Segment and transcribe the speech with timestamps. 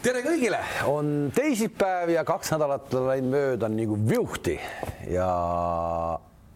[0.00, 0.58] tere kõigile,
[0.88, 4.56] on teisipäev ja kaks nädalat on läinud mööda nagu viuhti
[5.12, 5.26] ja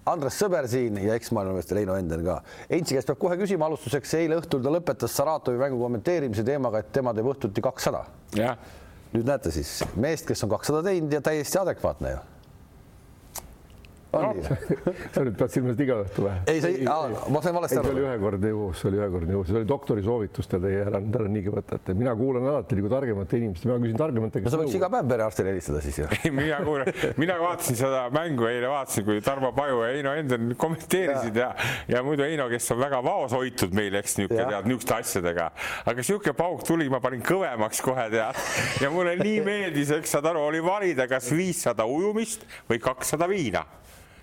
[0.09, 2.39] Andres Sõber siin ja eksmaailmameister Heino Enden ka.
[2.73, 3.69] Entsi käest peab kohe küsima.
[3.69, 8.05] Alustuseks, eile õhtul ta lõpetas Saratovi mängu kommenteerimise teemaga, et tema teeb õhtuti kakssada.
[9.15, 12.23] nüüd näete siis meest, kes on kakssada teinud ja täiesti adekvaatne ju
[14.15, 14.95] on nii?
[15.15, 16.37] sa nüüd pead silmas iga õhtu või?
[16.51, 17.89] ei, see, ma sain valesti aru.
[17.89, 21.01] see oli ühekordne juhus, see oli ühekordne juhus, see oli doktori soovitus, te teie ära,
[21.21, 21.97] ära niigi võtate.
[21.99, 24.51] mina kuulan alati nagu targemate inimeste, mina küsin targemate käest.
[24.51, 26.09] no sa võiks iga päev perearstile helistada siis ju.
[26.21, 26.91] ei, mina kuulan,
[27.21, 31.97] mina vaatasin seda mängu eile, vaatasin, kui Tarmo Paju ja Heino Enden kommenteerisid ja, ja,
[31.97, 35.51] ja muidu Heino, kes on väga vaos hoitud meil, eks niisugune tead, niisuguste asjadega.
[35.85, 40.29] aga niisugune pauk tuli, ma panin kõvemaks kohe tead ja mulle nii meeldis, eks saad
[40.33, 43.65] aru, oli valida, kas viissada ujumist või kakssada viina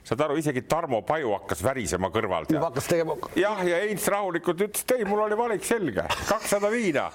[0.04, 2.50] saad aru, isegi Tarmo Paju hakkas värisema kõrvalt.
[2.52, 3.16] juba hakkas tegema.
[3.38, 7.08] jah, ja Heinz rahulikult ütles, et ei, mul oli valik selge, kakssada viina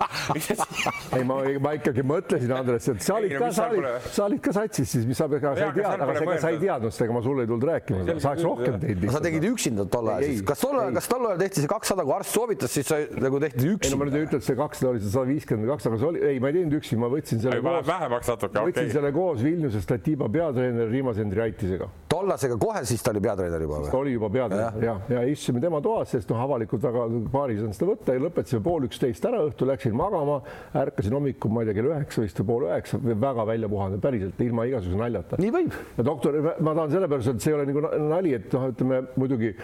[1.16, 4.42] ei, ma, ma ikkagi mõtlesin, Andres, et sa olid ei, ka, sa olid, sa olid
[4.44, 7.16] ka satsis siis, mis sa, sa ei teadnud, aga sa, sa ei teadnud seda, ega
[7.19, 9.08] ma sulle ei tulnud rääkima, saaks rohkem teinud.
[9.16, 12.06] sa tegid üksinda tol ajal siis, kas tol ajal, kas tol ajal tehti see kakssada,
[12.06, 13.91] kui arst soovitas, siis sa nagu tehti üksinda?
[13.91, 16.00] ei no ma nüüd ei ütle, et see kakssada oli see sada viiskümmend kaks, aga
[16.00, 18.70] see oli, ei, ma ei teinud üksi, ma võtsin selle koos, vähemaks natuke, okei.
[18.70, 21.91] võtsin selle koos Vilniusest Atiba peatreeneri Rimas Endriaitisega.
[22.17, 23.91] Tollasega kohe siis ta oli peatreener juba või?
[23.92, 27.62] ta oli juba peatreener ja, ja, ja istusime tema toas, sest noh, avalikult väga baaris
[27.67, 30.41] on seda võtta ja lõpetasime pool üksteist ära õhtul, läksin magama,
[30.83, 34.45] ärkasin hommikul, ma ei tea, kell üheksa vist või pool üheksa, väga välja puhanud, päriselt
[34.47, 35.41] ilma igasuguse naljata.
[35.42, 35.81] nii võib.
[35.98, 39.55] ja doktor, ma tahan sellepärast, et see ei ole nagu nali, et noh, ütleme muidugi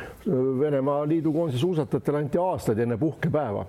[0.62, 3.64] Venemaa liidukoondise suusatajatele anti aastaid enne puhkepäeva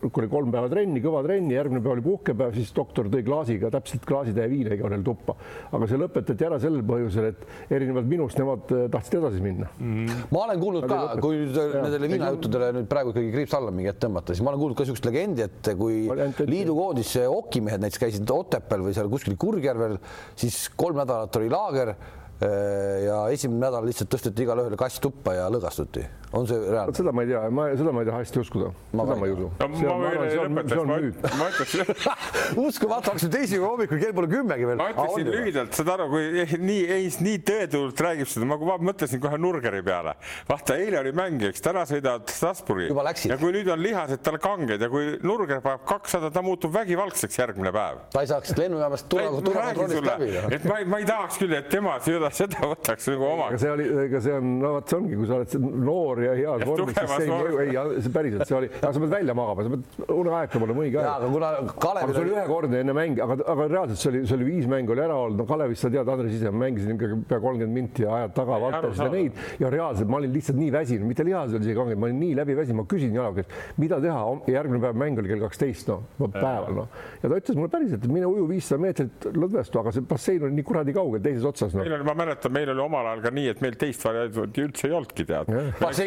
[0.00, 3.70] kui oli kolm päeva trenni, kõva trenni, järgmine päev oli puhkepäev, siis doktor tõi klaasiga,
[3.72, 5.36] täpselt klaasitäie viina iga neil tuppa.
[5.70, 10.06] aga see lõpetati ära sellel põhjusel, et erinevalt minust nemad äh, tahtsid edasi minna mm.
[10.06, 10.22] -hmm.
[10.30, 14.06] ma olen kuulnud ka, kui nüüd nendele viinajuttudele nüüd praegu ikkagi kriips alla mingi ette
[14.06, 16.06] tõmmata, siis ma olen kuulnud ka niisugust legendi, et kui
[16.54, 19.98] liidukoondis okimehed näiteks käisid Otepääl või seal kuskil Kurgjärvel,
[20.38, 21.94] siis kolm nädalat oli laager
[22.40, 26.06] Äh, ja esimene nädal lihtsalt tõsteti igale ühele kass tuppa ja lõõgastuti.
[26.32, 26.94] On see reaalne?
[26.94, 28.70] seda ma ei tea, ma seda ma ei taha hästi uskuda.
[28.92, 29.50] seda ma ei usu.
[31.40, 31.82] ma ütlesin,
[32.66, 34.78] uskumatu, hakkasin teisipäeva hommikul kell pole kümmegi veel.
[34.80, 38.58] ma ütlesin lühidalt, saad aru, kui nii, ei, nii tõetulult räägib seda, ma
[38.90, 40.14] mõtlesin kohe Nurgeri peale.
[40.48, 42.90] vaata, eile oli mäng, eks täna sõidavad Strasbourgi
[43.30, 47.40] ja kui nüüd on lihased tal kanged ja kui Nurger paneb kakssada, ta muutub vägivaldseks
[47.42, 48.04] järgmine päev.
[48.14, 50.30] ta ei saaks lennujaamast turvakontrollist läbi.
[50.54, 53.60] et ma, ma ei tahaks küll, et tema seda seda võtaks nagu omaks.
[53.62, 56.64] see oli, ega see on, no vot see ongi, kui sa oled noor ja heas
[56.68, 59.72] vormis, siis see ei mõju, ei, see päriselt, see oli, sa pead välja magama, sa
[59.74, 61.06] pead uneaega mulle mõni ka.
[61.16, 61.50] aga kuna
[61.84, 62.12] Kalev.
[62.14, 65.04] see oli ühekordne enne mänge, aga, aga reaalselt see oli, see oli viis mängu oli
[65.04, 68.14] ära olnud, no Kalevist sa tead, Andres ise, ma mängisin ikkagi pea kolmkümmend minti ja
[68.18, 71.66] ajad taga Valteris ja neid ja reaalselt ma olin lihtsalt nii väsinud, mitte lihased olid
[71.66, 75.00] isegi kanged, ma olin nii läbi väsinud, ma küsin Jalaga, et mida teha, järgmine päev
[75.00, 77.00] mäng oli kell kaksteist, noh, päeval, noh.
[77.22, 80.58] ja ta ütles mulle päriselt, et mine uju viissada meetrit lõdvestu, aga see bassein oli
[80.58, 81.84] nii kuradi kaugel teises otsas no
[82.18, 85.50] mäletan, meil oli omal ajal ka nii, et meil teist varianti üldse ei olnudki tead.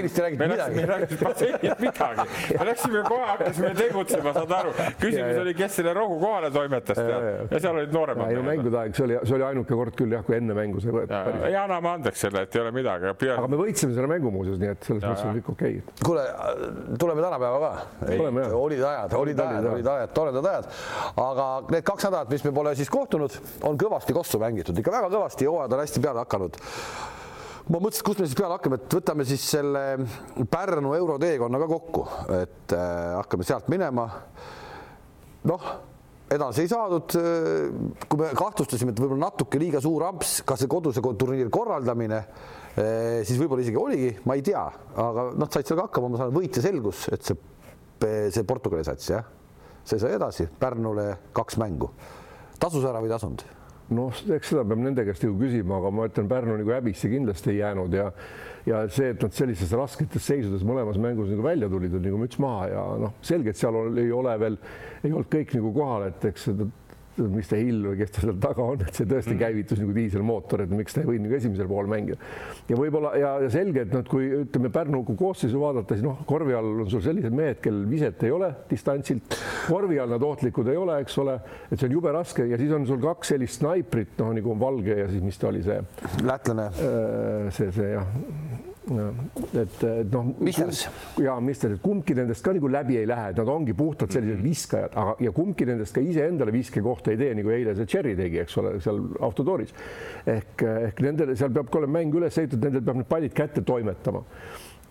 [0.04, 0.76] Basseinist ei räägitud midagi.
[0.76, 4.72] me rääkisime basseinist midagi, me läksime kohe, hakkasime tegutsema, saad aru.
[5.00, 8.32] küsimus oli, kes selle rohu kohale toimetas tead ja seal olid nooremad.
[8.32, 10.84] ei no mängude aeg, see oli, see oli ainuke kord küll jah, kui enne mängu
[10.84, 11.22] see võeti.
[11.48, 13.14] ei anname andeks selle, et ei ole midagi.
[13.38, 15.98] aga me võitsime selle mängu muuseas, nii et selles mõttes on kõik okei okay..
[16.04, 16.28] kuule,
[17.00, 17.72] tuleme tänapäeva ka.
[18.60, 20.70] olid ajad, olid ajad, olid ajad, toredad ajad.
[21.28, 23.40] aga need kaks nädalat, mis me pole siis kohtunud,
[23.70, 26.62] on kõvasti kossu mängitud, ikka väga kõvasti, hooajad on hästi peale hakanud
[27.72, 29.84] ma mõtlesin, kust me siis peale hakkame, et võtame siis selle
[30.52, 32.04] Pärnu euroteekonna ka kokku,
[32.36, 34.08] et äh, hakkame sealt minema.
[35.48, 35.70] noh,
[36.34, 37.16] edasi ei saadud.
[37.20, 42.20] Äh, kui me kahtlustasime, et võib-olla natuke liiga suur amps, ka see koduse turniiri korraldamine,
[42.20, 44.66] äh, siis võib-olla isegi oligi, ma ei tea,
[45.08, 47.40] aga noh, said sellega hakkama, ma saan võitja selgus, et see,
[48.36, 49.28] see Portugali sats jah,
[49.88, 51.94] see sai edasi Pärnule kaks mängu.
[52.60, 53.63] tasus ära või ei tasunud?
[53.92, 57.54] Noh, eks seda peab nende käest ju küsima, aga ma ütlen, Pärnu nagu häbisse kindlasti
[57.54, 58.10] ei jäänud ja
[58.66, 62.40] ja see, et nad sellistes rasketes seisudes mõlemas mängus nagu välja tulid, on nagu müts
[62.40, 64.56] maha ja noh, selge, et seal ei ole veel,
[65.04, 66.70] ei olnud kõik nagu kohal, et eks seda
[67.18, 69.42] mis ta Hill või kes ta seal taga on, et see tõesti mm.
[69.42, 72.18] käivitus nagu diiselmootor, et miks ta ei võinud nagu esimesel pool mängida.
[72.70, 76.58] ja võib-olla ja, ja selge, et noh, kui ütleme Pärnu koosseisu vaadata, siis noh, korvi
[76.58, 79.38] all on sul sellised mehed, kellel viset ei ole distantsilt,
[79.68, 81.38] korvi all nad ohtlikud ei ole, eks ole,
[81.70, 84.62] et see on jube raske ja siis on sul kaks sellist snaiprit, noh nagu on
[84.64, 85.80] Valge ja siis mis ta oli see
[86.26, 90.82] lätlane, äh, see, see jah et, et noh, Misters
[91.24, 94.48] ja Misters, kumbki nendest ka nagu läbi ei lähe, et nad ongi puhtalt sellised mhm.
[94.50, 98.42] viskajad, aga ja kumbki nendest ka iseendale viskekohta ei tee, nagu eile see Cherry tegi,
[98.44, 99.74] eks ole, seal autotooris.
[100.36, 103.64] ehk, ehk nendel seal peab ka olema mäng üles ehitatud, nendel peab need pallid kätte
[103.66, 104.24] toimetama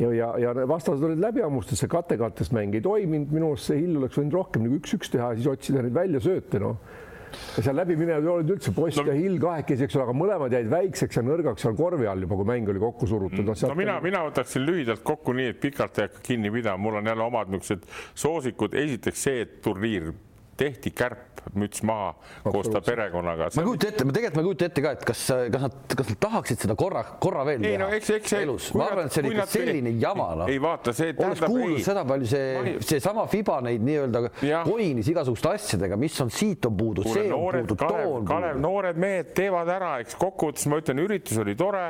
[0.01, 3.83] ja, ja, ja vastased olid läbi hammustatud, see kate-kattest mäng ei toiminud, minu arust see
[3.83, 6.81] Hill oleks võinud rohkem nagu üks-üks teha ja siis otsida neid väljasööte, noh
[7.57, 10.71] ja seal läbiminevad olid üldse poiss no, ja Hill kahekesi, eks ole, aga mõlemad jäid
[10.73, 13.45] väikseks ja nõrgaks seal korvi all juba, kui mäng oli kokku surutud.
[13.47, 13.57] No,.
[13.69, 17.13] no mina, mina võtaksin lühidalt kokku nii, et pikalt ei hakka kinni pidama, mul on
[17.13, 20.13] jälle omad niisugused soosikud, esiteks see, et turniir
[20.63, 21.29] tehti kärp,
[21.59, 22.13] müts maha
[22.45, 23.49] koos ta perekonnaga.
[23.57, 25.23] ma ei kujuta ette, ma tegelikult ma ei kujuta ette ka, et kas,
[25.55, 28.69] kas nad, kas nad tahaksid seda korra, korra veel ei, teha no, eks, eks, elus.
[28.79, 30.53] ma arvan, et see oli ikka selline jama, noh.
[30.53, 34.23] ei vaata, see olles kuulnud seda palju see, seesama Fiba neid nii-öelda
[34.69, 38.55] koinis igasuguste asjadega, mis on, siit on puudu, see on noored, puudu, too on Kalev,
[38.55, 38.65] puudu.
[38.67, 41.85] noored mehed teevad ära, eks kokkuvõttes ma ütlen, üritus oli tore.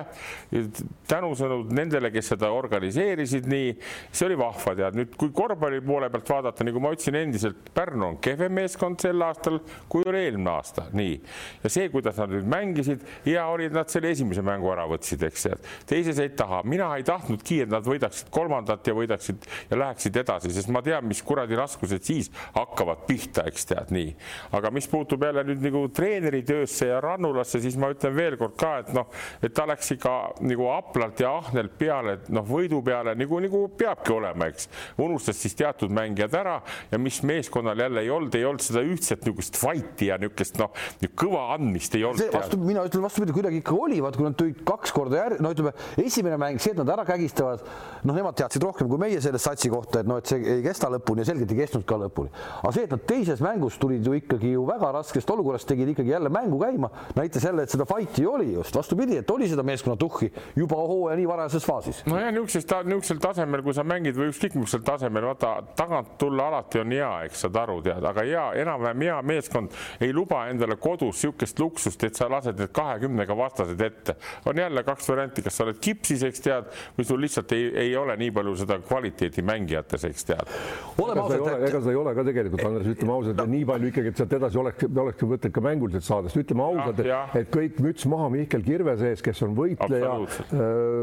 [1.13, 6.31] tänusõnud nendele, kes seda organiseerisid, nii see oli vahva, tead nüüd, kui korvpalli poole pealt
[6.33, 9.61] vaadata, nagu ma ütlesin endiselt, Pärnu on kehvem meeskond sel aastal
[9.93, 11.19] kui oli eelmine aasta, nii.
[11.63, 15.23] ja see, kuidas nad nüüd mängisid, hea oli, et nad selle esimese mängu ära võtsid,
[15.29, 15.49] eks
[15.89, 20.53] teises jäid taha, mina ei tahtnudki, et nad võidaksid kolmandat ja võidaksid ja läheksid edasi,
[20.55, 24.13] sest ma tean, mis kuradi raskused siis hakkavad pihta, eks tead nii.
[24.57, 28.57] aga mis puutub jälle nüüd nagu treeneri töösse ja Rannulasse, siis ma ütlen veel kord
[28.61, 29.09] ka, et noh,
[29.43, 30.15] et ta läks ikka
[30.47, 34.69] nagu haplalt ja ahnelt peale, noh, võidu peale nagu, nagu peabki olema, eks.
[35.03, 36.59] unustas siis teatud mängijad ära
[36.91, 40.73] ja mis meeskonnal jälle ei olnud, ei olnud seda ühtset niisugust fight'i ja niisugust noh,
[41.19, 42.33] kõva andmist ei olnud.
[42.35, 45.53] vastu, mina ütlen vastupidi, kuidagi ikka oli, vaat kui nad tulid kaks korda järg-, no
[45.55, 45.73] ütleme,
[46.03, 47.65] esimene mäng, see, et nad ära kägistavad,
[48.03, 50.91] noh, nemad teadsid rohkem kui meie selle satsi kohta, et noh, et see ei kesta
[50.93, 52.33] lõpuni ja selgelt ei kestnud ka lõpuni.
[52.61, 56.15] aga see, et nad teises mängus tulid ju ikkagi ju väga raskest olukorrast, tegid ikkagi
[56.15, 59.97] jälle mängu käima, näitas jälle, et seda fight'i oli just vastupidi, et oli seda meeskonna
[60.01, 62.03] tuhhi juba hooaja nii varajases faasis.
[62.07, 66.83] nojah, niisuguses, niisugusel tasemel, kui sa mängid või ükskõik millisel tasemel, vaata tagant tulla alati
[66.83, 71.23] on hea, eks saad aru, tead, aga hea, enam-vähem hea meeskond ei luba endale kodus
[71.23, 74.17] niisugust luksust, et sa lased need kahekümnega vastased ette.
[74.47, 77.97] on jälle kaks varianti, kas sa oled kipsis, eks tead, või sul lihtsalt ei, ei
[77.97, 80.53] ole nii palju seda kvaliteeti mängijates, eks tead.
[80.99, 83.69] ega seda ei ole, ega seda ei ole ka tegelikult, Andres, ütleme ausalt no., nii
[83.69, 87.39] palju ikkagi, et sealt edasi oleks, oleks mõtet ka mänguliselt saada, sest ütleme ausalt, et,
[87.43, 90.15] et kõik müts maha Mihkel Kirves ees, kes on võitleja,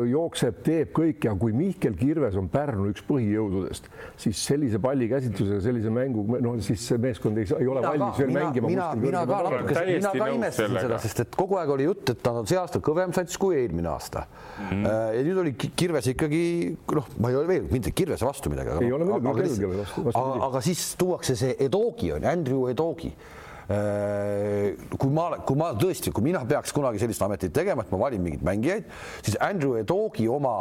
[0.10, 3.90] jookseb, teeb kõik ja kui Mihkel Kirves on Pärnu üks põhijõududest,
[4.20, 8.44] siis sellise pallikäsitlusega, sellise mängu, noh, siis see meeskond ei, ei ole valmis veel mina,
[8.46, 8.68] mängima.
[8.68, 12.24] mina, mina ka natuke, mina ka imestasin seda, sest et kogu aeg oli jutt, et
[12.26, 14.70] nad on see aasta kõvem sats kui eelmine aasta mm.
[14.70, 15.18] -hmm.
[15.18, 16.44] ja nüüd oli Kirves ikkagi
[16.96, 18.78] noh, ma ei ole veel mitte Kirvese vastu midagi.
[18.86, 20.24] ei ole muidugi kellelgi vastu, vastu.
[20.24, 26.12] aga, aga siis tuuakse see Edogi on Andrew Edogi äh, kui ma, kui ma tõesti,
[26.12, 28.92] kui mina peaks kunagi sellist ametit tegema, et ma valin mingeid mängijaid,
[29.22, 30.60] siis Andrew Edogi oma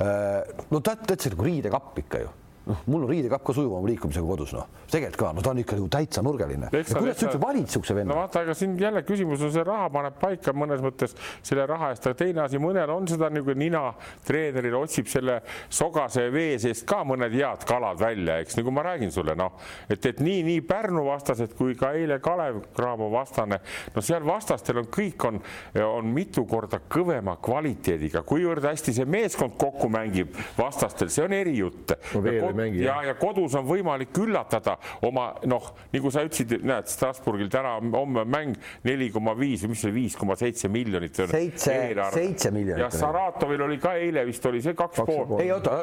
[0.00, 2.30] no ta, ütles nagu riidekapp ikka ju
[2.66, 5.78] noh, mul on riidekapp ka sujuvam liikumisega kodus, noh, tegelikult ka, no ta on ikka
[5.78, 6.68] nagu täitsa nurgeline.
[6.72, 8.12] kuidas sa üldse valid niisuguse venna?
[8.12, 11.16] no vaata, aga siin jälle küsimus on see raha paneb paika mõnes mõttes
[11.46, 13.82] selle raha eest, aga teine asi, mõnel on seda nagu nina
[14.26, 15.40] treeneril otsib selle
[15.72, 19.56] sogase vee seest ka mõned head kalad välja, eks nagu ma räägin sulle, noh,
[19.88, 23.60] et, et nii, nii Pärnu vastased kui ka eile Kalev Cramo vastane,
[23.94, 25.40] no seal vastastel on kõik on,
[25.86, 31.96] on mitu korda kõvema kvaliteediga, kuivõrd hästi see meeskond kokku mängib vastastel, see on erijutt
[32.14, 32.84] no, ei mängi.
[32.84, 34.76] ja, ja kodus on võimalik üllatada
[35.06, 39.84] oma noh, nagu sa ütlesid, näed Strasbourgil täna homme mäng neli koma viis või mis
[39.84, 41.22] see viis koma seitse miljonit.
[41.30, 41.76] seitse,
[42.14, 42.84] seitse miljonit.
[42.84, 45.38] ja Saratovil oli ka eile vist oli see kaks pool.
[45.40, 45.78] ei oota.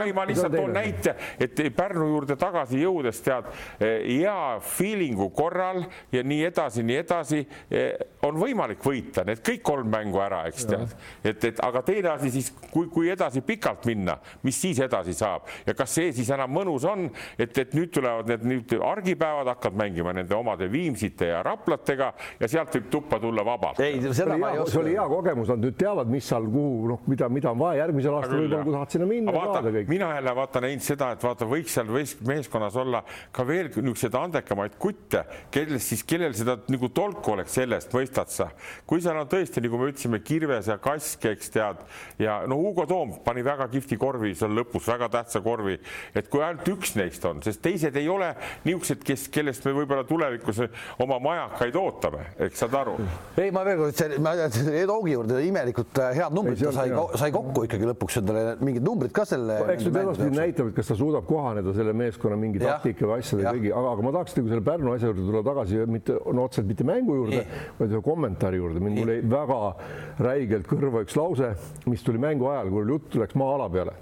[0.00, 3.48] oi, ma lihtsalt toon näite, et Pärnu juurde tagasi jõudes tead
[3.80, 7.42] hea feeling'u korral ja nii edasi, nii edasi
[8.26, 12.32] on võimalik võita need kõik kolm mängu ära, eks tead, et, et aga teine asi
[12.38, 16.30] siis, kui, kui edasi pikalt minna, mis siis edasi saab ja kas see see siis
[16.34, 17.06] enam mõnus on,
[17.38, 22.48] et, et nüüd tulevad need nüüd argipäevad, hakkad mängima nende omade Viimsite ja Raplatega ja
[22.50, 23.80] sealt võib tuppa tulla vabalt.
[23.84, 24.74] ei, seda ma ei oska.
[24.74, 27.82] see oli hea kogemus, nad nüüd teavad, mis seal, kuhu noh, mida, mida on vaja
[27.84, 29.36] järgmisel aastal võib-olla, kui tahad sinna minna.
[29.36, 31.92] Vaata, mina jälle vaata näinud seda, et vaata, võiks seal
[32.26, 33.02] meeskonnas olla
[33.34, 38.50] ka veel niisuguseid andekamaid kutte, kellest siis, kellel seda nagu tolku oleks sellest, mõistad sa.
[38.86, 41.82] kui seal on tõesti, nagu me ütlesime, Kirves ja Kask, eks tead,
[42.22, 45.78] ja no Hugo Toom pani väga kihvti korvi seal lõpus, väga tähtsa korvi
[46.14, 48.32] et kui ainult üks neist on, sest teised ei ole
[48.64, 50.62] niisugused, kes, kellest me võib-olla tulevikus
[51.02, 52.96] oma majakaid ootame, eks saad aru?
[53.40, 55.40] ei, ma veel kord, ma Ed Oogi juurde.
[55.46, 59.58] Imelikult äh, head numbrid, ta sai, sai kokku ikkagi lõpuks endale mingid numbrid ka selle.
[59.74, 63.46] eks nüüd edaspidi näitab, et kas ta suudab kohaneda selle meeskonna mingi taktika või asjade
[63.46, 66.70] kõigi, aga, aga ma tahaks nagu selle Pärnu asja juurde tulla tagasi mitte no otseselt
[66.70, 67.44] mitte mängu juurde,
[67.78, 68.82] vaid ühe kommentaari juurde.
[68.86, 69.60] mind tuli väga
[70.26, 71.54] räigelt kõrva üks lause,
[71.86, 73.96] mis tuli mängu ajal, kui jutt läks maa-ala peale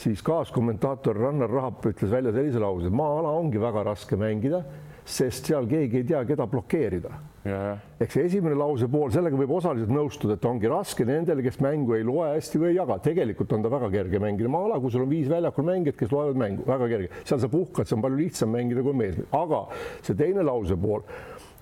[0.00, 4.64] siis kaaskommentaator Rannar Rahap ütles välja sellise lause, maa-ala ongi väga raske mängida,
[5.04, 7.12] sest seal keegi ei tea, keda blokeerida.
[7.44, 11.92] ehk see esimene lause pool, sellega võib osaliselt nõustuda, et ongi raske nendele, kes mängu
[11.92, 15.04] ei loe hästi või ei jaga, tegelikult on ta väga kerge mängida maa-ala, kui sul
[15.04, 18.22] on viis väljakul mängijat, kes loevad mängu, väga kerge, seal sa puhkad, see on palju
[18.22, 19.60] lihtsam mängida kui mees, aga
[20.00, 21.04] see teine lause pool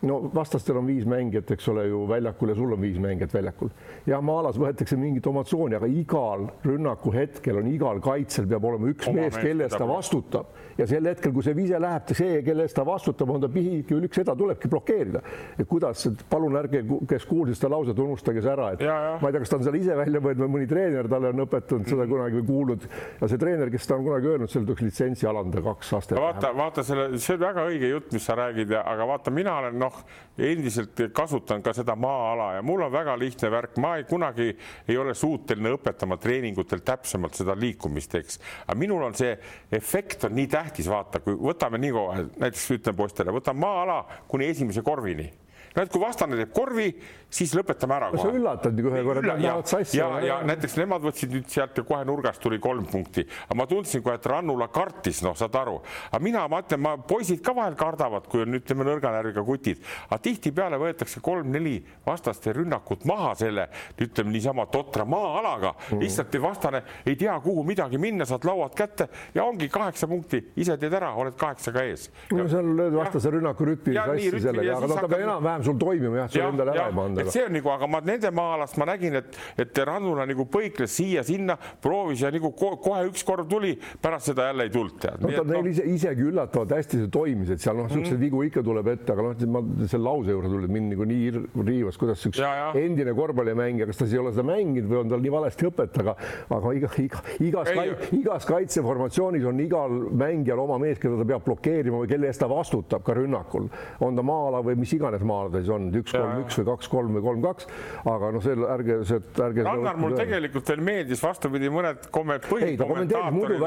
[0.09, 3.71] no vastastel on viis mängijat, eks ole ju väljakul ja sul on viis mängijat väljakul.
[4.07, 8.91] ja maa-alas võetakse mingit oma tsooni, aga igal rünnaku hetkel on igal kaitsel peab olema
[8.91, 12.41] üks oma mees, kelle eest ta vastutab ja sel hetkel, kui see vise läheb, see,
[12.47, 15.23] kelle eest ta vastutab, on ta pihikül üks, seda tulebki blokeerida.
[15.59, 19.15] et kuidas, palun ärge, kes kuulsid seda lauset, unustage see ära, et ja, ja.
[19.23, 21.45] ma ei tea, kas ta on selle ise välja mõelnud või mõni treener talle on
[21.47, 22.89] õpetanud seda kunagi või kuulnud
[23.21, 26.21] ja see treener, kes ta on kunagi öelnud, selle tuleks litsentsi alandada kaks aastat.
[26.21, 29.79] vaata, vaata selle, see on väga õige jutt, mis sa räägid, aga vaata, mina olen
[29.83, 29.92] noh,
[30.39, 34.49] endiselt kasutan ka seda maa-ala ja mul on väga lihtne värk, ma ei kunagi
[34.89, 39.35] ei ole suuteline õpetama treeningutel täpsemalt seda liikumist, eks, aga minul on see
[39.73, 44.49] efekt on nii tähtis, vaata, kui võtame nii kaua, näiteks ütlen poistele, võtan maa-ala kuni
[44.53, 45.29] esimese korvini
[45.77, 46.89] no et kui vastane teeb korvi,
[47.33, 48.11] siis lõpetame ära.
[48.17, 49.99] sa üllatad nagu ühe korra, nad lähevad sassi.
[49.99, 53.59] ja, ja, ja näiteks nemad võtsid nüüd sealt ja kohe nurgast tuli kolm punkti, aga
[53.59, 55.79] ma tundsin kohe, et Rannula kartis, noh, saad aru,
[56.11, 59.83] aga mina, ma ütlen, ma poisid ka vahel kardavad, kui on ütleme nõrga närviga kutid,
[60.09, 63.69] aga tihtipeale võetakse kolm-neli vastaste rünnakut maha selle,
[64.03, 69.09] ütleme niisama totra maa-alaga mm, lihtsalt vastane ei tea, kuhu midagi minna, saad lauad kätte
[69.35, 72.09] ja ongi kaheksa punkti, ise teed ära, oled kaheksaga ees.
[72.33, 76.23] no seal lööd vastase rünnaku rütmi sassi sellega, aga no ta peab enam-vähem sul toimima
[76.23, 79.19] jah, sul endale ära ei panda see on nagu, aga ma nende maa-alast ma nägin,
[79.23, 84.49] et, et Rannula nagu põikles siia-sinna, proovis ja nagu kohe üks kord tuli, pärast seda
[84.51, 85.07] jälle ei tulnud.
[85.23, 88.25] no ta neil ise, isegi üllatavalt hästi see toimis, et seal noh, niisuguseid mm.
[88.27, 91.99] vigu ikka tuleb ette, aga noh, ma selle lause juurde tulin, mind nagu nii riivas,
[92.01, 92.69] kuidas üks ja, ja.
[92.83, 96.01] endine korvpallimängija, kas ta siis ei ole seda mänginud või on tal nii valesti õpet,
[96.03, 96.17] aga,
[96.59, 97.73] aga iga, iga, igas,
[98.19, 102.51] igas kaitseformatsioonis on igal mängijal oma mees, keda ta peab blokeerima või kelle eest ta
[102.51, 103.69] vastutab ka rünnakul,
[104.03, 106.91] on ta maa-ala või mis iganes maa-ala ta siis on, üks, kolm, üks või kaks,
[106.93, 107.69] kolm või kolm, kaks,
[108.13, 109.67] aga noh, see ärge, see ärge.
[109.67, 113.63] Ragnar, mul tegelikult veel meeldis vastupidi mõned komment-, põhikommentaatorid.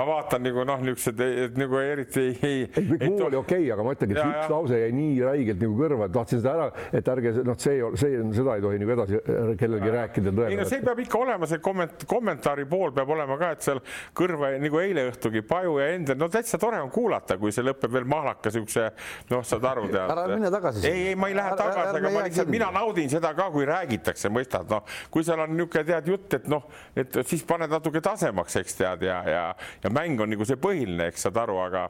[0.00, 2.36] ma vaatan nagu noh, niisugused, et nagu eriti ei,
[2.66, 2.86] ei.
[2.92, 6.08] kõik muu oli okei aga ma ütlengi, et üks lause jäi nii räigelt nagu kõrva,
[6.08, 9.20] et tahtsin seda ära, et ärge noh, see, see, seda ei tohi nagu edasi
[9.60, 10.34] kellelgi rääkida.
[10.48, 13.82] ei no see peab ikka olema, see komment-, kommentaari pool peab olema ka, et seal
[14.16, 17.92] kõrva nagu eile õhtugi Paju ja Endel, no täitsa tore on kuulata, kui see lõpeb
[17.96, 18.88] veel mahlaka siukse,
[19.30, 20.04] noh, saad aru tead.
[20.04, 20.85] ära mine tagasi.
[20.90, 24.30] Ei, ei, ma ei lähe tagasi, aga ma lihtsalt mina naudin seda ka, kui räägitakse,
[24.32, 28.60] mõistad, noh, kui seal on niisugune tead jutt, et noh, et siis paned natuke tasemaks,
[28.62, 29.42] eks tead ja, ja,
[29.82, 31.88] ja mäng on nagu see põhiline, eks saad aru, aga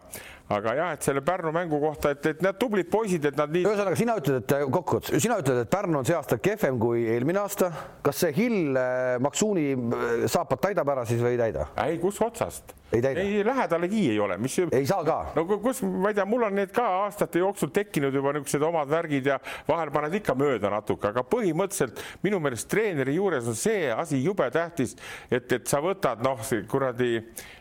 [0.52, 3.64] aga jah, et selle Pärnu mängu kohta, et, et need tublid poisid, et nad nii.
[3.66, 7.42] ühesõnaga, sina ütled, et kokkuvõttes, sina ütled, et Pärnu on see aasta kehvem kui eelmine
[7.42, 7.72] aasta.
[8.06, 11.66] kas see Hill äh, Maksuuni äh, saapad täidab ära siis või ei täida?
[11.82, 13.20] ei, kus otsast ei täida?
[13.20, 14.58] ei, lähedalegi ei ole, mis.
[14.58, 15.18] ei saa ka?
[15.36, 18.90] no kus, ma ei tea, mul on need ka aastate jooksul tekkinud juba niisugused omad
[18.90, 23.90] värgid ja vahel paned ikka mööda natuke, aga põhimõtteliselt minu meelest treeneri juures on see
[23.92, 24.96] asi jube tähtis,
[25.30, 26.40] et, et sa võtad noh,
[26.70, 27.12] kuradi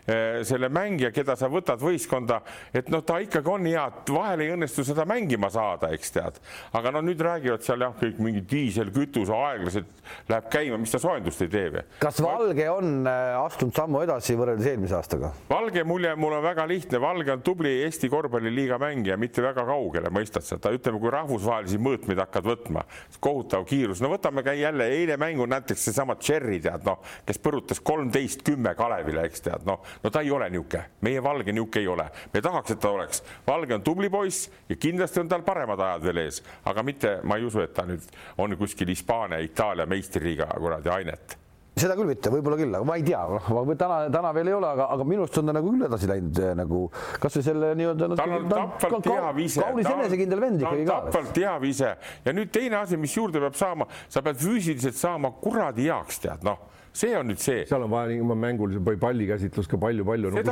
[0.05, 2.35] Eh, selle mängija, keda sa võtad võistkonda,
[2.77, 6.37] et noh, ta ikkagi on hea, et vahel ei õnnestu seda mängima saada, eks tead.
[6.77, 11.41] aga no nüüd räägivad seal jah, kõik mingi diiselkütus aeglaselt läheb käima, mis ta soojendust
[11.41, 11.83] ei tee või?
[12.03, 15.14] kas Valge on eh, astunud sammu edasi võrreldes eelmise aastaga?
[15.49, 20.09] Valge mulje, mul on väga lihtne, Valge on tubli Eesti korvpalliliiga mängija, mitte väga kaugele,
[20.13, 22.85] mõistad sa, ta ütleme, kui rahvusvahelisi mõõtmeid hakkad võtma,
[23.23, 27.81] kohutav kiirus, no võtame ka jälle eile mängu näiteks seesama Cherry tead noh, kes põrutas
[27.85, 31.91] kolmteist kümme Kalevile, eks tead noh, no ta ei ole niisugune, meie Valge niisugune ei
[31.91, 33.23] ole, me tahaks, et ta oleks.
[33.47, 37.39] Valge on tubli poiss ja kindlasti on tal paremad ajad veel ees, aga mitte, ma
[37.39, 38.05] ei usu, et ta nüüd
[38.41, 41.44] on kuskil Hispaania, Itaalia meistriliiga kuradi ainet
[41.75, 44.69] seda küll mitte, võib-olla küll, aga ma ei tea, noh, täna, täna veel ei ole,
[44.77, 46.83] aga, aga minu arust on ta nagu küll edasi läinud eh, nagu
[47.23, 48.19] kasvõi selle nii-öelda no,.
[48.19, 49.63] tal on tapvalt hea vise.
[49.63, 51.01] kaunis enesekindel vend ikkagi ka.
[51.09, 51.91] tapvalt hea vise
[52.27, 56.47] ja nüüd teine asi, mis juurde peab saama, sa pead füüsiliselt saama kuradi heaks, tead
[56.47, 56.63] noh
[56.95, 57.63] see on nüüd see.
[57.67, 60.43] seal on vaja nii mängul või pallikäsitlus ka palju-palju no,.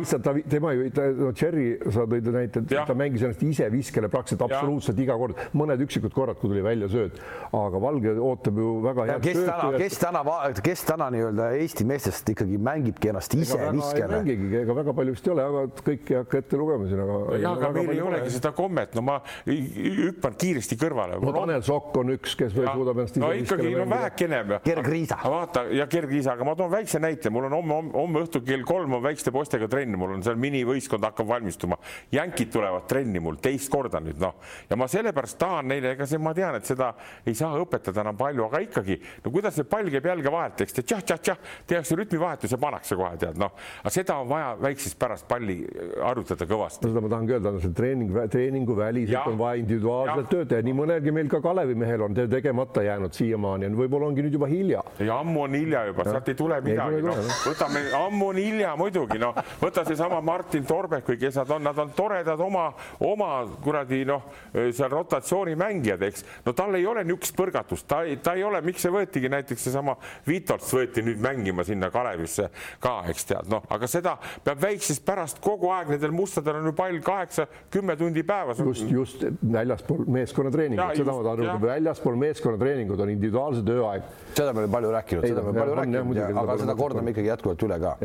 [0.00, 0.88] lihtsalt ta, tema ju,
[1.20, 5.84] no Cherry, sa tõid näite, ta mängis ennast ise viskele praktiliselt absoluutselt iga kord, mõned
[5.86, 7.20] üksikud korrad, kui tuli välja sööt,
[7.54, 10.24] aga Valge ootab ju väga head kes täna, kes täna,
[10.68, 14.08] kes täna nii-öelda Eesti meestest ikkagi mängibki ennast ise viskele?
[14.08, 17.04] ei mängigi, ega väga palju vist ei ole, aga kõike ei hakka ette lugema siin,
[17.04, 17.20] aga.
[17.38, 21.20] jah, aga meil ei olegi seda kommet, no ma hüppan kiiresti kõrvale.
[21.22, 24.42] no Tanel Sokk on üks, kes või suudab ennast ise no ikkagi, no vähekene.
[24.64, 25.18] Gerg Riisa.
[25.22, 28.64] vaata ja ja kergkiisa, aga ma toon väikse näite, mul on homme, homme õhtul kell
[28.66, 31.78] kolm on väikeste poistega trenn, mul on seal minivõistkond hakkab valmistuma.
[32.12, 34.36] jänkid tulevad trenni mul teist korda nüüd noh,
[34.70, 36.92] ja ma sellepärast tahan neile, ega see, ma tean, et seda
[37.26, 40.78] ei saa õpetada enam palju, aga ikkagi, no kuidas see pall käib jalge vahelt, eks
[40.80, 45.60] tšah-tšah-tšah, tehakse rütmivahetus ja pannakse kohe tead noh, aga seda on vaja väiksest pärast palli
[46.00, 46.88] harjutada kõvasti.
[46.88, 51.14] seda ma tahangi öelda, see treening, treeningu väliselt on vaja individuaalselt töötada ja nii mõnelgi
[51.14, 54.82] meil ka Kalevi mehel on tegemata jäänud siiamaani, võib-olla ongi nüüd juba hilja.
[55.00, 59.18] ja ammu on hilja juba, sealt ei tule midagi, noh, võtame, ammu on hilja muidugi,
[59.20, 62.68] noh, võta seesama Martin Torbek või kes nad on, nad on toredad oma,
[63.04, 63.30] oma
[63.64, 68.44] kuradi noh, seal rotatsioonimängijad, eks, no tal ei ole niisugust põrgatust, ta ei, ta ei
[68.46, 69.96] ole, miks see võetigi näiteks seesama
[70.28, 72.48] Vitots võeti nüüd mängima sinna Kalevisse
[72.82, 76.74] ka, eks tead, noh, aga seda peab väiksest pärast kogu aeg, nendel mustadel on ju
[76.76, 78.60] pall kaheksa-kümme tundi päevas.
[78.64, 84.08] just, just väljaspool meeskonnatreeningut, seda ma tahan öelda, väljaspool meeskonnatreeningut on individuaalse tööaeg.
[84.34, 87.66] seda me oleme palju rääkinud, seda me oleme palju rääkinud, aga seda kordame ikkagi jätkuvalt
[87.66, 87.96] üle ka.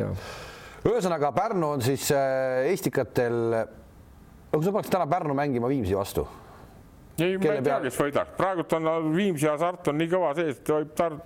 [0.90, 3.40] ühesõnaga Pärnu on siis Eestikatel,
[4.52, 6.28] kui sa paneks täna Pärnu mängima Viimsi vastu?
[7.20, 10.72] Ei, ma ei tea, kes võidaks, praegult on Viimsi hasart on nii kõva sees, et
[10.72, 11.18] võib tar-,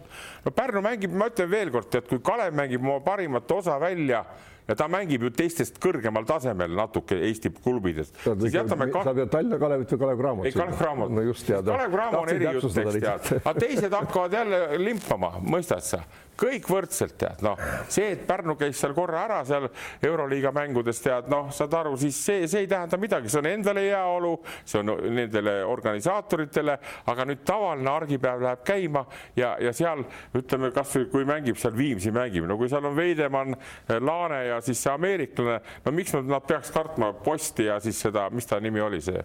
[0.46, 4.24] no Pärnu mängib, ma ütlen veelkord, et kui Kalev mängib oma parimat osa välja
[4.68, 8.16] ja ta mängib ju teistest kõrgemal tasemel natuke Eesti klubidest.
[8.24, 10.46] Sa pead Tallinna Kalevit või Kalev Cramot?
[10.48, 11.12] ei, Kalev Cramot.
[11.12, 11.66] no just tead.
[11.68, 16.04] Kalev Cramo on erijutt, eks tead, aga teised hakkavad jälle limpama, mõistad sa
[16.40, 17.60] kõik võrdselt tead, noh,
[17.92, 19.68] see, et Pärnu käis seal korra ära seal
[20.04, 23.86] Euroliiga mängudes tead, noh, saad aru, siis see, see ei tähenda midagi, see on endale
[23.88, 24.34] heaolu,
[24.66, 26.78] see on nendele organisaatoritele,
[27.14, 29.06] aga nüüd tavaline argipäev läheb käima
[29.40, 30.04] ja, ja seal
[30.38, 33.58] ütleme, kasvõi kui mängib seal Viimsi mängib, no kui seal on Veidemann,
[34.00, 38.30] Laane ja siis see ameeriklane, no miks nad, nad peaks kartma posti ja siis seda,
[38.34, 39.24] mis ta nimi oli, see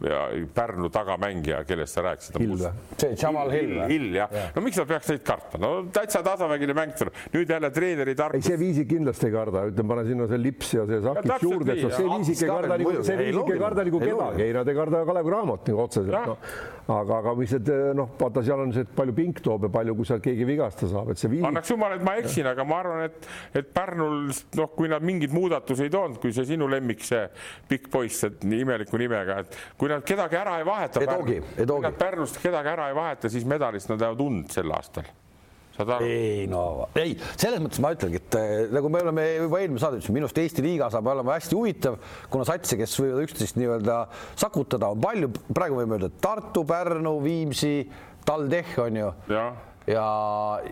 [0.00, 0.20] ja
[0.54, 2.38] Pärnu tagamängija, kellest sa rääkisid.
[2.96, 3.80] See Jamal Hill.
[3.88, 7.52] Hill jah ja., no miks nad peaks neid kartma, no täitsa tasavägine mäng tuleb, nüüd
[7.52, 8.40] jälle treeneri tarkus.
[8.40, 11.76] ei, see viisik kindlasti ei karda, ütleme, pane sinna see lips ja see sakis juurde,
[11.76, 14.78] et see viisik ei karda nagu, see viisik ei karda nagu kedagi, ei nad ei
[14.80, 16.50] karda Kalev Cramot nagu otseselt.
[16.94, 19.94] Aga, aga mis need noh, vaata, seal on see, et palju pink toob ja palju,
[19.98, 21.46] kui seal keegi vigastada saab, et see viisik.
[21.50, 23.30] annaks jumal, et ma eksin, aga ma arvan, et,
[23.60, 24.18] et Pärnul
[24.58, 27.24] noh, kui nad mingeid muudatusi ei toonud, kui see sinu lemmik, see
[27.70, 31.98] pikk poiss, et nii imeliku nimega, et kui nad kedagi ära ei vaheta, kui nad
[32.00, 35.08] Pärnust kedagi ära ei vaheta, siis medalist nad jäävad und sel aastal
[36.04, 40.00] ei no ei, selles mõttes ma ütlengi, et äh, nagu me oleme juba eelmine saade
[40.00, 41.98] ütlesime, minu arust Eesti liiga saab olema hästi huvitav,
[42.32, 43.98] kuna satse, kes võivad üksteist nii-öelda
[44.40, 47.74] sakutada, on palju, praegu võime öelda Tartu, Pärnu, Viimsi,
[48.26, 49.12] TalTech on ju.
[49.32, 49.44] ja,
[49.90, 50.08] ja,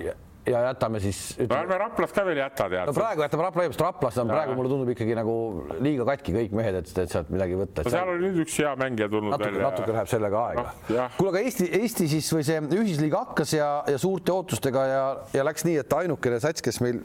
[0.04, 0.16] ja
[0.48, 1.52] ja jätame siis ütleme....
[1.52, 2.88] no ärme Raplat ka veel jäta, tead.
[2.88, 4.36] no praegu jätame Rapla eemast, Raplas on ja.
[4.36, 5.36] praegu mulle tundub ikkagi nagu
[5.84, 7.84] liiga katki kõik mehed, et, et sealt midagi võtta.
[7.86, 9.70] no seal oli nüüd üks hea mängija tulnud natuke, välja.
[9.70, 11.06] natuke läheb sellega aega no,.
[11.18, 15.06] kuule, aga Eesti, Eesti siis või see ühisliiga hakkas ja, ja suurte ootustega ja,
[15.36, 17.02] ja läks nii, et ainukene sats, kes meil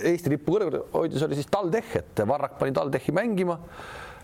[0.00, 3.58] Eesti lippu kõrgel hoidis, oli siis TalTech, et Varrak pani TalTechi mängima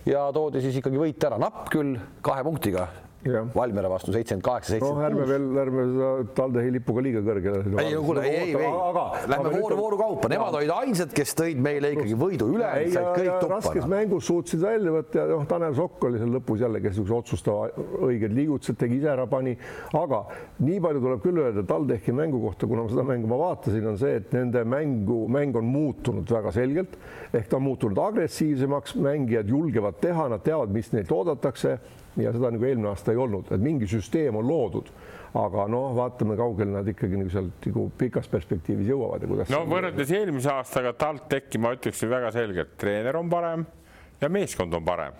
[0.07, 2.87] ja toodi siis ikkagi võit ära, napp küll kahe punktiga
[3.24, 5.24] Valmiera vastu seitsekümmend kaheksa, seitsekümmend kuus.
[5.24, 7.62] ärme veel, ärme seda TalTechi lippu ka liiga kõrgele.
[7.83, 11.62] ei no kuule, ei, ei, ei, lähme vooru, vooru kaupa, nemad olid ainsad, kes tõid
[11.64, 13.50] meile ikkagi võidu üle, said kõik tuppa.
[13.57, 17.18] raskes mängus suutsid välja võtta ja noh, Tanel Sokk oli seal lõpus jälle, kes niisuguse
[17.18, 19.57] otsustava õiged liigutused tegi ise ära, pani.
[19.96, 20.22] aga
[20.62, 24.00] nii palju tuleb küll öelda TalTechi mängu kohta, kuna ma seda mängu ma vaatasin, on
[24.00, 26.94] see, et nende mängu, mäng on muutunud väga selgelt
[27.35, 31.79] ehk ta on muutunud agressiivsemaks, mängijad julgevad teha, nad teavad, mis neilt oodatakse
[32.16, 34.90] ja seda nagu eelmine aasta ei olnud, et mingi süsteem on loodud
[35.37, 39.52] aga noh, vaatame, kaugele nad ikkagi nagu sealt nagu pikas perspektiivis jõuavad ja kuidas.
[39.52, 43.66] no võrreldes eelmise aastaga TalTechi ma ütleksin väga selgelt, treener on parem
[44.22, 45.18] ja meeskond on parem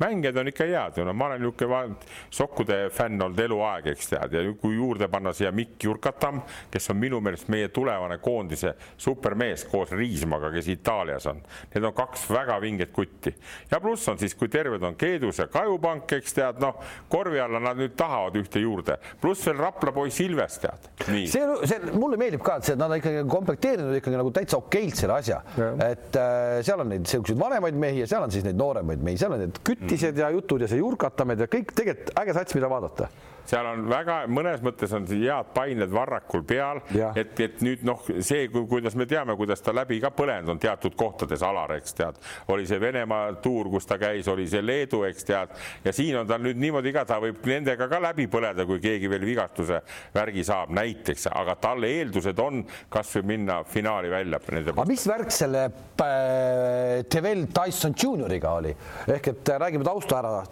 [0.00, 1.96] mängijad on ikka head ju, no ma olen niisugune
[2.30, 6.98] sokkude fänn olnud eluaeg, eks tead, ja kui juurde panna siia Mikk Jurkatam, kes on
[7.00, 11.42] minu meelest meie tulevane koondise supermees koos Riismaga, kes Itaalias on.
[11.74, 13.34] Need on kaks väga vinget kutti.
[13.70, 16.80] Ja pluss on siis, kui terved on Keedus ja Kajupank, eks tead, noh,
[17.12, 20.90] korvi alla nad nüüd tahavad ühte juurde, pluss veel Rapla poiss Ilves tead.
[21.06, 24.98] see, see mulle meeldib ka, et see, nad on ikkagi komplekteerinud ikkagi nagu täitsa okeilt
[24.98, 25.40] selle asja,
[25.86, 29.20] et äh, seal on neid niisuguseid vanemaid mehi ja seal on siis neid nooremaid mehi,
[29.20, 32.56] seal on need kütt jutised ja jutud ja see Jurkatamed ja kõik tegelikult äge sats,
[32.56, 33.08] mida vaadata
[33.48, 36.80] seal on väga, mõnes mõttes on head pained Varrakul peal,
[37.18, 40.96] et, et nüüd noh, see, kuidas me teame, kuidas ta läbi ka põlenud on teatud
[40.98, 42.20] kohtades, Alar, eks tead,
[42.54, 46.30] oli see Venemaa tuur, kus ta käis, oli see Leedu, eks tead, ja siin on
[46.30, 49.82] tal nüüd niimoodi ka, ta võib nendega ka läbi põleda, kui keegi veel vigastuse
[50.14, 54.40] värgi saab näiteks, aga tal eeldused on kasvõi minna finaali välja.
[54.72, 58.72] aga mis värk selle äh, Tevel Tyson Junioriga oli,
[59.10, 60.42] ehk et räägi räägime tausta ära.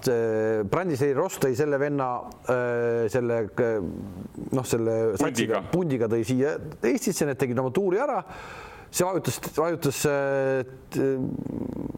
[0.65, 2.09] Brandisei Ross tõi selle venna
[3.13, 3.43] selle
[4.51, 6.57] noh, selle pundiga, pundiga tõi siia.
[6.83, 8.21] Eestisse, need tegid oma tuuri ära
[8.91, 10.65] see vajutas, vajutas äh,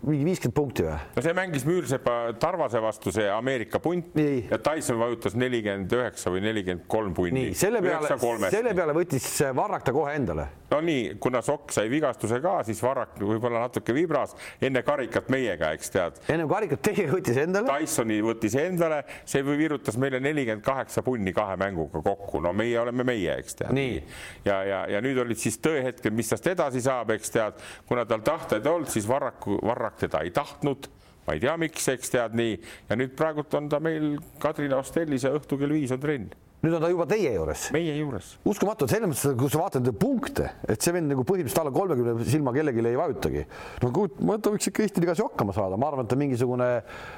[0.03, 0.97] mingi viiskümmend punkti või?
[1.17, 4.49] no see mängis Müürsepa Tarvase vastu, see Ameerika punt nii.
[4.51, 7.47] ja Tyson vajutas nelikümmend üheksa või nelikümmend kolm punni.
[7.57, 8.13] selle peale,
[8.53, 10.47] selle peale võttis Varrak ta kohe endale.
[10.73, 15.73] no nii, kuna Sokk sai vigastuse ka, siis Varrak võib-olla natuke vibras enne karikat meiega,
[15.79, 16.21] eks tead.
[16.35, 17.79] enne karikat teiega võttis endale?
[17.81, 23.09] Tysoni võttis endale, see virutas meile nelikümmend kaheksa punni kahe mänguga kokku, no meie oleme
[23.09, 23.83] meie, eks tead.
[24.45, 28.25] ja, ja, ja nüüd olid siis tõehetked, mis tast edasi saab, eks tead, kuna tal
[28.27, 30.91] tahteid olnud, siis Varraku, Varrak teda ei tahtnud.
[31.23, 32.57] Ma ei tea, miks, eks tead nii.
[32.89, 36.33] Ja nüüd praegult on ta meil Kadrina hostellis ja õhtul kell viis on trenn.
[36.63, 37.65] Nüüd on ta juba teie juures.
[37.75, 38.27] meie juures.
[38.47, 42.53] uskumatu, selles mõttes, kui sa vaatad punkte, et see vend nagu põhimõtteliselt alla kolmekümne silma
[42.55, 43.43] kellelegi ei vajutagi.
[43.83, 43.91] no
[44.29, 46.69] ma, ta võiks ikka Eesti liigas ju hakkama saada, ma arvan, et ta mingisugune,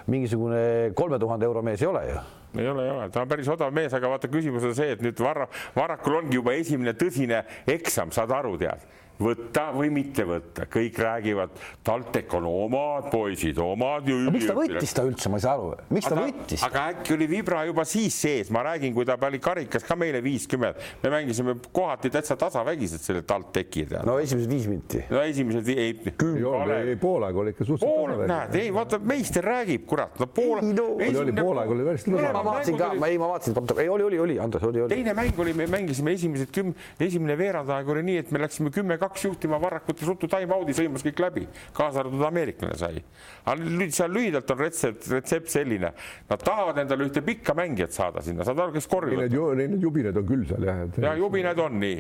[0.09, 0.63] mingisugune
[0.97, 2.25] kolme tuhande euro mees ei ole ju.
[2.55, 5.05] Ei ole, ei ole, ta on päris odav mees, aga vaata, küsimus on see, et
[5.05, 8.89] nüüd Varra, Varrakul ongi juba esimene tõsine eksam, saad aru, tead
[9.21, 11.55] võtta või mitte võtta, kõik räägivad,
[11.87, 16.09] TalTech on omad poisid, omad miks ta võttis ta üldse, ma ei saa aru, miks
[16.09, 16.65] ta aga, võttis?
[16.67, 20.23] aga äkki oli Vibra juba siis sees, ma räägin, kui ta oli karikas ka meile
[20.25, 23.87] viiskümmend, me mängisime kohati täitsa tasavägised selle TalTechi.
[24.07, 25.05] no esimesed viis minti.
[25.11, 25.95] no esimesed ei.
[25.95, 28.33] ei, pool aega oli ikka suhteliselt tasavägi.
[28.33, 30.59] näed, ei vaata, meister räägib, kurat, no pool.
[30.65, 33.89] ei no oli, oli pool aega oli päris ma vaatasin ka, ei ma vaatasin, ei
[33.89, 34.95] oli, oli, oli, Andres, oli, oli.
[34.95, 38.75] teine mäng oli, me mängisime esimesed küm-, esimene veerand aeg oli nii, et me läksime
[39.05, 43.03] kümme-kaks juhtima Varrak Marrakut ruttu time-out'i sõimas kõik läbi, kaasa arvatud ameeriklane sai.
[43.45, 45.93] aga nüüd seal lühidalt on retsept, retsept selline,
[46.31, 49.57] nad tahavad endale ühte pikka mängijat saada sinna, saad aru, kes korvi võtab.
[49.57, 50.85] Neid jubinaid on küll seal jah.
[51.03, 51.99] ja jubinaid on nii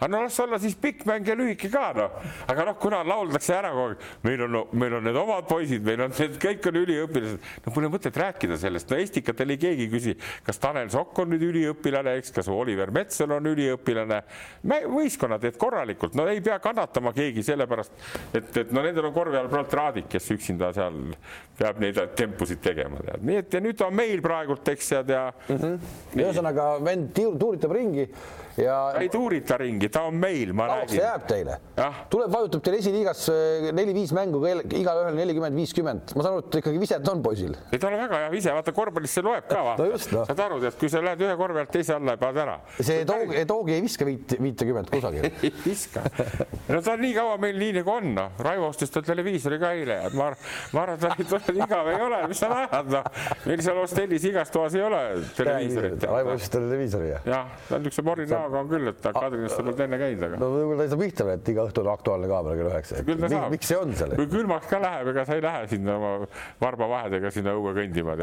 [0.00, 2.14] aga no las olla siis pikk mäng ja lühike ka noh,
[2.48, 6.06] aga noh, kuna lauldakse ära kogu aeg, meil on, meil on need omad poisid, meil
[6.06, 10.16] on need kõik on üliõpilased, no pole mõtet rääkida sellest, no Estikatel ei keegi küsi,
[10.46, 14.22] kas Tanel Sokk on nüüd üliõpilane, eks, kas Oliver Metsal on üliõpilane.
[14.64, 17.92] võistkonna teed korralikult, no ei pea kannatama keegi sellepärast,
[18.32, 20.96] et, et no nendel on korvi all praegu Raadik, kes üksinda seal
[21.60, 25.26] peab neid tempusid tegema, tead, nii et ja nüüd on meil praegult, eks tead ja
[25.30, 25.56] mm.
[25.56, 25.90] -hmm.
[26.16, 28.08] ühesõnaga vend tuuritab ringi
[28.56, 28.92] ja.
[29.00, 30.94] ei tuurita ringi, ta on meil, ma räägin.
[30.96, 31.56] see jääb teile.
[32.10, 36.14] tuleb, vajutab teil esiliigas äh, neli-viis mängu, igaühel nelikümmend, viiskümmend.
[36.16, 37.56] ma saan aru, et ikkagi viset on poisil.
[37.70, 39.62] ei, tal on väga hea vise, vaata korvpallis see loeb ka.
[39.78, 40.24] no just, no.
[40.28, 42.56] saad aru, tead, kui sa lähed ühe korvi alt teise alla ja paned ära.
[42.78, 46.04] see toogi, toogi ei viska viit, viitekümmet kusagil ei viska.
[46.68, 48.40] no ta on nii kaua meil nii nagu on, noh.
[48.40, 50.30] Raivo ostis tal televiisori ka eile, et ma,
[50.76, 53.08] ma arvan, et tal igav ei ole, mis sa näed, noh.
[53.46, 55.02] meil seal hostellis igas toas ei ole
[55.36, 56.08] televiisorit.
[56.10, 57.26] Raivo ostis televiisori, jah?
[57.28, 60.24] jah, ta on niisuguse morni näoga on küll, et ta Kadriorus sa polnud enne käinud,
[60.26, 60.40] aga.
[60.40, 63.48] no võib-olla ta ei saa pihta veel, et iga õhtu on Aktuaalne kaamera kell üheksa.
[63.54, 64.16] miks see on seal?
[64.18, 66.12] kui külmaks ka läheb, ega sa ei lähe sinna oma
[66.62, 68.16] varbavahedega sinna õue kõndima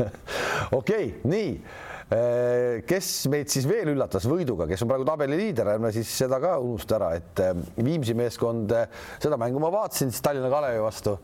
[0.80, 5.92] okei, nii äh, kes meid siis veel üllatas võiduga, kes on praegu tabeli liider, ärme
[5.94, 8.88] siis seda ka unusta ära, et äh, Viimsi meeskond, äh,
[9.22, 11.18] seda mängu ma vaatasin siis Tallinna Kalevi vastu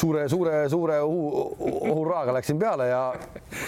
[0.00, 3.00] suure-suure-suure hurraaga läksin peale ja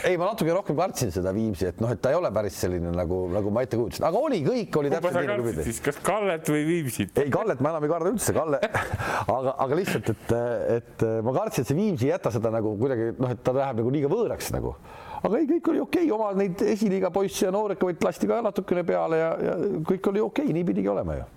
[0.07, 2.93] ei, ma natuke rohkem kartsin seda Viimsi, et noh, et ta ei ole päris selline
[2.95, 5.77] nagu, nagu ma ette kujutasin, aga oli, kõik oli täpselt nii nagu pidi.
[5.87, 7.23] kas Kallet või Viimsit?
[7.23, 8.63] ei, Kallet ma enam ei karda üldse, Kalle,
[9.37, 10.35] aga, aga lihtsalt, et,
[10.79, 13.83] et ma kartsin, et see Viimsi ei jäta seda nagu kuidagi noh, et ta läheb
[13.83, 14.77] nagu liiga võõraks nagu
[15.23, 18.83] aga ei, kõik oli okei okay., oma neid esiliiga poisse ja noorekaid lasti ka natukene
[18.87, 19.55] peale ja, ja
[19.87, 21.29] kõik oli okei okay,, nii pidigi olema ju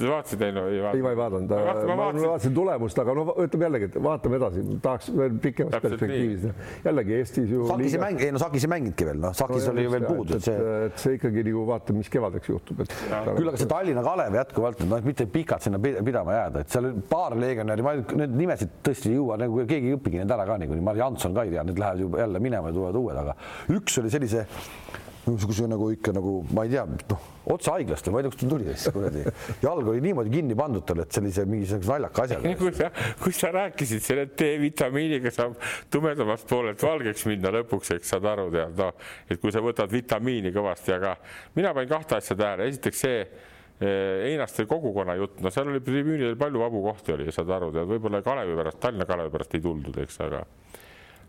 [0.00, 0.96] Te vaatasite ei, ei vaadanud?
[0.96, 4.38] ei, ma ei vaadanud, ma, ma, ma vaatasin tulemust, aga no ütleme jällegi, et vaatame
[4.40, 6.46] edasi, tahaks veel pikemas perspektiivis.
[6.86, 7.66] jällegi Eestis ju.
[7.68, 10.06] Sakis ei mängi, ei no Sakis ei mänginudki veel, noh, Sakis no, oli ju veel
[10.08, 10.38] puudu.
[10.38, 12.82] et see, et see ikkagi nagu vaatame, mis kevadeks juhtub.
[12.86, 17.36] küll aga see Tallinna Kalev jätkuvalt, noh, mitte pikalt sinna pidama jääda, et seal paar
[17.38, 20.86] legionäri, ma need nimesid tõesti ei jõua, nagu keegi ei õpigi neid ära ka niikuinii,
[20.90, 23.36] Mari Hanson ka ei tea, need lähevad ju jälle minema ja tulevad uued, aga
[23.76, 24.46] üks oli sellise
[25.26, 28.42] niisuguse nagu ikka nagu ma ei tea, noh otse haiglast või ma ei tea, kust
[28.42, 29.24] ta tuli siis kuradi.
[29.64, 32.54] jalg oli niimoodi kinni pandud tal, et sellise mingisuguse naljaka asjaga.
[32.60, 32.90] kui sa,
[33.22, 35.56] kui sa rääkisid selle D-vitamiiniga saab
[35.92, 40.52] tumedamast poolelt valgeks minna lõpuks, eks saad aru, tead noh, et kui sa võtad vitamiini
[40.54, 41.14] kõvasti, aga
[41.58, 46.38] mina panin kahte asja tähele, esiteks see eh, Einaste kogukonna jutt, no seal oli tribüünidel
[46.40, 50.02] palju vabu kohti oli, saad aru, tead võib-olla Kalevi pärast, Tallinna Kalevi pärast ei tuldud,
[50.04, 50.44] eks, aga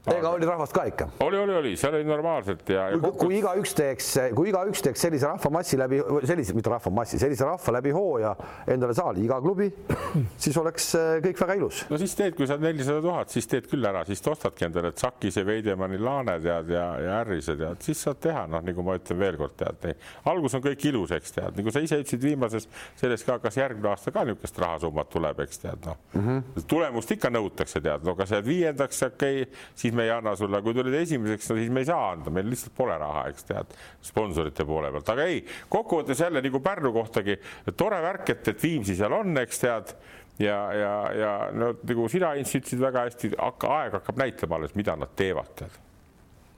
[0.10, 1.08] ega oli rahvast ka ikka?
[1.22, 2.98] oli, oli, oli, seal oli normaalselt ja, ja.
[3.02, 7.76] kui, kui igaüks teeks, kui igaüks teeks sellise rahvamassi läbi, sellise, mitte rahvamassi, sellise rahva
[7.78, 8.32] läbi hooaja
[8.74, 9.68] endale saali, iga klubi,
[10.44, 11.84] siis oleks äh, kõik väga ilus.
[11.92, 14.94] no siis teed, kui sa oled nelisada tuhat, siis teed küll ära, siis ostadki endale
[14.96, 19.22] Tsakise, Veidemanni, Laane tead ja, ja Ärrise tead, siis saad teha, noh, nagu ma ütlen
[19.22, 20.02] veelkord tead,
[20.34, 23.94] algus on kõik ilus, eks tead, nagu sa ise ütlesid viimases selles ka, kas järgmine
[23.94, 26.68] aasta ka niisugust rahasummat tuleb, eks tead, noh mm -hmm.
[26.68, 30.34] tulemust ikka nõutakse, tead, no kas jääd viiendaks, okei okay,, siis siis me ei anna
[30.40, 33.48] sulle, kui tulid esimeseks, no siis me ei saa anda, meil lihtsalt pole raha, eks
[33.50, 33.76] tead,
[34.08, 37.38] sponsorite poole pealt, aga ei, kokkuvõttes jälle nagu Pärnu kohtagi
[37.78, 39.94] tore värk, et, et Viimsi seal on, eks tead
[40.42, 45.12] ja, ja, ja no nagu sina, ütlesid väga hästi, aeg hakkab näitama alles, mida nad
[45.20, 45.78] teevad, tead.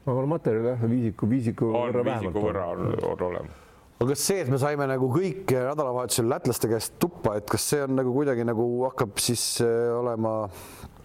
[0.06, 2.40] aga materjal jah, viisiku, viisiku võrra vähemalt.
[2.46, 3.60] võrra on, on olemas
[4.04, 7.84] aga kas see, et me saime nagu kõik nädalavahetusel lätlaste käest tuppa, et kas see
[7.86, 10.34] on nagu kuidagi nagu hakkab siis äh, olema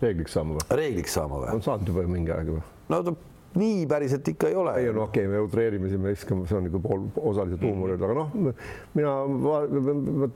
[0.02, 0.68] reegliks saama või?
[0.82, 1.56] reegliks saama või?
[1.56, 2.62] on saanud juba mingi aeg juba.
[2.92, 3.16] no ta
[3.58, 4.74] nii päriselt ikka ei ole.
[4.80, 7.94] ei no okei okay,, me utreerime siin, me viskame, see on nagu pool osaliselt huumor,
[7.94, 8.34] aga noh,
[8.98, 9.14] mina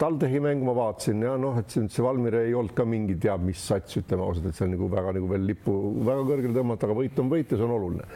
[0.01, 3.45] TalTechi mängu ma vaatasin ja noh, et see, see Valmier ei olnud ka mingi teab
[3.45, 6.89] mis sats, ütleme ausalt, et see on nagu väga nagu veel lippu väga kõrgele tõmmata,
[6.89, 8.09] aga võit on võit ja see on oluline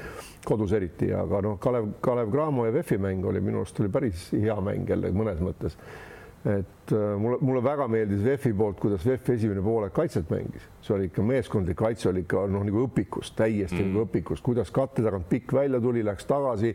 [0.46, 4.28] kodus eriti, aga noh, Kalev, Kalev Cramo ja VEF-i mäng oli minu arust oli päris
[4.32, 5.76] hea mäng jälle mõnes mõttes
[6.46, 10.94] et äh, mulle, mulle väga meeldis VEF-i poolt, kuidas VEF esimene poolek kaitset mängis, see
[10.94, 13.90] oli ikka meeskondlik kaitse oli ikka noh, nagu õpikust, täiesti mm.
[13.90, 16.70] nagu õpikust, kuidas katte tagant pikk välja tuli, läks tagasi,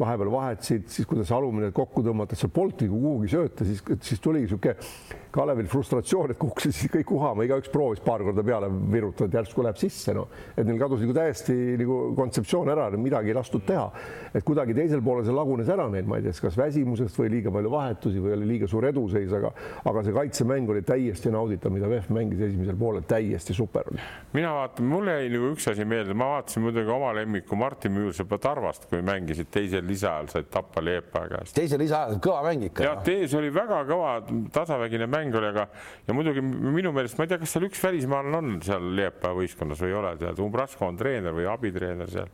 [0.00, 4.22] vahepeal vahetasid, siis kuidas alumine kokku tõmmata, et seal polnud nagu kuhugi sööta, siis, siis
[4.22, 9.30] tuligi niisugune Kalevil frustratsioon, et kukkusid siis kõik uhama, igaüks proovis paar korda peale virutada,
[9.30, 13.38] et järsku läheb sisse, noh, et neil kadus nagu täiesti nagu kontseptsioon ära, midagi ei
[13.38, 13.86] lastud teha.
[14.34, 17.52] et kuidagi teisel poolel see lagunes ära neil, ma ei tea, kas väsimusest või liiga
[17.54, 19.52] palju vahetusi või oli liiga suur eduseis, aga,
[19.88, 24.00] aga see kaitsemäng oli täiesti nauditav, mida VEF mängis esimesel poolel, täiesti super oli.
[24.32, 28.38] mina vaatan, mulle jäi nagu üks asi meelde, ma vaatasin muidugi oma lemmiku Martin Müürsepa
[28.42, 31.54] Tarvast, kui mängisid teisel lisaajal, said Tappa Leepa käest.
[31.56, 32.86] teisel lisaajal kõva mäng ikka.
[32.86, 34.16] jah, see oli väga kõva
[34.54, 35.68] tasavägine mäng oli, aga
[36.06, 39.82] ja muidugi minu meelest ma ei tea, kas seal üks välismaalane on seal Liepaja võistkonnas
[39.82, 42.30] või ei ole, tead, Umbrasko on treener või abitreener seal.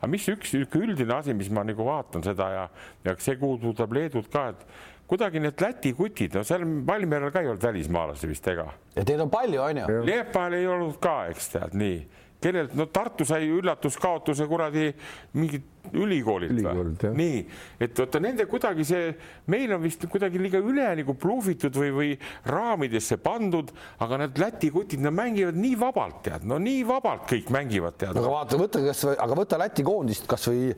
[0.00, 2.64] aga mis üks niisugune üldine asi, mis ma nagu vaatan seda ja,
[3.04, 4.64] ja see puudutab Leedut ka, et
[5.10, 8.68] kuidagi need Läti kutid, no seal Valmieral ka ei olnud välismaalasi vist ega.
[8.94, 10.00] ja teid on palju, on ju?
[10.06, 12.00] Liepajal ei olnud ka, eks tead nii
[12.40, 14.90] kellelt, no Tartu sai üllatuskaotuse kuradi
[15.36, 17.14] mingit ülikoolilt, ülikoolilt või?
[17.18, 17.38] nii,
[17.82, 19.10] et vaata nende kuidagi see,
[19.50, 22.10] meil on vist kuidagi liiga üle nagu blufitud või, või
[22.50, 23.72] raamidesse pandud,
[24.04, 28.16] aga need Läti kutid, nad mängivad nii vabalt, tead, no nii vabalt kõik mängivad, tead.
[28.16, 30.70] aga vaata, võta kasvõi, aga võta Läti koondist kasvõi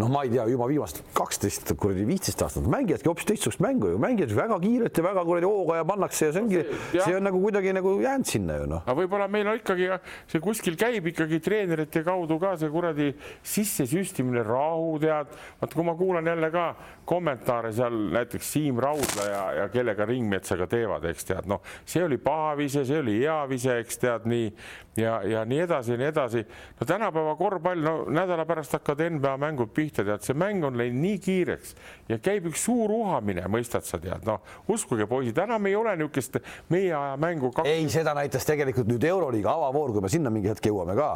[0.00, 4.00] noh, ma ei tea, juba viimast kaksteist, kuradi viisteist aastat mängivadki hoopis teistsugust mängu ju,
[4.02, 6.62] mängivad väga kiirelt ja väga kuradi hooga ja pannakse ja see ongi,
[6.94, 8.84] see on nagu kuidagi nagu jäänud sinna ju noh.
[8.86, 9.90] aga võib-olla meil on ikkagi
[10.30, 13.10] see kuskil käib ikkagi treenerite kaudu ka see kuradi
[13.54, 16.66] sissesüstimine rahu, tead, vaat kui ma kuulan jälle ka
[17.10, 22.20] kommentaare seal näiteks Siim Raudla ja, ja kellega Ringmetsaga teevad, eks tead, noh, see oli
[22.22, 24.52] pahavise, see oli hea vise, eks tead nii.
[24.98, 26.40] Ja, ja nii edasi ja nii edasi.
[26.80, 30.98] no tänapäeva korvpall, no nädala pärast hakkavad NBA mängud pihta, tead, see mäng on läinud
[31.00, 31.74] nii kiireks
[32.10, 36.40] ja käib üks suur uhamine, mõistad sa tead, noh, uskuge poisid, enam ei ole niisugust
[36.74, 37.70] meie aja mängu kaks....
[37.70, 41.12] ei, seda näitas tegelikult nüüd Euroliiga avavoor, kui me sinna mingi hetk jõuame ka.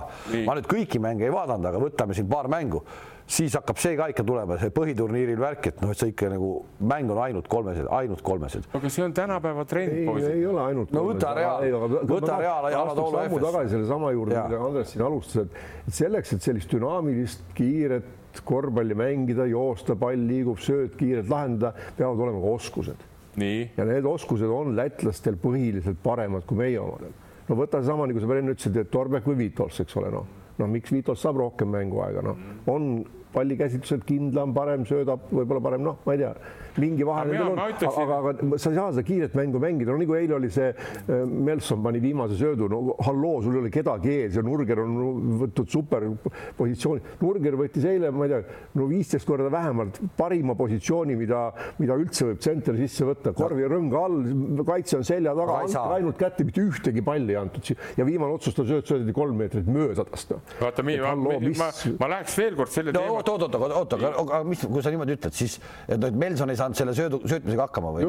[0.47, 2.85] ma nüüd kõiki mänge ei vaadanud, aga võtame siin paar mängu
[3.26, 6.50] siis hakkab see ka ikka tulema, see põhiturniiril värk, et noh, et see ikka nagu
[6.84, 8.66] mäng on ainult kolmesed, ainult kolmesed.
[8.76, 9.94] aga see on tänapäeva trend.
[9.94, 10.92] ei, ei ole ainult.
[10.94, 11.64] no võta Real,
[12.10, 13.46] võta Real ja Anatolia Efes.
[13.46, 18.12] tagasi sellesama juurde, mida Andres siin alustas, et selleks, et sellist dünaamilist, kiiret
[18.44, 23.10] korvpalli mängida, joosta, pall liigub, sööt kiirelt lahendada, peavad olema ka oskused.
[23.40, 27.14] ja need oskused on lätlastel põhiliselt paremad kui meie omadel.
[27.48, 30.70] no võta seesama, nagu sa enne ütlesid, et Torbek või Vitols, eks ole, noh noh,
[30.70, 32.38] miks Vitos saab rohkem mänguaega, noh,
[32.70, 36.34] on pallikäsitluselt kindlam, parem söödab, võib-olla parem, noh, ma ei tea
[36.80, 40.16] mingi vahe nendel on, aga, aga sa ei saa seda kiiret mängu mängida, no nagu
[40.18, 44.38] eile oli see äh, Melson pani viimase söödu, no halloo, sul ei ole kedagi ees
[44.38, 44.96] ja Nurger on
[45.44, 46.06] võtnud super
[46.58, 47.14] positsiooni.
[47.22, 51.46] Nurger võttis eile, ma ei tea, no viisteist korda vähemalt parima positsiooni, mida,
[51.80, 54.20] mida üldse võib tsenter sisse võtta, korvi rõnga all,
[54.66, 55.60] kaitse on selja taga,
[55.94, 60.04] ainult kätte, mitte ühtegi palli ei antud ja viimane otsustav sööt söödeti kolm meetrit mööda
[60.08, 60.34] tast.
[60.60, 63.18] vaata, ma, ma, ma läheks veel kord selle no, teema.
[63.18, 65.58] oot, oot, oot, oot, aga mis, kui sa niimoodi ütled, siis
[65.88, 68.09] et noh, et Melson ei saa saanud selle söödu, söötmisega hakkama või?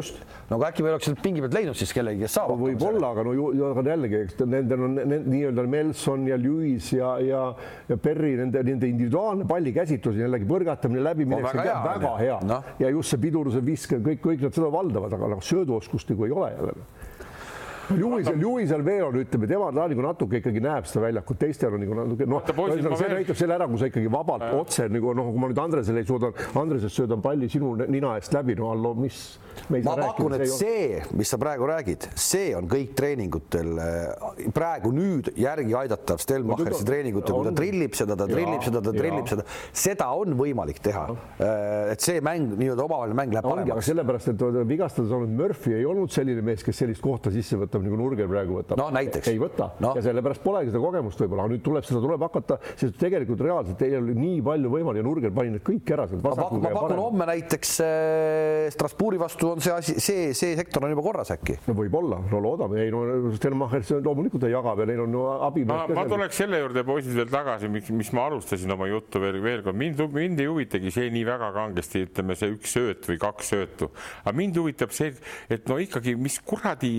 [0.50, 2.54] no aga äkki me oleks sealt pingi pealt leidnud siis kellegi, kes saab.
[2.60, 7.46] võib-olla, aga no ju, aga jällegi, eks nendel on nii-öelda Melson ja Lewis ja, ja,
[7.90, 12.62] ja Perry, nende, nende individuaalne pallikäsitlus jällegi põrgatamine läbiminek, see on väga hea no.
[12.82, 16.40] ja just see piduruse viske, kõik, kõik nad seda valdavad, aga noh, sööduoskust nagu ei
[16.40, 16.80] ole jälle
[18.02, 21.98] Luisel, Luisel Veerol ütleme, tema ta nagu natuke ikkagi näeb seda väljakut, teistel on nagu
[22.00, 22.46] natuke noh,
[22.98, 26.02] see näitab selle ära, kui sa ikkagi vabalt otse nagu noh, kui ma nüüd Andresele
[26.02, 29.20] ei suuda, Andresest söödan palli sinu nina eest läbi, no hallo, mis
[29.86, 35.32] ma pakun, et see, mis sa praegu räägid, see on kõik treeningutel äh, praegu nüüd
[35.40, 40.10] järgi aidatav Stelmachersi treeningutel, kui ta trillib seda, ta trillib seda, ta trillib seda, seda
[40.18, 41.06] on võimalik teha.
[41.40, 43.90] Äh, et see mäng, nii-öelda omavaheline mäng läheb paremaks.
[43.90, 48.00] sellepärast, et vigastada saanud Murphy ei olnud selline mees, kes sellist kohta sisse võtab, nagu
[48.00, 48.80] Nurger praegu võtab.
[48.80, 49.32] no näiteks.
[49.32, 49.94] ei võta no.
[49.98, 53.98] ja sellepärast polegi seda kogemust võib-olla, nüüd tuleb seda tuleb hakata, sest tegelikult reaalselt ei
[54.00, 56.08] ole nii palju võimalik ja Nurger pani need kõik ära.
[56.24, 61.04] ma pakun homme näiteks äh, Strasbourgi vastu on see asi, see, see sektor on juba
[61.06, 61.58] korras äkki?
[61.68, 65.66] no võib-olla, no loodame, ei no Stelmacher loomulikult ta jagab ja neil on no, abi.
[65.70, 69.66] ma, ma tuleks selle juurde poisid veel tagasi, mis ma alustasin oma juttu veel, veel
[69.66, 73.54] kord, mind, mind ei huvitagi see nii väga kangesti, ütleme see üks sööt või kaks
[73.54, 73.92] söötu,
[74.24, 75.14] aga mind huvitab see,
[75.52, 76.98] et no ikkagi, mis kuradi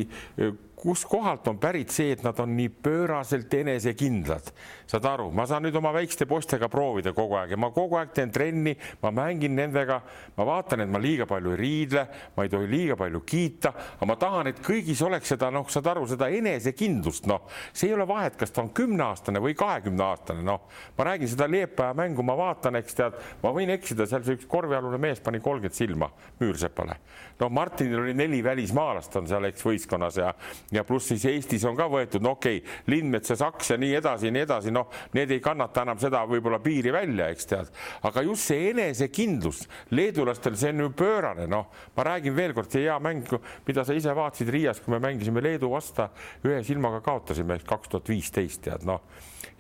[0.77, 4.53] kuskohalt on pärit see, et nad on nii pööraselt enesekindlad.
[4.87, 8.13] saad aru, ma saan nüüd oma väikeste poistega proovida kogu aeg ja ma kogu aeg
[8.15, 9.97] teen trenni, ma mängin nendega,
[10.37, 12.05] ma vaatan, et ma liiga palju ei riidle,
[12.37, 15.89] ma ei tohi liiga palju kiita, aga ma tahan, et kõigis oleks seda, noh, saad
[15.91, 20.69] aru, seda enesekindlust, noh, see ei ole vahet, kas ta on kümneaastane või kahekümneaastane, noh,
[20.99, 24.47] ma räägin seda Leepaja mängu, ma vaatan, eks tead, ma võin eksida, seal see üks
[24.51, 27.01] korvialune mees pani kolmkümmend silma Müürsepale.
[27.41, 30.31] no Martinil oli neli välismaalast on seal, eks, võistkonnas ja
[30.73, 33.93] ja pluss siis Eestis on ka võetud, no okei okay,, Lindmets ja Saks ja nii
[34.01, 37.71] edasi ja nii edasi, noh, need ei kannata enam seda võib-olla piiri välja, eks tead,
[38.09, 39.63] aga just see enesekindlus
[39.95, 43.31] leedulastel, see on ju pöörane, noh, ma räägin veel kord, see hea mäng,
[43.69, 46.11] mida sa ise vaatasid Riias, kui me mängisime Leedu vasta,
[46.47, 49.07] ühe silmaga kaotasime kaks tuhat viisteist, tead noh,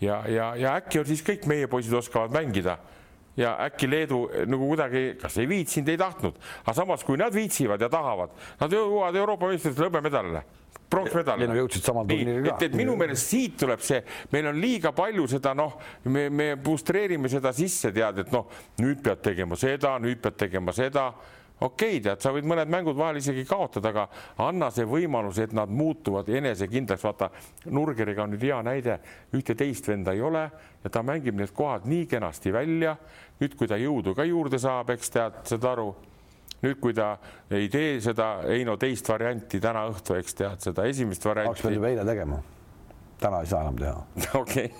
[0.03, 2.79] ja, ja, ja äkki on siis kõik meie poisid oskavad mängida.
[3.37, 7.83] Ja äkki Leedu nagu kuidagi, kas ei viitsinud, ei tahtnud, aga samas, kui nad viitsivad
[7.85, 8.31] ja tahavad,
[8.63, 10.41] nad jõuavad Euroopa meistrite hõbemedalile
[10.91, 11.41] pronksmedal.
[11.43, 12.59] ei no jõudsid samal turniiril ka.
[12.67, 15.79] et minu meelest siit tuleb see, meil on liiga palju seda, noh,
[16.11, 18.47] me, me frustreerime seda sisse, tead, et noh,
[18.83, 21.11] nüüd pead tegema seda, nüüd pead tegema seda
[21.61, 24.07] okei okay,, tead, sa võid mõned mängud vahel isegi kaotada, aga
[24.45, 27.05] anna see võimalus, et nad muutuvad enesekindlaks.
[27.05, 27.31] vaata,
[27.73, 28.99] Nurgeriga on nüüd hea näide,
[29.37, 30.45] ühte teist venda ei ole
[30.85, 32.97] ja ta mängib need kohad nii kenasti välja.
[33.41, 35.95] nüüd, kui ta jõudu ka juurde saab, eks tead, saad aru
[36.65, 37.17] nüüd, kui ta
[37.51, 41.53] ei tee seda Heino teist varianti täna õhtu, eks tead seda esimest varianti.
[41.55, 42.43] oleks pidanud juba eile tegema
[43.21, 44.03] täna ei saa enam teha.
[44.43, 44.71] okei.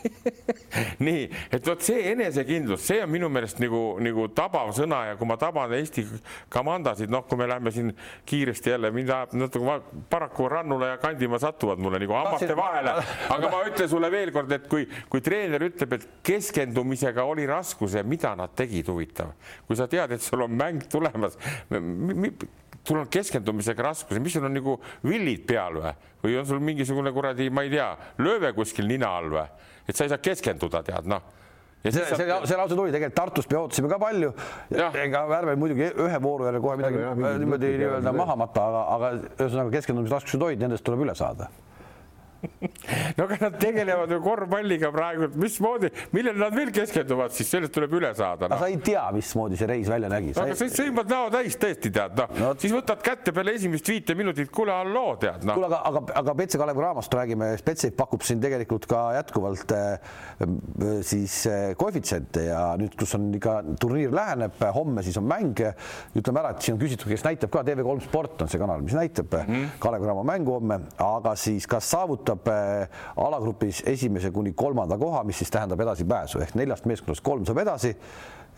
[1.07, 1.23] Nii,
[1.57, 5.39] et vot see enesekindlus, see on minu meelest nagu, nagu tabav sõna ja kui ma
[5.41, 6.05] taban Eesti
[6.53, 7.93] komandasid, noh, kui me läheme siin
[8.29, 9.79] kiiresti jälle, mind ajab natuke
[10.13, 12.97] paraku rannule ja kandimaa satuvad mulle nagu hammaste vahele,
[13.37, 17.97] aga ma ütlen sulle veel kord, et kui, kui treener ütleb, et keskendumisega oli raskus
[17.97, 19.33] ja mida nad tegid, huvitav,
[19.67, 21.41] kui sa tead, et sul on mäng tulemas
[22.87, 25.95] sul on keskendumisega raskusi, mis sul on nagu villid peal või,
[26.25, 27.91] või on sul mingisugune kuradi, ma ei tea,
[28.23, 29.47] lööve kuskil nina all või,
[29.87, 31.35] et sa ei saa keskenduda, tead noh.
[31.87, 34.33] Ja see, see, see lause tuli tegelikult Tartust, me ootasime ka palju.
[34.75, 37.05] ega ärme muidugi ühe vooru järel kohe midagi
[37.45, 41.47] niimoodi nii-öelda maha matta, aga, aga ühesõnaga keskendumisraskused olid, nendest tuleb üle saada
[43.17, 47.95] no aga nad tegelevad ju korvpalliga praegu, mismoodi, millele nad veel keskenduvad, siis sellest tuleb
[47.99, 48.59] üle saada no..
[48.61, 50.35] sa ei tea, mismoodi see reis välja nägi.
[50.37, 54.17] aga sa sõimad näo täis tõesti tead noh no., siis võtad kätte peale esimest viite
[54.19, 55.59] minutit, kuule halloo tead noh.
[55.59, 60.15] kuule, aga, aga, aga Petse Kalev Cramast räägime, Spetseid pakub siin tegelikult ka jätkuvalt äh,
[61.07, 65.57] siis äh, koefitsiente ja nüüd, kus on ikka turniir läheneb, homme siis on mäng.
[66.17, 68.97] ütleme ära, et siin on küsitud, kes näitab ka TV3 Sport on see kanal, mis
[68.97, 69.79] näitab mm -hmm.
[69.81, 75.23] Kalev Cramo mängu homme, aga siis kas saavutab võidab äh, alagrupis esimese kuni kolmanda koha,
[75.25, 77.93] mis siis tähendab edasipääsu ehk neljast meeskonnast kolm saab edasi.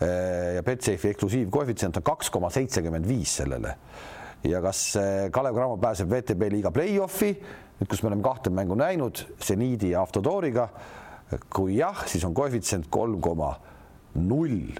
[0.01, 3.75] Äh, ja Betsafe'i eksklusiivkoefitsient on kaks koma seitsekümmend viis sellele.
[4.43, 7.33] ja kas äh, Kalev Cramo pääseb VTB liiga play-off'i,
[7.79, 10.69] nüüd kus me oleme kahte mängu näinud, seniidi ja Avtodoriga.
[11.49, 13.53] kui jah, siis on koefitsient kolm koma
[14.15, 14.73] null.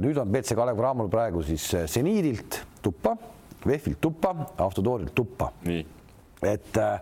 [0.00, 3.16] nüüd on BC Kalev Cramol praegu siis seniidilt tuppa,
[3.64, 5.52] VEF-ilt tuppa, Avtodorilt tuppa.
[6.42, 7.00] et äh,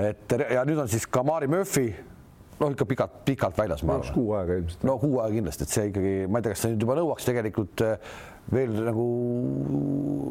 [0.00, 1.90] et ja nüüd on siis Kamari Murphy
[2.60, 4.14] noh, ikka pikalt, pikalt väljas, ma arvan.
[4.14, 4.82] kuu aega ilmselt.
[4.88, 7.28] no kuu aega kindlasti, et see ikkagi, ma ei tea, kas see nüüd juba nõuaks
[7.28, 8.10] tegelikult eh,
[8.54, 9.06] veel nagu,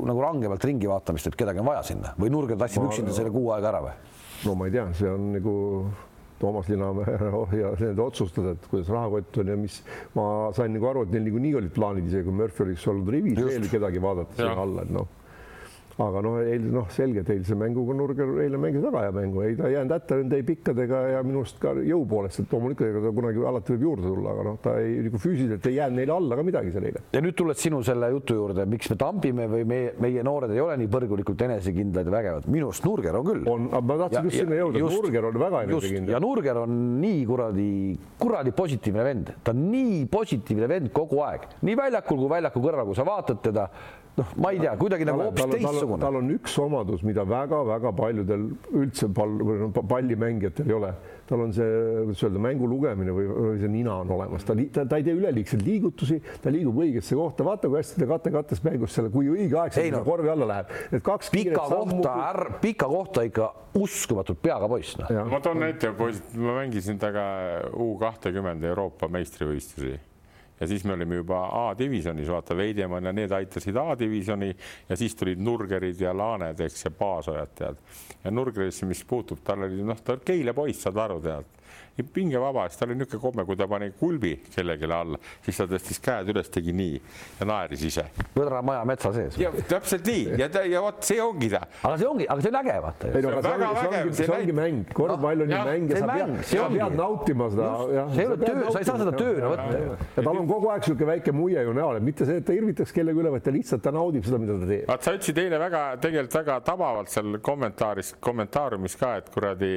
[0.10, 2.92] nagu rangemalt ringi vaatamist, et kedagi on vaja sinna või Nurger tassib ma...
[2.92, 3.98] üksinda selle kuu aega ära või?
[4.46, 5.56] no ma ei tea, see on nagu
[6.40, 9.82] Toomas Linnamäe oh, ja nende otsustada, et kuidas rahakott on ja mis
[10.16, 13.42] ma sain nagu aru, et neil niikuinii olid plaanid, isegi kui Murphy oleks olnud rivis
[13.42, 15.16] veel kedagi vaadata sinna alla, et noh
[16.00, 19.58] aga noh, eile noh, selge, et eilse mänguga Nurger eile mängis väga hea mängu, ei
[19.60, 23.04] ta ei jäänud hätta nende pikkadega ja minu arust ka jõu poolest, et loomulikult ega
[23.04, 26.16] ta kunagi alati võib juurde tulla, aga noh, ta ei nagu füüsiliselt ei jäänud neile
[26.16, 27.04] alla ka midagi seal eile.
[27.16, 30.64] ja nüüd tulles sinu selle jutu juurde, miks me tambime või meie, meie noored ei
[30.64, 33.44] ole nii põrgulikult enesekindlad ja vägevad, minu arust Nurger on küll.
[33.52, 36.16] on, ma tahtsin just sinna jõuda, Nurger on väga enesekindel.
[36.16, 37.70] ja Nurger on nii kuradi,
[38.20, 42.88] kuradi positiivne vend, ta on nii positiivne vend kogu aeg, nii väljakul kui väljaku kõrval,
[42.88, 43.68] kui sa vaatad teda
[44.20, 46.02] noh, ma ei tea, kuidagi nagu hoopis teistsugune.
[46.02, 50.92] tal on üks omadus, mida väga-väga paljudel üldse pall, pallimängijatel ei ole.
[51.30, 51.66] tal on see,
[52.08, 55.14] kuidas öelda, mängu lugemine või, või see nina on olemas, ta, ta, ta ei tee
[55.14, 59.94] üleliigseid liigutusi, ta liigub õigesse kohta, vaata, kui hästi ta kate-kattes mängus selle, kui õigeaegselt
[59.94, 60.74] no, korvi alla läheb.
[60.96, 62.16] Need kaks pika kohta,
[62.64, 65.08] pika kohta ikka uskumatult peaga poiss no..
[65.30, 70.00] ma toon näite, poisid, ma mängisin temaga U kahtekümmend Euroopa meistrivõistlusi
[70.60, 74.50] ja siis me olime juba A-divisjonis, vaata Veidemann ja need aitasid A-divisjoni
[74.90, 77.80] ja siis tulid Nurgerid ja Laaned, eks, ja Paasojad, tead.
[78.24, 81.59] ja Nurgerisse, mis puutub, tal oli noh, ta Keila poiss, saad aru, tead
[82.04, 86.02] pingevaba, siis tal oli niisugune komme, kui ta pani kulbi kellelegi alla, siis ta tõstis
[86.04, 87.00] käed üles, tegi nii
[87.40, 88.06] ja naeris ise.
[88.36, 89.38] Võdra maja metsa sees.
[89.40, 91.64] ja täpselt nii ja, ja vot see ongi ta.
[91.84, 93.12] aga see ongi, aga see on äge, vaata.
[93.12, 96.12] ei no aga see, see ongi, see ongi mäng, korvpall on ju mäng ja sa
[96.14, 97.70] pead, sa pead nautima seda.
[98.14, 99.82] see ei ole töö, sa ei saa seda tööna võtta.
[100.18, 102.56] ja tal on kogu aeg niisugune väike muie ju näol, et mitte see, et ta
[102.56, 104.86] irvitaks kellegi üle, vaid ta lihtsalt, ta naudib seda, mida ta teeb.
[104.90, 109.72] vaat sa ütlesid eile väga, tegelikult väga tabavalt seal kommentaaris, kommentaariumis ka, et kuradi,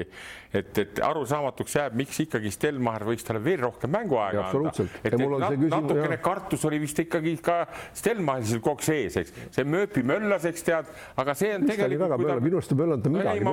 [0.52, 4.86] et, et arusaamatuks jääb, miks ikkagi Stelmar võiks talle veel rohkem mänguaega anda.
[5.02, 10.02] et nat, natukene kartus oli vist ikkagi ka Stelmaril kogu aeg sees, eks, see mööpi
[10.06, 10.88] möllas, eks tead,
[11.18, 12.14] aga see on tegelikult.
[12.22, 12.36] Ta...
[12.42, 13.44] minu arust ei möllanud ta midagi.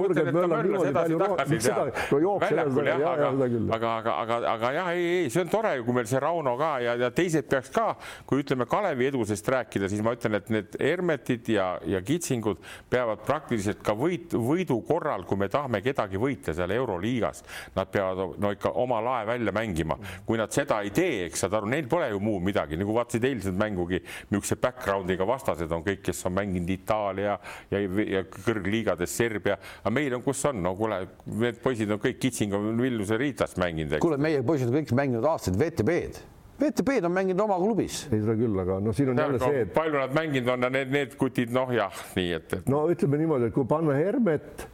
[3.76, 6.72] aga, aga, aga, aga jah, ei, ei, see on tore, kui meil see Rauno ka
[6.84, 7.88] ja, ja teised peaks ka,
[8.30, 13.24] kui ütleme Kalevi edusest rääkida, siis ma ütlen, et need Hermetid ja, ja Kitsingud peavad
[13.28, 17.44] praktiliselt ka võit, võidu korral, kui me tahame kedagi võita seal Euroliigas,
[17.78, 19.98] nad peavad no ikka oma lae välja mängima.
[20.26, 23.28] kui nad seda ei tee, eks saad aru, neil pole ju muud midagi, nagu vaatasid
[23.30, 27.38] eilset mängugi, niisuguse background'iga vastased on kõik, kes on mänginud Itaalia
[27.72, 31.04] ja, ja kõrgliigades Serbia, aga meil on, kus on, no kuule,
[31.40, 34.00] need poisid on kõik Kitsing on Vilniuse Riitast mänginud.
[34.04, 36.28] kuule, meie poisid on kõik mänginud aastaid VTB-d
[36.60, 38.02] VTB-d on mänginud oma klubis.
[38.12, 40.68] ei, seda küll, aga noh, siin on ja, jälle see, et palju nad mänginud on,
[40.76, 42.68] need, need kutid, noh jah, nii et, et.
[42.72, 44.66] no ütleme niimoodi, et kui panna Hermet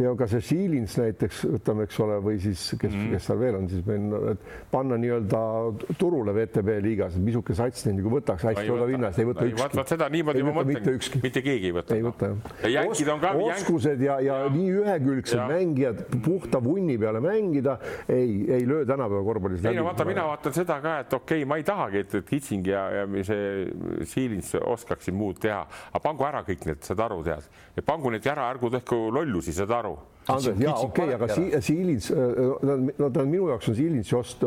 [0.00, 3.14] ja ka see Siilins näiteks võtame, eks ole, või siis kes mm, -hmm.
[3.14, 5.42] kes seal veel on siis meil, et panna nii-öelda
[6.00, 9.78] turule VTB liigas, misuke sats neid nagu võtaks hästi odav hinna eest, ei võta ükski.
[9.78, 11.98] vaat seda niimoodi ma mõtlen, mitte keegi ei võta.
[11.98, 12.32] ei võta
[12.70, 12.90] jah.
[12.94, 13.02] Os
[13.64, 15.46] oskused ja, ja, ja nii ühekülgsed ja.
[15.50, 17.78] mängijad puhta vunni peale mängida
[18.08, 19.74] ei, ei löö tänapäeva korvpallis läbi.
[19.74, 22.28] ei no vaata, mina vaatan seda ka, et okei okay,, ma ei tahagi, et, et
[22.28, 27.22] Kitsing ja, ja see Siilins oskaksid muud teha, aga pangu ära kõik need, saad aru,
[27.26, 29.96] tead, ja pangu need ära, ärgu tehku lollusi, saad aru
[30.32, 33.76] Andres, jaa, okei okay,, aga si Siilins, äh, äh, no ta on minu jaoks on
[33.78, 34.44] Siilins just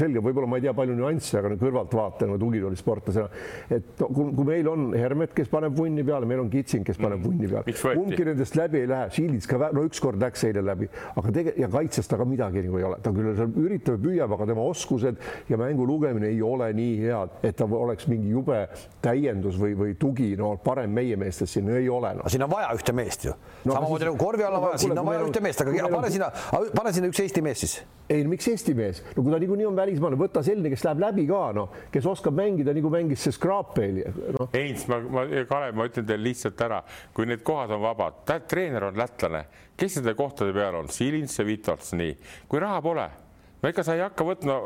[0.00, 3.28] selge, võib-olla ma ei tea palju nüansse, aga kõrvaltvaatajana tugitoolisportlasena,
[3.76, 7.22] et kui, kui meil on Hermet, kes paneb vunni peale, meil on Kitsing, kes paneb
[7.24, 11.26] vunni peale, kumbki nendest läbi ei lähe, Siilins ka, no ükskord läks eile läbi, aga
[11.28, 14.34] tegelikult ja kaitses ta ka midagi nagu ei ole, ta küll seal üritab ja püüab,
[14.36, 15.20] aga tema oskused
[15.50, 18.62] ja mängu lugemine ei ole nii head, et ta oleks mingi jube
[19.04, 22.28] täiendus või, või tugi, no parem meie meestest siin ei ole no..
[22.30, 23.34] siin on vaja ühte meest ju.
[23.64, 26.28] No,, samamoodi nagu korvi alla vaja, sinna on vaja ühte meest, aga pane sinna,
[26.74, 27.76] pane sinna üks Eesti mees siis.
[28.10, 31.26] ei, miks Eesti mees, no kui ta niikuinii on välismaalane, võta selline, kes läheb läbi
[31.30, 34.04] ka, noh, kes oskab mängida nagu mängis see Skrapeli
[34.36, 34.50] no..
[34.54, 36.82] Heinz, ma, ma, Kalev, ma ütlen teile lihtsalt ära,
[37.16, 39.44] kui need kohad on vabad, treener on lätlane,
[39.78, 42.16] kes nende kohtade peal on, Silins ja Vitols, nii,
[42.50, 43.10] kui raha pole
[43.62, 44.56] no ega sa ei hakka võtma,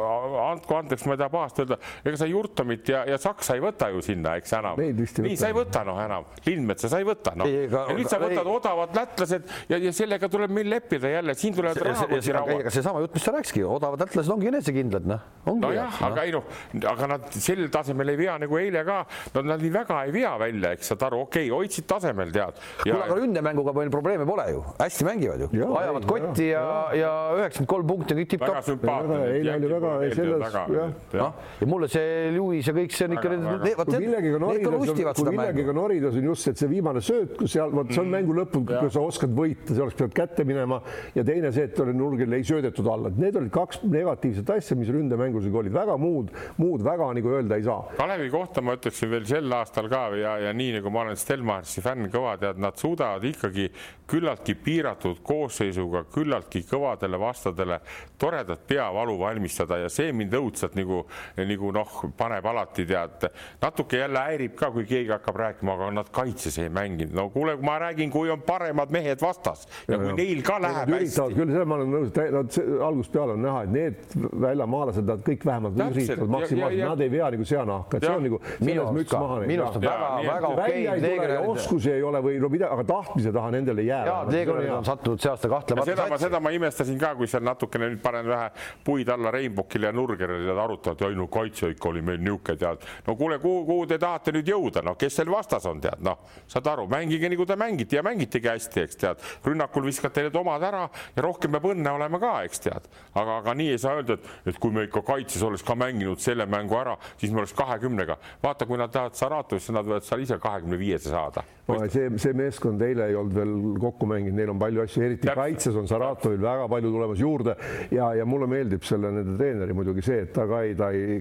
[0.50, 3.88] andku andeks, ma ei taha pahasti öelda, ega sa Jurtomit ja, ja Saksa ei võta
[3.94, 4.80] ju sinna, eks enam.
[4.80, 7.48] nii sa ei võta noh enam, Lindmetsa sa ei võta noh.
[7.48, 8.54] ja nüüd sa võtad ei.
[8.54, 12.62] odavad lätlased ja, ja sellega tuleb meil leppida jälle, siin tulevad rahakoti rauad.
[12.64, 15.26] aga seesama jutt, mis sa rääkisidki, odavad lätlased ongi enesekindlad noh.
[15.50, 16.26] nojah, aga no.
[16.26, 16.48] ei noh,
[16.94, 19.00] aga nad sel tasemel ei vea nagu eile ka,
[19.34, 22.60] no nad nii väga ei vea välja, eks saad aru, okei okay,, hoidsid tasemel tead.
[22.82, 26.64] kuule, aga ründemänguga meil probleeme pole ju, hästi mängivad ju, ajavad kotti ja,
[26.96, 28.83] ja üheksakümmend kolm punkti on kõik tipp-topp.
[28.84, 30.92] Eile oli väga selles, jah.
[31.18, 33.32] noh, ja mulle see Lewis ja kõik see on ikka.
[33.34, 37.72] kui millegagi norida, kui millegagi norida, see on just, et see viimane sööt, kus seal,
[37.74, 38.16] vot see on mm.
[38.18, 40.80] mängu lõpp, kui sa oskad võita, see oleks pidanud kätte minema
[41.16, 44.78] ja teine see, et oli nurgil ei söödetud alla, et need olid kaks negatiivset asja,
[44.78, 47.84] mis ründemängus olid väga muud, muud väga nagu öelda ei saa.
[47.98, 51.84] Kalevi kohta ma ütleksin veel sel aastal ka ja, ja nii nagu ma olen Stelmarsi
[51.84, 53.68] fänn kõva, tead, nad suudavad ikkagi
[54.10, 57.80] küllaltki piiratud koosseisuga küllaltki kõvadele vastadele
[58.20, 61.02] toredat peavalu valmistada ja see mind õudselt nagu,
[61.38, 63.28] nagu noh, paneb alati tead,
[63.62, 67.14] natuke jälle häirib ka, kui keegi hakkab rääkima, aga nad kaitses ei mänginud.
[67.14, 70.16] no kuule, ma räägin, kui on paremad mehed vastas ja, ja kui ja.
[70.18, 71.28] neil ka läheb nad hästi.
[71.38, 72.58] küll, seda ma olen nõus, nad
[72.88, 74.16] algusest peale on näha, et need
[74.46, 78.40] väljamaalased, nad kõik vähemalt üritavad maksimaalselt, nad ei vea nagu seanahka, et see on nagu
[78.54, 79.40] selles müts maha.
[79.44, 81.38] minu arust on väga-väga okei.
[81.54, 84.10] oskusi ei ole või no mida, aga tahtmise taha nendele jääb.
[84.10, 85.90] jaa, Teegronid on sattunud see aasta kahtlemata.
[85.90, 88.50] seda ma, seda ma imestasin ka, kui seal natukene nüüd panen vähe
[88.84, 92.84] puid alla Reinbokile ja Nurgerile ja arutavad, ei no kaitse ikka oli meil niisugune tead.
[93.06, 96.18] no kuule, kuhu, kuhu te tahate nüüd jõuda, noh, kes seal vastas on, tead, noh,
[96.50, 99.24] saad aru, mängige nagu te mängite ja mängitegi hästi, eks tead.
[99.44, 100.84] rünnakul viskate need omad ära
[101.16, 102.88] ja rohkem peab õnne olema ka, eks tead.
[103.14, 106.22] aga, aga nii ei saa öelda, et, et kui me ikka kaitses oleks ka mänginud
[106.22, 108.18] selle mängu ära, siis me oleks kahekümnega.
[108.42, 111.44] vaata, kui nad tahavad Saratovisse, nad võivad seal ise kahekümne viiese saada.
[111.92, 115.40] see, see meeskond eile ei olnud veel kokku mänginud, neil on palju asju, eriti Täpselt.
[115.40, 117.56] kaitses on Saratovil väga palju tulemas juurde
[117.94, 121.20] ja, ja mulle meeldib selle nende treeneri muidugi see, et ta ka ei, ta ei,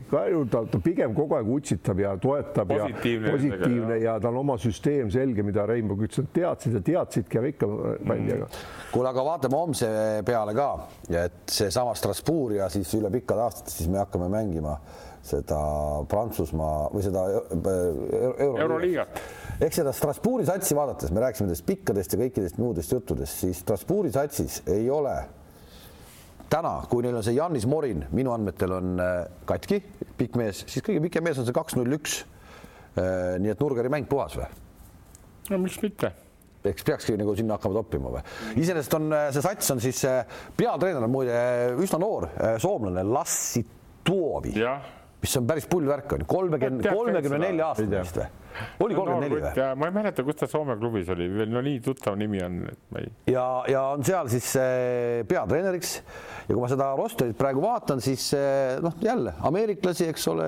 [0.51, 4.57] ta, ta pigem kogu aeg utsitab ja toetab positiivne ja positiivne ja tal on oma
[4.61, 7.69] süsteem selge, mida Reimbo ütles, et teadsid ja teadsidki ja ikka
[8.07, 8.49] pandi, aga.
[8.91, 9.89] kuule, aga vaatame homse
[10.27, 10.69] peale ka,
[11.09, 14.77] et seesama Strasbourg ja siis üle pikkade aastate, siis me hakkame mängima
[15.23, 15.59] seda
[16.11, 19.21] Prantsusmaa või seda Euro Euroliigat.
[19.63, 24.11] Ehk seda Strasbourgi satsi vaadates, me rääkisime nendest pikkadest ja kõikidest muudest juttudest, siis Strasbourgi
[24.15, 25.15] satsis ei ole
[26.53, 29.13] täna, kui neil on see Jannis Morin, minu andmetel on äh,
[29.49, 29.79] katki,
[30.19, 32.21] pikk mees, siis kõige pikem mees on see kaks null üks.
[32.93, 34.49] Äh, nii et Nurgeri mäng puhas või?
[35.49, 36.13] no miks mitte
[36.63, 38.21] eks peakski nagu sinna hakkama toppima või?
[38.61, 40.03] iseenesest on äh, see sats on siis
[40.59, 41.39] peatreener on muide
[41.81, 42.29] üsna noor
[42.61, 43.65] soomlane Lassi
[44.03, 44.53] Tuovi,
[45.23, 48.29] mis on päris pull värk on kolmekümne, kolmekümne nelja aastane vist või?
[48.85, 49.67] oli kolmkümmend neli või?
[49.81, 52.85] ma ei mäleta, kus ta Soome klubis oli, veel no nii tuttav nimi on, et
[52.93, 53.11] ma ei.
[53.33, 54.53] ja, ja on seal siis
[55.33, 55.97] peatreeneriks
[56.47, 60.47] ja kui ma seda rosterit praegu vaatan, siis äh, noh, jälle ameeriklasi, eks ole,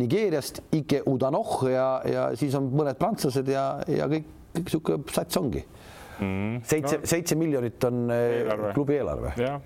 [0.00, 5.40] Nigeeriast Ike Udanoh ja, ja siis on mõned prantslased ja, ja kõik, kõik niisugune sats
[5.40, 5.64] ongi
[6.20, 6.64] mm,.
[6.64, 8.74] seitse no,, seitse miljonit on äh, eelarve.
[8.76, 9.36] klubi eelarve.
[9.40, 9.62] jah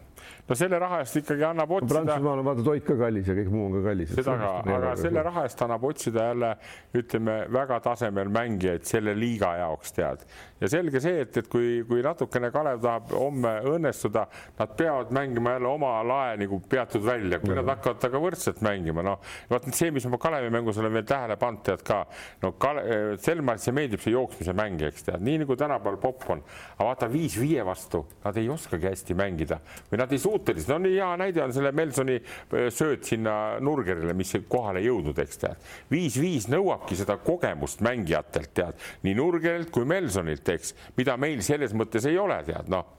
[0.49, 1.95] no selle raha eest ikkagi annab otsida.
[1.95, 4.13] Prantsusmaal on vaata toit ka kallis ja kõik muu on ka kallis.
[4.17, 6.53] seda ka, aga selle raha eest annab otsida jälle
[7.01, 10.25] ütleme väga tasemel mängijaid selle liiga jaoks tead.
[10.61, 14.27] Ja selge see, et, et kui, kui natukene Kalev tahab homme õnnestuda,
[14.59, 17.65] nad peavad mängima jälle oma lae nagu peatud välja, kui mm -hmm.
[17.65, 21.37] nad hakkavad temaga võrdselt mängima, noh vaat see, mis ma Kalevi mängus olen veel tähele
[21.37, 22.07] pannud, tead ka
[22.43, 26.43] no Kale-, Selmarile meeldib see jooksmise mäng, eks tead, nii nagu tänapäeval popp on,
[26.77, 30.79] aga vaata viis viie vastu, nad ei oskagi hästi mängida või nad ei suutelised, no
[30.85, 35.43] nii hea näide on selle Melsoni äh, sööt sinna Nurgerile, mis kohale ei jõudnud, eks
[35.45, 35.69] tead.
[35.91, 42.07] viis-viis nõuabki seda kogemust mängijatelt, tead, nii Nurgerilt kui Melsonilt, eks, mida meil selles mõttes
[42.09, 42.95] ei ole, tead, noh.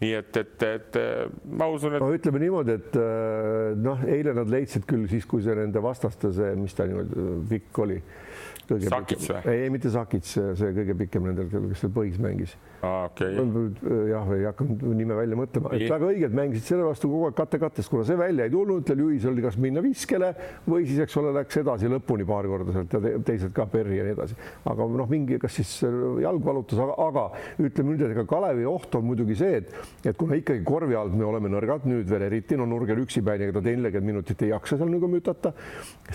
[0.00, 0.96] Nii et, et, et
[1.60, 5.44] ma usun, et no ütleme niimoodi, et äh, noh, eile nad leidsid küll siis, kui
[5.44, 7.98] see nende vastaste see, mis ta niimoodi pikk oli
[8.90, 9.40] Sakits või?
[9.52, 12.56] ei, mitte Sakits, see kõige pikem nendel, kes seal põhis mängis.
[12.80, 13.34] Okay.
[14.08, 17.90] jah, ei hakanud nime välja mõtlema, et väga õigelt mängisid selle vastu kogu aeg katte-kattest,
[17.92, 20.30] kuna see välja ei tulnud, tal juhis oli kas minna viskele
[20.64, 24.06] või siis, eks ole, läks edasi lõpuni paar korda sealt ja teised ka Perri ja
[24.06, 24.38] nii edasi.
[24.72, 25.74] aga noh, mingi, kas siis
[26.24, 27.26] jalg valutas, aga, aga
[27.66, 29.76] ütleme nüüd, et ega Kalevi oht on muidugi see, et,
[30.12, 33.58] et kuna ikkagi korvi alt me oleme nõrgad nüüd veel eriti, no Nurger üksipäini, ega
[33.58, 35.52] ta nelikümmend minutit ei jaksa seal nagu mütata,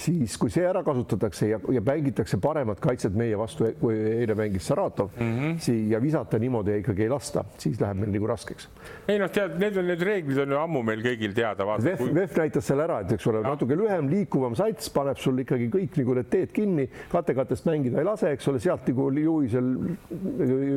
[0.01, 1.85] siis kui see ära kasutatakse ja, ja
[2.15, 5.59] mängitakse paremat kaitset meie vastu, kui eile mängis Saratov mm, -hmm.
[5.59, 8.69] siia visata niimoodi ikkagi ei lasta, siis läheb meil nagu raskeks.
[9.07, 11.65] ei noh, tead, need on need reeglid on ju ammu meil kõigil teada.
[11.65, 15.39] VEF kui..., VEF näitas selle ära, et eks ole, natuke lühem, liikuvam sats paneb sul
[15.43, 19.71] ikkagi kõik nagu need teed kinni, katekatest mängida ei lase, eks ole, sealt nagu juhisel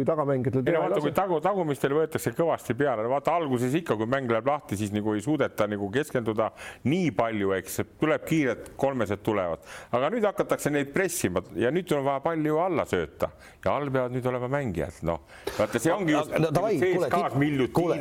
[0.07, 1.01] tagamängijatel teha ei lase.
[1.07, 5.15] kui tagu, tagumistel võetakse kõvasti peale, vaata alguses ikka, kui mäng läheb lahti, siis nagu
[5.15, 6.51] ei suudeta nagu keskenduda
[6.85, 9.63] nii palju, eks tuleb kiired kolmesed tulevad,
[9.93, 11.28] aga nüüd hakatakse neid pressima
[11.59, 13.31] ja nüüd on vaja palju alla sööta.
[13.65, 15.23] Ja all peavad nüüd olema mängijad, noh,
[15.57, 16.75] vaata see ongi just no, davai,
[17.75, 17.99] kuule,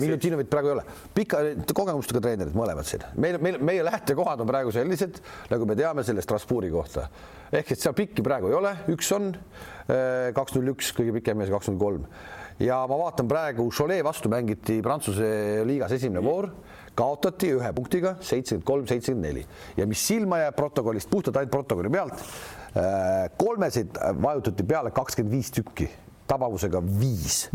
[0.00, 0.84] Miljutinov praegu ei ole,
[1.16, 1.42] pika
[1.76, 6.24] kogemustega treenerid mõlemad siin, meil, meil, meie lähtekohad on praegu sellised, nagu me teame selle
[6.24, 7.08] Strasbourgi kohta.
[7.50, 11.40] ehk et seal pikki praegu ei ole, üks on eh, kaks null üks, kõige pikem
[11.40, 12.06] mees kaks null kolm.
[12.60, 16.50] Ja ma vaatan praegu, Cholet vastu mängiti Prantsuse liigas esimene voor,
[16.98, 19.44] kaotati ühe punktiga seitsekümmend kolm, seitsekümmend neli.
[19.78, 22.24] Ja mis silma jääb protokollist, puhtalt ainult protokolli pealt,
[23.36, 25.88] kolmesid vajutati peale kakskümmend viis tükki
[26.30, 27.48] tabavusega viis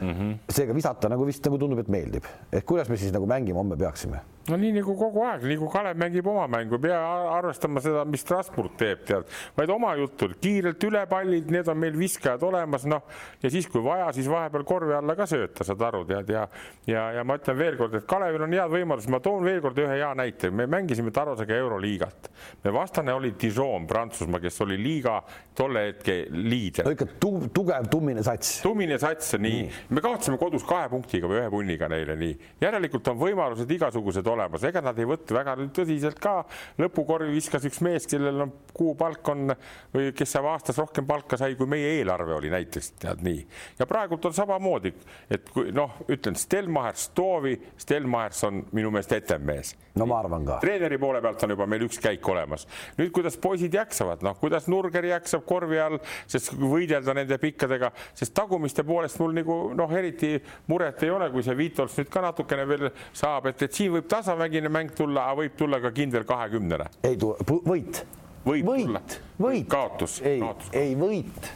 [0.00, 0.10] mm.
[0.10, 0.34] -hmm.
[0.48, 3.76] seega visata nagu vist nagu tundub, et meeldib, et kuidas me siis nagu mängima homme
[3.76, 7.00] peaksime no nii nagu kogu aeg, nii kui Kalev mängib oma mängu, ei pea
[7.36, 11.98] arvestama seda, mis Strasbourg teeb, tead, vaid oma juttu, kiirelt üle pallid, need on meil
[11.98, 13.04] viskajad olemas, noh,
[13.42, 16.46] ja siis, kui vaja, siis vahepeal korvi alla ka sööta, saad aru, tead, ja
[16.88, 19.98] ja, ja ma ütlen veelkord, et Kalevil on head võimalused, ma toon veel kord ühe
[20.00, 22.30] hea näite, me mängisime Tarosega Euroliigat.
[22.64, 25.20] me vastane oli Dijon, Prantsusmaa, kes oli liiga
[25.56, 26.94] tolle hetke liider no.
[26.94, 28.60] ikka tu tugev tummine sats.
[28.64, 32.36] tummine sats, nii mm., me kaotasime kodus kahe punktiga või ühe punniga neile, nii.
[32.62, 36.44] järelikult on võimalused igasugused olemas, ega nad ei võtnud väga tõsiselt ka.
[36.80, 39.54] lõpukorvi viskas üks mees, kellel on kuupalk on
[39.94, 43.42] või kes saab aastas rohkem palka sai, kui meie eelarve oli näiteks tead nii.
[43.78, 44.92] ja praegult on samamoodi,
[45.30, 49.74] et kui noh, ütlen Stelmacher, Stovi, Stelmachers on minu meelest etem mees.
[49.94, 50.58] no ma arvan ka.
[50.62, 52.66] treeneri poole pealt on juba meil üks käik olemas.
[52.98, 55.98] nüüd, kuidas poisid jaksavad, noh, kuidas Nurger jaksab korvi all,
[56.30, 60.36] sest võidelda nende pikkadega, sest tagumiste poolest mul nagu noh, eriti
[60.70, 64.08] muret ei ole, kui see Vitols nüüd ka natukene veel saab, et, et siin võib
[64.20, 66.90] tasavägine mäng tulla, aga võib tulla ka kindel kahekümnene.
[67.08, 68.04] ei tule, võit.
[68.44, 69.02] võit, tulla.
[69.40, 69.66] võit.
[69.72, 70.20] kaotus.
[70.24, 70.44] ei,
[70.76, 71.50] ei võit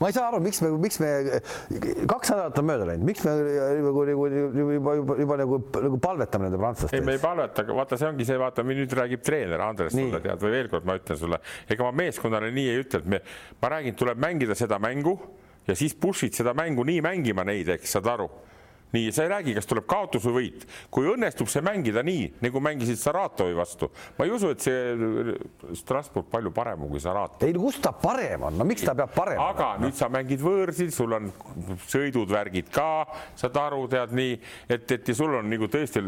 [0.00, 1.08] ma ei saa aru, miks me, miks me
[2.10, 6.48] kaks nädalat on mööda läinud, miks me nagu, nagu juba, juba, juba, nagu, nagu palvetame
[6.48, 9.94] nende prantslaste ei, me ei palveta, vaata, see ongi see, vaata, nüüd räägib treener Andres
[9.94, 11.40] sulle tead või veel kord ma ütlen sulle,
[11.70, 13.22] ega ma meeskonnale nii ei ütle, et me,
[13.62, 15.14] ma räägin, tuleb mängida seda mängu
[15.68, 18.28] ja siis push'id seda mängu nii mängima neid, eks saad aru
[18.94, 20.66] nii, sa ei räägi, kas tuleb kaotus või võit.
[20.94, 25.36] kui õnnestub see mängida nii, nagu mängisid Saratovi vastu, ma ei usu, et see
[25.78, 27.46] Strasbourg palju parem kui Saratov.
[27.46, 29.50] ei no kus ta parem on, no miks ta peab parem olema?
[29.54, 29.86] aga olema?
[29.86, 31.30] nüüd sa mängid võõrsil, sul on
[31.90, 33.06] sõidud, värgid ka,
[33.38, 34.38] saad aru, tead nii,
[34.68, 36.02] et, et ja sul on nagu tõesti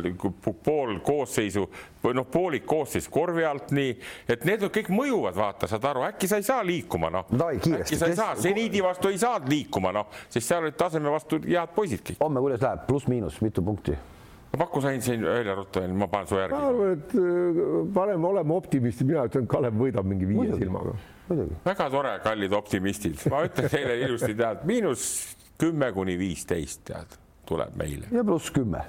[0.65, 1.67] pool koosseisu
[2.07, 3.95] või noh, poolik koosseis korvi alt nii,
[4.31, 7.31] et need kõik mõjuvad, vaata, saad aru, äkki sa ei saa liikuma, noh.
[7.49, 11.41] äkki sa ei saa, seniidi vastu ei saanud liikuma, noh, sest seal olid taseme vastu
[11.47, 12.21] head poisid kõik.
[12.23, 12.76] homme, kuidas läheb?
[12.77, 13.97] Läheb, pluss-miinus, mitu punkti?
[14.57, 16.55] paku sain siin välja ruttu, ma panen su järgi.
[16.57, 20.65] ma arvan, et äh, parem oleme optimistid, mina ütlen, Kalev võidab mingi viie Muidugi.
[20.65, 20.95] silmaga.
[21.65, 25.03] väga tore, kallid optimistid, ma ütlen teile ilusti, tead, miinus
[25.61, 27.19] kümme kuni viisteist, tead,
[27.49, 28.09] tuleb meile.
[28.13, 28.81] ja pluss kümme.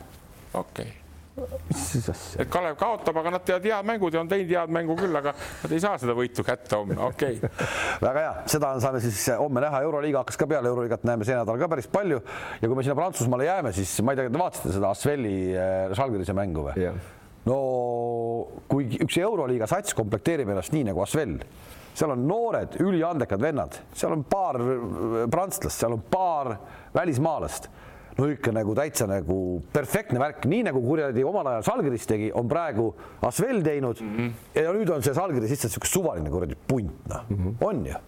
[0.53, 1.07] okei okay?
[1.38, 5.33] Et Kalev kaotab, aga nad teevad head mängud ja on teinud head mängu küll, aga
[5.35, 7.38] nad ei saa seda võitu kätte homme, okei.
[7.38, 7.67] Okay.
[8.07, 11.59] väga hea, seda saame siis homme näha, Euroliiga hakkas ka peale, Euroliigat näeme see nädal
[11.61, 12.23] ka päris palju.
[12.61, 15.38] Ja kui me sinna Prantsusmaale jääme, siis ma ei tea, te vaatasite seda Asveli
[15.97, 16.89] Žalgirise äh, mängu või?
[17.47, 17.57] no
[18.67, 21.38] kui üks Euroliiga sats komplekteerib ennast nii nagu Asvel,
[21.97, 26.55] seal on noored üliandekad vennad, seal on paar äh, prantslast, seal on paar
[26.97, 27.69] välismaalast
[28.18, 29.39] no ikka nagu täitsa nagu
[29.74, 32.89] perfektne värk, nii nagu kuradi omal ajal Salgiris tegi, on praegu
[33.28, 34.18] Asvel teinud mm.
[34.18, 34.32] -hmm.
[34.55, 38.01] ja nüüd on see Salgiris lihtsalt niisugune suvaline kuradi punt, noh mm -hmm., on ju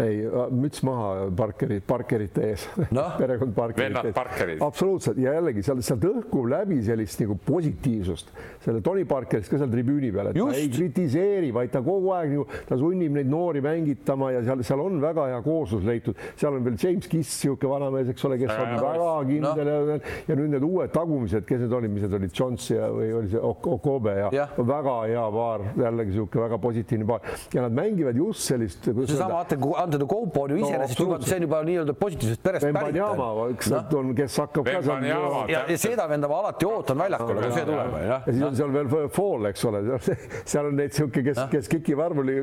[0.00, 0.22] ei,
[0.56, 2.64] müts maha Parkeri, Parkerite ees
[2.94, 3.04] no?
[3.20, 4.62] perekond Parkerit.
[4.64, 8.32] absoluutselt ja jällegi seal, sealt õhkub läbi sellist nagu positiivsust
[8.64, 10.54] selle Tony Parkerist ka seal tribüüni peal, et Just.
[10.54, 14.62] ta ei kritiseeri, vaid ta kogu aeg nagu, ta sunnib neid noori mängitama ja seal,
[14.66, 18.38] seal on väga hea kooslus leitud, seal on veel James Kiss, niisugune vanamees, eks ole,
[18.40, 19.98] kes on väga kindel no.
[20.28, 23.32] ja, nüüd need uued tagumised, kes need olid, mis need olid, Jones ja või oli
[23.32, 24.48] see Okobe ja, ja.
[24.56, 28.86] väga hea paar, jällegi niisugune väga positiivne paar ja nad mängivad just sellist.
[28.86, 29.42] seesama
[29.82, 32.98] Antero Koupo on ju iseenesest no, juba, see on juba nii-öelda positiivsest perest pärit.
[33.54, 35.06] eks nad on, kes hakkab ka seal.
[35.08, 37.96] ja, ja seda venda ma alati ootan väljakule, kui see tuleb.
[38.06, 39.82] ja siis on seal veel Fall, eks ole,
[40.54, 42.38] seal on neid sihuke, kes, kes kikib arvuli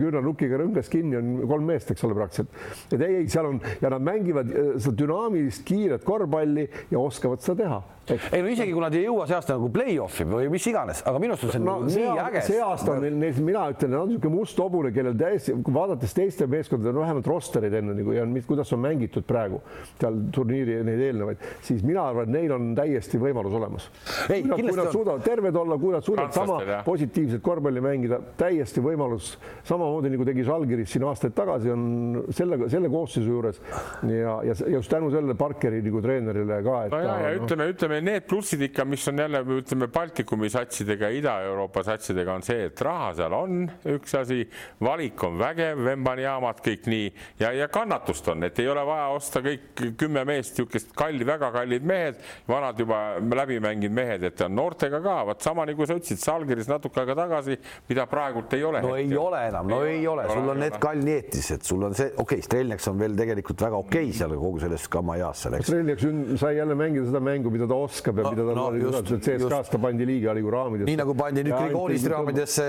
[0.00, 2.60] küünarnukiga rõngas kinni, on kolm meest, eks ole, praktiliselt.
[2.90, 7.44] et ei, ei, seal on ja nad mängivad äh, seda dünaamilist kiiret korvpalli ja oskavad
[7.44, 10.66] seda teha ei no isegi kui nad ei jõua see aasta nagu play-off'i või mis
[10.70, 12.42] iganes, aga minu arust on see no, nagu nii äge.
[12.48, 16.48] see aasta on neil, neil, mina ütlen, on niisugune must hobune, kellel täiesti, vaadates teiste
[16.50, 19.60] meeskondade, no vähemalt rosterid enne nagu ja kuidas on mängitud praegu
[20.00, 23.88] seal turniiri neid eelnevaid, siis mina arvan, et neil on täiesti võimalus olemas.
[24.26, 26.84] kui nad, kui nad suudavad terved olla, kui nad suudavad sama jah.
[26.86, 29.34] positiivset korvpalli mängida, täiesti võimalus,
[29.68, 33.60] samamoodi nagu tegi Žalgiris siin aastaid tagasi, on selle, selle koosseisu juures
[34.08, 36.76] ja, ja just tänu sellele Parkeri nagu treenerile ka.
[36.90, 41.08] no ja, ja no, ütleme, ütleme need plussid ikka, mis on jälle ütleme Baltikumi satsidega,
[41.10, 44.44] Ida-Euroopa satsidega on see, et raha seal on üks asi,
[44.80, 47.08] valik on vägev, Vembaniamad kõik nii.
[47.40, 51.50] Ja, ja kannatust on, et ei ole vaja osta kõik kümme meest, niisugust kalli, väga
[51.54, 55.98] kallid mehed, vanad juba läbi mänginud mehed, et on noortega ka, vot sama nagu sa
[55.98, 57.58] ütlesid, Salgiris natuke aega tagasi,
[57.90, 58.84] mida praegult ei ole.
[58.84, 59.16] no hetkel.
[59.16, 62.38] ei ole enam, no ei, ei ole, sul on need Kalnietised, sul on see, okei
[62.38, 65.70] okay,, Strelniaks on veel tegelikult väga okei okay seal kogu selles kamajaas seal, eks.
[65.70, 69.12] Strelniaks sai jälle mängida seda mängu, mida ta oskab ja no, mida ta no, just,
[69.26, 70.88] CSKA-st ta pandi liiga liigu raamidesse.
[70.90, 72.66] nii nagu pandi nüüd Grigonist raamidesse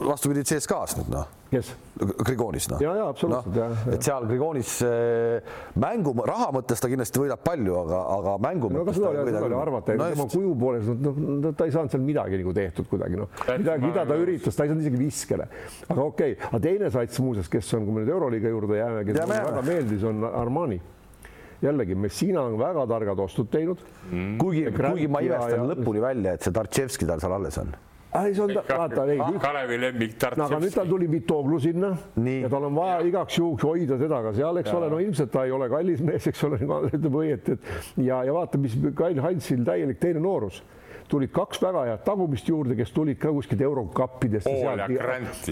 [0.00, 1.30] vastupidi CSKA-st nüüd noh.
[1.50, 1.72] kes?
[2.26, 2.82] Grigonis noh.
[2.84, 7.74] ja, ja absoluutselt noh, et seal Grigonis äh, mängu raha mõttes ta kindlasti võidab palju,
[7.82, 9.00] aga, aga mängu no, mõttes.
[9.00, 12.88] seda oli arvata, no, tema kuju poolest, noh, ta ei saanud seal midagi nagu tehtud
[12.92, 15.50] kuidagi, noh, midagi, mida ta üritas, ta ei saanud isegi viskele.
[15.88, 19.04] aga okei okay., aga teine sats muuseas, kes on, kui me nüüd Euroliiga juurde jääme,
[19.08, 20.80] kes mulle väga meeldis, on Armani
[21.62, 24.38] jällegi Messina on väga targad ostud teinud mm..
[24.40, 27.72] kuigi, kuigi ma imestan lõpuni välja, et see Tartševski tal seal alles on
[28.10, 29.20] ei, see on, vaata, ei.
[29.42, 30.46] Kalevi lemmik Tartševski.
[30.46, 32.40] aga nüüd tal tuli Vitoglu sinna Nii.
[32.46, 34.80] ja tal on vaja igaks juhuks hoida teda ka seal, eks ja.
[34.80, 36.60] ole, no ilmselt ta ei ole kallis mees, eks ole,
[36.96, 40.62] ütleb õieti, et ja, ja vaata, mis Kail Hansil täielik teine noorus
[41.10, 44.52] tulid kaks väga head tagumist juurde, kes tulid ka kuskilt eurokappidesse.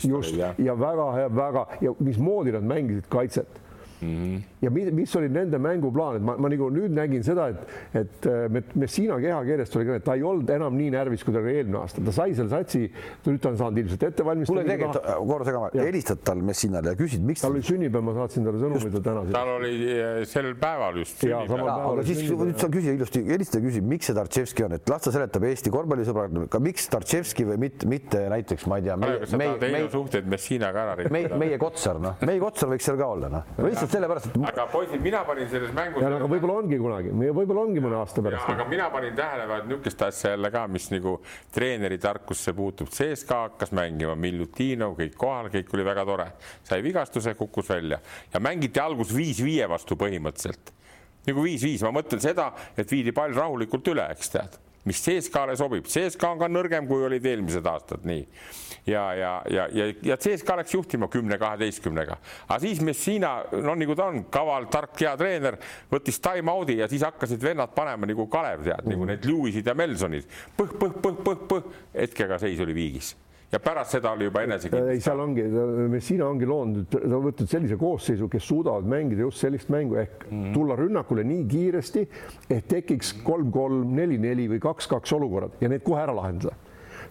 [0.06, 3.58] just ja, ja väga hea, väga ja mismoodi nad mängisid kaitset
[4.00, 4.42] Mm -hmm.
[4.62, 7.56] ja mis, mis oli nende mänguplaan, et ma, ma nagu nüüd nägin seda, et,
[7.94, 11.40] et äh, Messina kehakeelest oli ka, et ta ei olnud enam nii närvis, kui ta
[11.42, 12.84] oli eelmine aasta, ta sai selle satsi,
[13.26, 14.62] nüüd ta on saanud ilmselt ette valmistada.
[14.62, 17.42] kuule, tegelikult korra segama, helistad tal Messinale ja küsid, miks.
[17.42, 19.32] tal oli sünnipäev, ma saatsin talle sõnumi, ta tänas.
[19.34, 21.66] tal oli äh, sel päeval just sünnipäev.
[21.80, 25.06] aga siis nüüd sa küsi ilusti, helista ja küsi, miks see Tartševski on, et las
[25.06, 28.96] ta seletab Eesti korvpallisõbrad, ka miks Tartševski või mitte, mitte näiteks ma ei tea.
[29.26, 31.42] sa tahad Heino suhted Messinaga ära rikkuda?
[31.42, 33.52] meie Kotsar, noh, meie Kotsar võiks seal ka olla, noh,
[33.88, 34.48] lihtsalt sellepärast, et.
[34.48, 36.04] aga poisid, mina panin selles mängus.
[36.04, 38.48] aga võib-olla ongi kunagi, võib-olla ongi mõne aasta pärast.
[38.52, 41.16] aga mina panin tähele vaat niisugust asja jälle ka, mis nagu
[41.54, 42.88] treeneri tarkusse puutub.
[42.92, 46.30] CSKA hakkas mängima, Miljutinov, kõik kohal, kõik oli väga tore,
[46.68, 48.00] sai vigastuse, kukkus välja
[48.32, 50.74] ja mängiti algus viis-viie vastu põhimõtteliselt
[51.28, 54.56] nagu viis-viis, ma mõtlen seda, et viidi pall rahulikult üle, eks tead
[54.86, 58.24] mis CSKA-le sobib, CSKA on ka nõrgem, kui olid eelmised aastad, nii.
[58.88, 64.08] ja, ja, ja, ja, ja CSKA läks juhtima kümne-kaheteistkümnega, aga siis Messina, no nagu ta
[64.12, 65.58] on, kaval, tark, hea treener,
[65.92, 69.76] võttis time-out'i ja siis hakkasid vennad panema nagu Kalev tead mm., nagu need Lewis'id ja
[69.78, 73.14] Melsonid põh, põh, põh, põh, põh, hetkega seis oli viigis
[73.52, 74.92] ja pärast seda oli juba enesekindlus.
[74.92, 75.44] ei, seal ongi,
[75.88, 80.26] Messina ongi loonud, ta on võtnud sellise koosseisu, kes suudavad mängida just sellist mängu ehk
[80.28, 80.52] mm.
[80.56, 82.06] tulla rünnakule nii kiiresti,
[82.50, 86.56] et tekiks kolm-kolm, neli-neli või kaks-kaks olukorrad ja need kohe ära lahendada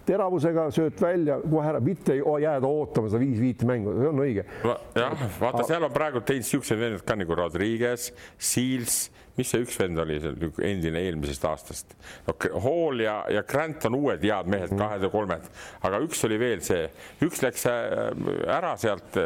[0.08, 4.48] teravusega sööt välja, kohe ära, mitte jääda ootama seda viis-viite mängu, see on õige.
[4.96, 8.98] jah, vaata, seal on praegu teinud siuksed vennad ka nagu Rodriguez, Seals,
[9.38, 11.94] mis see üks vend oli seal endine eelmisest aastast
[12.28, 12.34] no,?
[12.64, 14.82] Hall ja, ja Grant on uued head mehed, mhm.
[14.82, 15.52] kahed ja kolmed,
[15.90, 16.88] aga üks oli veel see,
[17.28, 18.12] üks läks äh,
[18.58, 19.22] ära sealt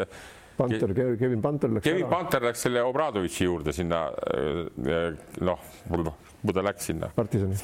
[0.62, 2.10] Panter, Kevin Panter läks Kevin.
[2.12, 4.04] Panter läks selle Obradovitši juurde sinna
[4.36, 5.72] äh, noh,
[6.42, 7.10] kuhu ta läks sinna?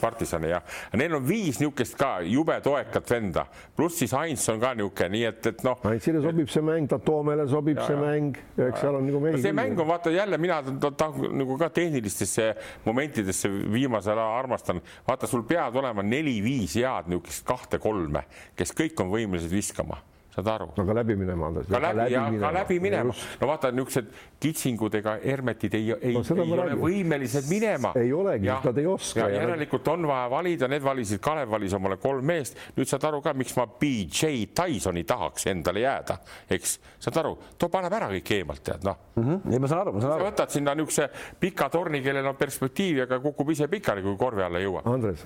[0.02, 0.52] Partisani.
[0.52, 5.10] Jah, neil on viis niisugust ka jube toekat venda, pluss siis Heinz on ka niisugune,
[5.14, 5.80] nii et, et noh.
[5.88, 9.42] Heinzile sobib see mäng, Tatoomele sobib ja, see mäng, eks seal on nagu mehi.
[9.44, 12.50] see mäng on vaata jälle mina tahan nagu ka tehnilistesse
[12.86, 19.12] momentidesse viimasel ajal armastan, vaata, sul peavad olema neli-viis head niisugust kahte-kolme, kes kõik on
[19.14, 20.02] võimelised viskama
[20.38, 20.68] saad aru?
[20.78, 21.50] no ka läbi minema.
[21.70, 22.46] ka läbi, ja minema.
[22.46, 23.14] ka läbi minema.
[23.42, 26.82] no vaata, niisugused kitsingud ega hermetid ei, ei, no, ei ole räägin.
[26.84, 27.94] võimelised minema.
[27.98, 29.30] ei olegi, nad ei oska.
[29.34, 32.60] järelikult on vaja valida, need valisid, Kalev valis omale kolm meest.
[32.78, 36.20] nüüd saad aru ka, miks ma BJ Tysoni tahaks endale jääda,
[36.54, 36.78] eks,
[37.08, 39.24] saad aru, too paneb ära kõik eemalt, tead noh mm.
[39.24, 39.54] -hmm.
[39.54, 40.30] ei, ma saan aru, ma saan aru.
[40.30, 41.10] võtad sinna niisuguse
[41.40, 44.86] pika torni, kellel on perspektiivi, aga kukub ise pikali, kui korvi alla jõuab.
[44.94, 45.26] Andres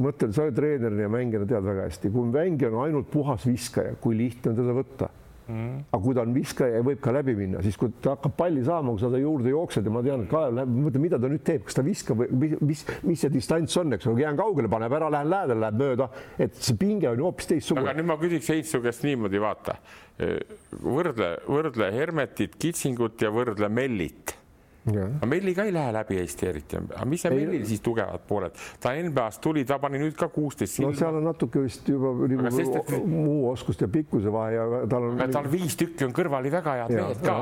[0.00, 4.16] mõtlen, sa treenerina ja mängijana tead väga hästi, kui mängija on ainult puhas viskaja, kui
[4.18, 5.10] lihtne on teda võtta.
[5.42, 5.80] Mm..
[5.90, 8.60] aga kui ta on viskaja ja võib ka läbi minna, siis kui ta hakkab palli
[8.62, 11.30] saama, kui sa ta juurde jooksed ja ma tean, et Kalev läheb, mõtlen, mida ta
[11.32, 14.70] nüüd teeb, kas ta viskab või mis, mis, see distants on, eks ole, jään kaugele,
[14.70, 16.06] paneb ära, lähen lähedale, läheb mööda,
[16.46, 17.90] et see pinge on ju hoopis teistsugune.
[17.90, 19.74] aga nüüd ma küsiks Heitsu käest niimoodi, vaata,
[20.78, 24.36] võrdle, võrdle Hermetit, Kitsingut ja võrdle Mellit
[24.90, 28.56] aga Melli ka ei lähe läbi Eesti eriti, aga mis see Mellil siis tugevad pooled,
[28.82, 30.90] ta NBA-st tuli, ta pani nüüd ka kuusteist silma.
[30.90, 33.06] no seal on natuke vist juba nagu sest, et...
[33.06, 35.24] muu oskust ja pikkuse vahe ja tal on.
[35.38, 37.38] tal viis tükki on kõrvali väga head ja, mehed ka.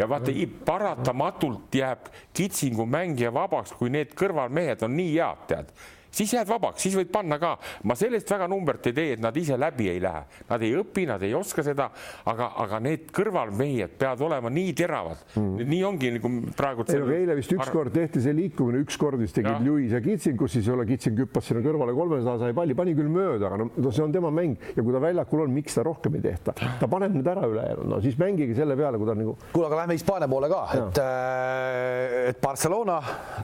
[0.00, 0.36] ja vaata,
[0.72, 5.74] paratamatult jääb kitsingu mängija vabaks, kui need kõrvalmehed on nii head, tead
[6.10, 7.56] siis jääd vabaks, siis võid panna ka.
[7.84, 11.06] ma sellest väga numbrit ei tee, et nad ise läbi ei lähe, nad ei õpi,
[11.08, 11.90] nad ei oska seda,
[12.30, 15.22] aga, aga need kõrvalmehed peavad olema nii teravad.
[15.36, 15.68] Mm..
[15.70, 16.86] nii ongi nagu praegu.
[16.90, 20.74] eile vist ükskord tehti see liikumine, ükskord vist tegid Lewis ja Kitsing, kus siis ei
[20.74, 24.04] ole Kitsing hüppas sinna kõrvale kolmesaja sai palli, pani küll mööda, aga no, no see
[24.04, 24.58] on tema mäng.
[24.76, 27.88] Ja kui ta väljakul on, miks ta rohkem ei tehta, ta paneb need ära ülejäänud,
[27.90, 29.36] no siis mängige selle peale, kui ta nagu.
[29.52, 33.00] kuule, aga lähme Hispaania poole ka, et, äh, et Barcelona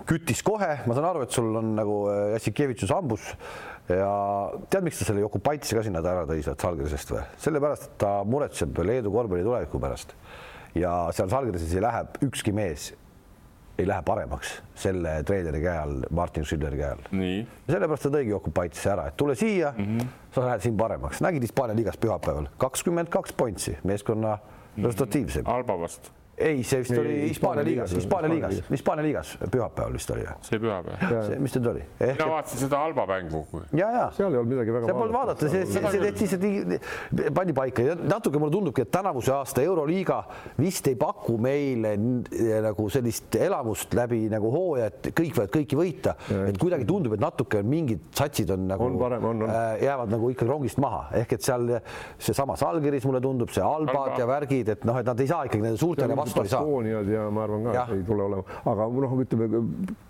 [0.09, 1.99] küttis kohe, ma saan aru, et sul on nagu
[2.35, 3.25] Jassik Jasikevitšus hambus
[3.93, 4.11] ja
[4.71, 7.25] tead, miks ta selle Jokupaitsi ka sinna ära tõi sealt Salgrisest või?
[7.43, 10.15] sellepärast, et ta muretseb Leedu korvpalli tuleviku pärast
[10.75, 12.95] ja seal Salgrises ei lähe ükski mees
[13.77, 17.07] ei lähe paremaks selle treeneri käe all, Martin Schülleri käe all.
[17.69, 20.13] sellepärast ta tõigi Jokupaitsi ära, et tule siia mm, -hmm.
[20.33, 24.39] sa lähed siin paremaks, nägid Hispaania liigas pühapäeval kakskümmend kaks pointsi, meeskonna
[24.81, 25.45] resultatiivsem.
[25.47, 30.11] Alba vastu ei, see vist ei, oli Hispaania liigas, Hispaania liigas, Hispaania liigas pühapäeval vist
[30.13, 30.27] oli.
[30.45, 31.31] see pühapäev.
[31.41, 31.85] mis nüüd oli?
[32.01, 33.45] mina vaatasin seda Alba mängu.
[33.73, 34.91] ja, ja seal ei olnud midagi väga.
[34.91, 38.93] seal polnud vaadata, see, see, see tehti lihtsalt pandi paika ja natuke mulle tundubki, et
[38.93, 40.19] tänavuse aasta Euroliiga
[40.61, 41.95] vist ei paku meile
[42.67, 46.17] nagu sellist elamust läbi nagu hooaja, et kõik võivad kõiki võita,
[46.51, 49.51] et kuidagi tundub, et natuke mingid satsid on nagu on parem, on, on.
[49.51, 51.79] Äh, jäävad nagu ikkagi rongist maha, ehk et seal
[52.21, 54.21] seesama Salgiris mulle tundub see Albad Alba.
[54.21, 56.65] ja värgid, et noh, et nad ei saa ikkagi nende suurtele vastu ei saa
[57.13, 59.63] ja ma arvan ka, ei tule olema, aga noh, ütleme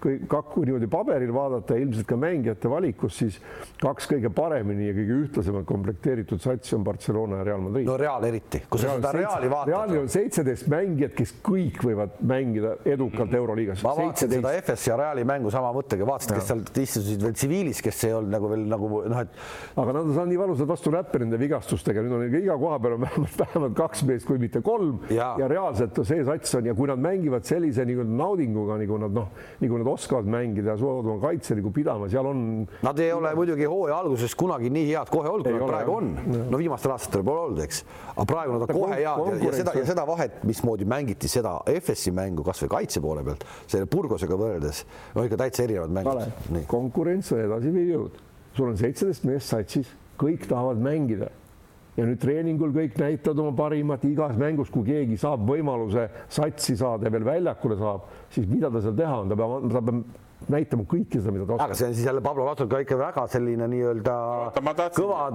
[0.03, 3.39] kõik, kui niimoodi paberil vaadata, ilmselt ka mängijate valikus, siis
[3.83, 7.89] kaks kõige paremini ja kõige ühtlasemalt komplekteeritud satsi on Barcelona ja Real Madrid.
[7.89, 9.73] no Real eriti, kui sa seda Reali vaatad.
[9.73, 13.41] Realil on seitseteist mängijat, kes kõik võivad mängida edukalt mm.
[13.41, 13.85] Euroliigas.
[13.87, 17.83] ma vaatasin seda FS ja Reali mängu sama mõttega, vaatasid, kes seal istusid veel tsiviilis,
[17.85, 19.43] kes ei olnud nagu veel nagu noh, et.
[19.77, 22.97] aga nad on saanud nii valusalt vastu räppe nende vigastustega, nüüd on iga koha peal
[22.97, 26.75] on vähemalt, vähemalt kaks meest, kui mitte kolm ja, ja reaalselt see sats on ja
[26.77, 29.29] kui nad mängivad sellise nii-öelda naudinguga, nagu nad noh,
[29.63, 32.43] nagu nad oskavad mängida ja suudavad oma kaitse nagu pidama, seal on.
[32.87, 36.13] Nad ei ole muidugi hooaja alguses kunagi nii head kohe olnud, kui nad praegu on.
[36.51, 37.83] no viimastel aastatel pole olnud, eks,
[38.15, 42.15] aga praegu nad on kohe head ja, seda ja seda vahet, mismoodi mängiti seda FS-i
[42.17, 44.85] mängu kasvõi kaitse poole pealt selle Burgosega võrreldes,
[45.17, 46.63] no ikka täitsa erinevad mängud.
[46.71, 48.23] konkurents on edasiviiv jõud,
[48.57, 49.91] sul on seitseteist meest satsis,
[50.21, 51.33] kõik tahavad mängida
[51.97, 57.09] ja nüüd treeningul kõik näitavad oma parimat igas mängus, kui keegi saab võimaluse satsi saada
[57.09, 60.85] ja veel väljakule saab, siis mida ta seal teha on, ta peab, ta peab näitama
[60.89, 61.67] kõike seda, mida ta oskab.
[61.67, 64.17] aga see on siis jälle Pablo Latul ka ikka väga selline nii-öelda
[64.95, 65.29] kõva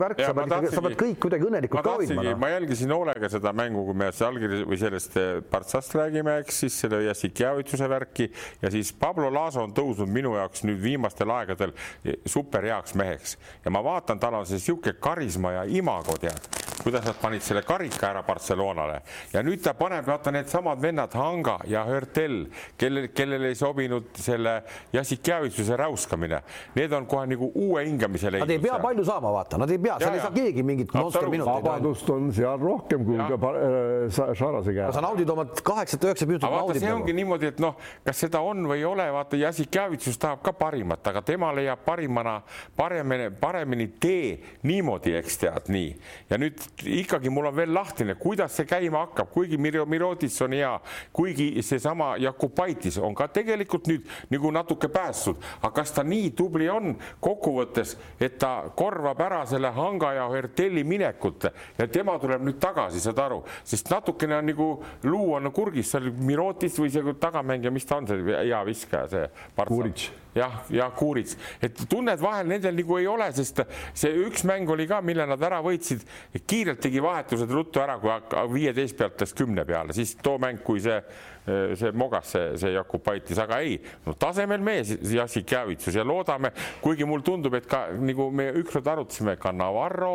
[0.00, 2.24] värk, sa pead sa pead kõik kuidagi õnnelikult ka hoidma.
[2.26, 2.34] No.
[2.40, 6.78] ma jälgisin hoolega seda mängu, kui me allkirja või sellest eh, Partsast räägime, eks siis
[6.84, 8.30] selle Jassikjavitsuse värki
[8.62, 11.74] ja siis Pablo Laso on tõusnud minu jaoks nüüd viimastel aegadel
[12.04, 16.50] eh, super heaks meheks ja ma vaatan, tal on see sihuke karisma ja imago tead,
[16.88, 21.58] kuidas nad panid selle karika ära Barcelonale ja nüüd ta paneb, vaata needsamad vennad Hanga
[21.68, 22.46] ja Hörtel,
[22.80, 24.54] kellel, kellel ei sobinud selle
[24.94, 26.40] Jassikjavitsuse räuskamine,
[26.78, 28.48] need on kohe nagu uue hingamise leidnud.
[28.48, 28.84] Nad ei pea seal.
[28.86, 31.50] palju saama, vaata, nad ei pea, seal ei saa keegi mingit monsterminutit.
[31.50, 33.28] vabadust on seal rohkem kui ja.
[33.28, 34.94] ka äh, Šarase käes.
[34.96, 36.48] sa naudid oma kaheksat-üheksat minutit.
[36.48, 37.76] vaata, see ongi niimoodi, et noh,
[38.06, 42.38] kas seda on või ei ole, vaata Jassikjavitsus tahab ka parimat, aga tema leiab parimana,
[42.80, 45.92] paremini, paremini tee niimoodi, eks tead nii.
[46.32, 50.72] ja nüüd ikkagi mul on veel lahtine, kuidas see käima hakkab, kuigi Mirotis on hea,
[51.12, 56.68] kuigi seesama Jakubaitis on ka tegelikult nüüd nagu natuke päästnud, aga kas ta nii tubli
[56.72, 61.48] on kokkuvõttes, et ta korvab ära selle Hanga ja Hertelli minekut
[61.78, 64.70] ja tema tuleb nüüd tagasi, saad aru, sest natukene on nagu
[65.08, 69.28] luu on kurgis seal Mirotis või see tagamängija, mis ta on, see hea viskaja, see.
[69.68, 70.08] Kuric
[70.38, 74.88] jah, ja Kuurits, et tunned vahel nendel nagu ei ole, sest see üks mäng oli
[74.90, 76.04] ka, mille nad ära võitsid,
[76.48, 80.82] kiirelt tegi vahetused ruttu ära, kui viieteist pealt läks kümne peale, siis too mäng, kui
[80.84, 81.00] see
[81.48, 86.50] see mogas, see, see Jakub Paitis, aga ei, no tasemel mees Jassik Javitsus ja loodame,
[86.84, 90.12] kuigi mulle tundub, et ka nagu me ükskord arutasime, ka Navarro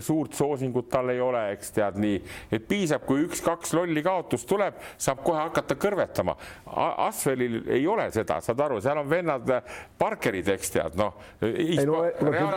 [0.00, 2.20] suurt soosingut tal ei ole, eks tead nii,
[2.54, 6.36] et piisab, kui üks-kaks lolli kaotust tuleb, saab kohe hakata kõrvetama.
[7.04, 9.50] Asvelil ei ole seda, saad aru, seal on vennad
[10.00, 11.18] Parkerid, eks tead, noh.
[11.40, 12.00] No,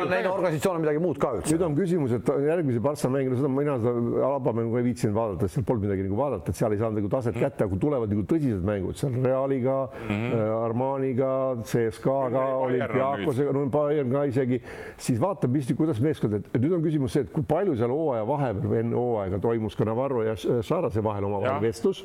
[0.08, 1.54] neil organisatsioon on midagi muud ka üldse.
[1.54, 5.66] nüüd on küsimus, et järgmise Partsa mängu, seda mina seda alabamängu ei viitsinud vaadata, seal
[5.68, 7.44] polnud midagi nagu vaadata, et seal ei saanud nagu taset mm.
[7.44, 10.46] kätte, aga kui tulevad nagu tõsised mängud seal Realiga mm, -hmm.
[10.64, 11.32] Armaniga,
[11.68, 14.62] CSKA-ga, Olümpiaakosega, no Bayern ka isegi,
[14.98, 18.26] siis vaatab vist, kuidas meeskond, et nüüd on küsimus see, et kui palju seal hooaja
[18.28, 22.04] vahepeal enne hooaega toimus ka Navarro ja Sarase vahel omavahel vestlus.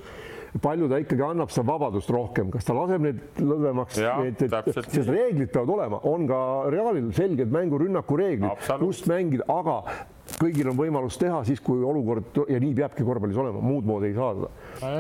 [0.62, 4.00] Palju ta ikkagi annab seda vabadust rohkem, kas ta laseb neid lõdvemaks,
[4.84, 6.40] sest reeglid peavad olema, on ka
[6.72, 9.78] Realil selged mängurünnaku reeglid, kust mängida, aga
[10.38, 14.16] kõigil on võimalus teha siis, kui olukord ja nii peabki korvpallis olema, muud moodi ei
[14.16, 14.50] saa seda.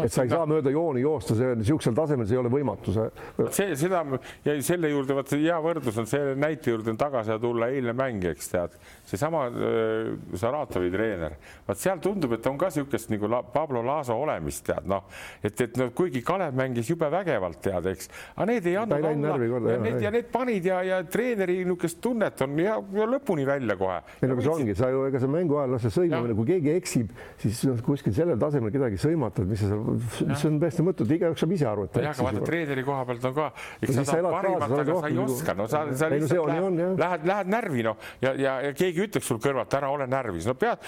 [0.02, 3.06] et sa ei saa mööda jooni joosta, see niisugusel tasemel, see ei ole võimatu, see.
[3.54, 4.02] see, seda
[4.46, 8.26] ja selle juurde, vot hea võrdlus on selle näite juurde on tagasi tulla eilne mäng,
[8.32, 8.76] eks tead,
[9.12, 11.36] seesama äh, Saratovi treener,
[11.66, 15.04] vot seal tundub, et on ka niisugust nagu La, Pablo Laso olemist, tead noh,
[15.42, 19.74] et, et no kuigi Kalev mängis jube vägevalt, tead, eks, aga need ei andnud olla
[19.74, 23.76] ja need ja need panid ja, ja treeneri niisugust tunnet on ja, ja lõpuni välja
[23.80, 24.00] kohe.
[24.20, 26.48] ei no aga see ongi, sa ju ega see mängu ajal, noh, see sõimamine, kui
[26.48, 30.86] keegi eksib, siis noh, kuskil sellel tasemel kedagi sõimata, mis sa seal, see on täiesti
[30.86, 32.00] mõttetu, igaüks saab ise aru, et.
[32.06, 33.48] jah, aga vaata treeneri koha pealt on ka,
[33.80, 37.52] eks sa tahad parimat, aga sa ei oska, no sa, sa lihtsalt lähed, lähed, lähed
[37.52, 40.82] närvi, noh, ja, ja, ja keegi ütleks sul kõrvalt, ära ole närvis, no pead,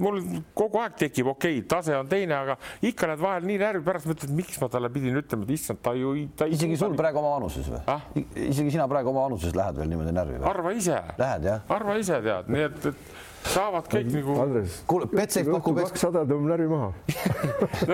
[0.00, 0.20] mul
[0.58, 2.58] kogu aeg tekib, okei okay,, tase on teine, aga
[2.88, 5.94] ikka lähed vahel nii närvi, pärast mõtled, miks ma talle pidin ütlema, et issand, ta
[5.98, 6.14] ju.
[6.48, 8.10] isegi sul praegu oma vanuses või ah??
[8.48, 10.50] isegi sina praegu oma vanuses lähed veel niimoodi närvi või?
[10.50, 11.00] arva ise.
[11.18, 11.64] Lähed jah?
[11.78, 14.36] arva ise tead, nii et, et saavad kõik nagu.
[14.42, 15.80] Andres, kuule, Betsafe pakub.
[15.86, 16.92] kakssada tõmbab närvi maha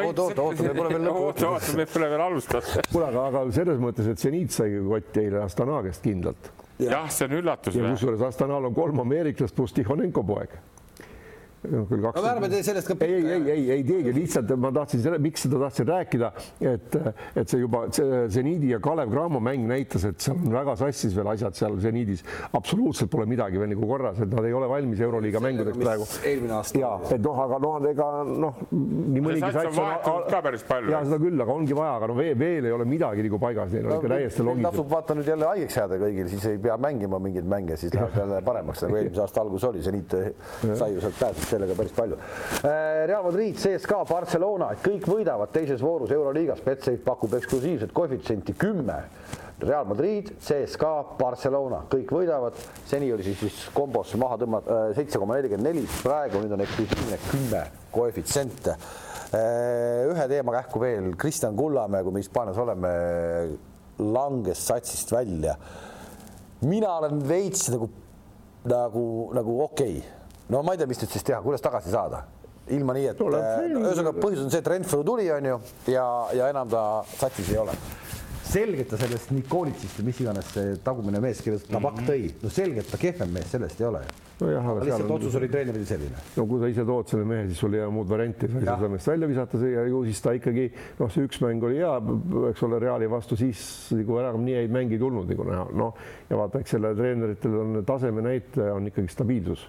[0.05, 1.25] oota, oota, oota, me pole veel lõppu.
[1.29, 2.91] oota, oota, me pole veel alustanud.
[2.91, 6.51] kuule, aga, aga selles mõttes, et seniit sai kotti eile Astana käest kindlalt.
[6.79, 7.77] Jah, see on üllatus.
[7.77, 10.57] ja kusjuures Astanal on kolm ameeriklast pluss Tihonenko poeg
[11.65, 12.21] küll kaks.
[12.21, 12.97] no ärme tee sellest ka.
[13.05, 16.31] ei, ei, ei, ei, ei teegi, lihtsalt ma tahtsin selle, miks seda tahtsin rääkida,
[16.73, 16.97] et,
[17.41, 21.15] et see juba see seniidi ja Kalev Cramo mäng näitas, et seal on väga sassis
[21.17, 22.25] veel asjad seal seniidis.
[22.53, 26.09] absoluutselt pole midagi veel nagu korras, et nad ei ole valmis Euroliiga mängudeks praegu.
[26.33, 26.81] eelmine aasta.
[26.81, 30.93] ja, et noh, aga noh, ega noh, nii mõnigi sats on ka päris palju.
[30.95, 33.73] ja seda küll, aga ongi vaja, aga no veel, veel ei ole midagi nagu paigas,
[33.75, 34.71] neil on ikka täiesti loogiliselt.
[34.75, 38.19] tasub vaata nüüd jälle haigeks jääda kõigil, siis ei pea mängima mingeid mänge, siis läheb
[38.21, 40.17] jälle paremaks, nagu eelmise aasta algus oli, seniit
[40.75, 42.21] sai ju sealt pääses sellega päris palju
[42.65, 48.55] Äh, Real Madrid, CSKA, Barcelona, et kõik võidavad teises voorus Euroliigas, Betsafe pakub eksklusiivset koefitsienti
[48.57, 48.97] kümme.
[49.61, 52.57] Real Madrid, CSKA, Barcelona, kõik võidavad,
[52.89, 56.65] seni oli siis vist kombos maha tõmmata äh, seitse koma nelikümmend neli, praegu nüüd on
[56.65, 57.63] eksklusiivne kümme
[57.95, 58.79] koefitsiente.
[59.35, 62.97] Äh, ühe teema kähku veel, Kristjan Kullamäe, kui me Hispaanias oleme,
[64.01, 65.59] langes satsist välja.
[66.65, 67.91] mina olen veits nagu,
[68.65, 72.25] nagu, nagu okei okay no ma ei tea, mis nüüd siis teha, kuidas tagasi saada
[72.73, 75.61] ilma nii, et no, ühesõnaga põhjus on see, et Renfrew tuli, on ju,
[75.93, 76.83] ja, ja enam ta
[77.19, 77.77] satsis ei ole.
[78.45, 82.09] selgelt ta sellest Nikolitsist või mis iganes see tagumine mees, kelle Tabak mhm.
[82.09, 85.15] tõi, no selgelt ta kehvem mees sellest ei ole ju nojah, aga lihtsalt on...
[85.17, 86.23] otsus oli treeneril selline.
[86.37, 88.67] no kui sa ise tood selle mehe, siis sul ei jää muud varianti, sa ei
[88.67, 90.67] saa sellest välja visata ja ju siis ta ikkagi
[90.99, 91.93] noh, see üks mäng oli hea,
[92.51, 93.63] eks ole, Reali vastu, siis
[93.95, 97.57] nagu enam nii häid mänge ei tulnud nagu näha, noh ja vaata, eks selle treeneritel
[97.63, 99.69] on taseme näitaja on ikkagi stabiilsus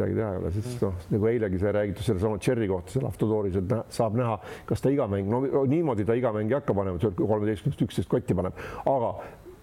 [0.00, 3.58] midagi teha ei ole, sest noh, nagu eilegi sai räägitud sellesama Cherry kohta seal Avtodoris,
[3.60, 4.38] et nä saab näha,
[4.68, 8.10] kas ta iga mäng, no niimoodi ta iga mäng ei hakka panema, et kolmeteistkümnest üksteist
[8.10, 8.56] kotti paneb,
[8.88, 9.12] aga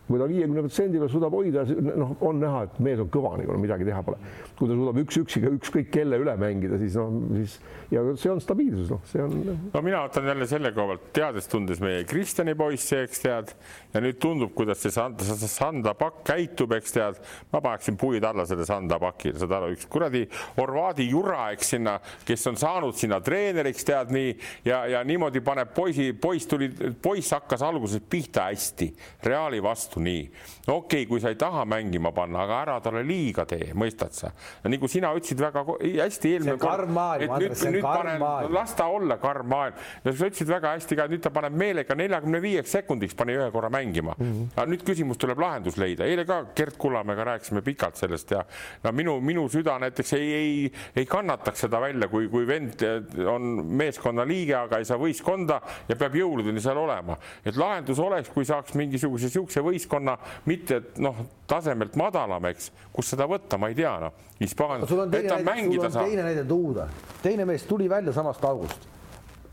[0.07, 1.65] kui ta viiekümne protsendi peal suudab hoida,
[1.99, 4.19] noh, on näha, et mees on kõva, nagu midagi teha pole.
[4.57, 7.57] kui ta suudab üks-üksiga ükskõik kelle üle mängida, siis noh, siis
[7.91, 9.35] ja see on stabiilsus, noh, see on.
[9.73, 13.53] no mina võtan jälle selle koha pealt, teades-tundes meie Kristjani poissi, eks tead,
[13.93, 17.21] ja nüüd tundub, kuidas see Sanda, Sanda pakk käitub, eks tead,
[17.53, 20.25] ma paneksin puid alla selle Sanda pakile, saad aru, üks kuradi
[20.57, 21.97] Horvaadi jura, eks sinna,
[22.27, 24.33] kes on saanud sinna treeneriks, tead nii
[24.67, 28.91] ja, ja niimoodi paneb poisi, poiss tuli, poiss hakkas alguses pihta hästi
[29.27, 30.31] Reali vastu vastu, nii.
[30.67, 34.31] okei okay,, kui sa ei taha mängima panna, aga ära talle liiga tee, mõistad sa?
[34.63, 36.89] nagu sina ütlesid väga hästi eelmine kord,
[37.21, 41.05] et nüüd, nüüd panen, las ta olla karm maailm ja sa ütlesid väga hästi ka,
[41.07, 44.25] et nüüd ta paneb meelega neljakümne viieks sekundiks pani ühe korra mängima mm.
[44.25, 44.49] -hmm.
[44.55, 48.43] aga nüüd küsimus tuleb lahendus leida, eile ka Gert Kullamäega rääkisime pikalt sellest ja
[48.83, 52.83] no minu, minu süda näiteks ei, ei, ei kannataks seda välja, kui, kui vend
[53.27, 58.29] on meeskonna liige, aga ei saa võistkonda ja peab jõuludeni seal olema, et lahendus oleks,
[58.33, 61.15] kui saaks mingisuguse siukse võistkonna võistkonna mitte noh,
[61.47, 64.13] tasemelt madalam, eks, kus seda võtta, ma ei tea, noh.
[64.37, 66.05] Hispaania, et ta mängida saab.
[66.05, 66.87] teine näide tuua,
[67.23, 68.85] teine mees tuli välja samast august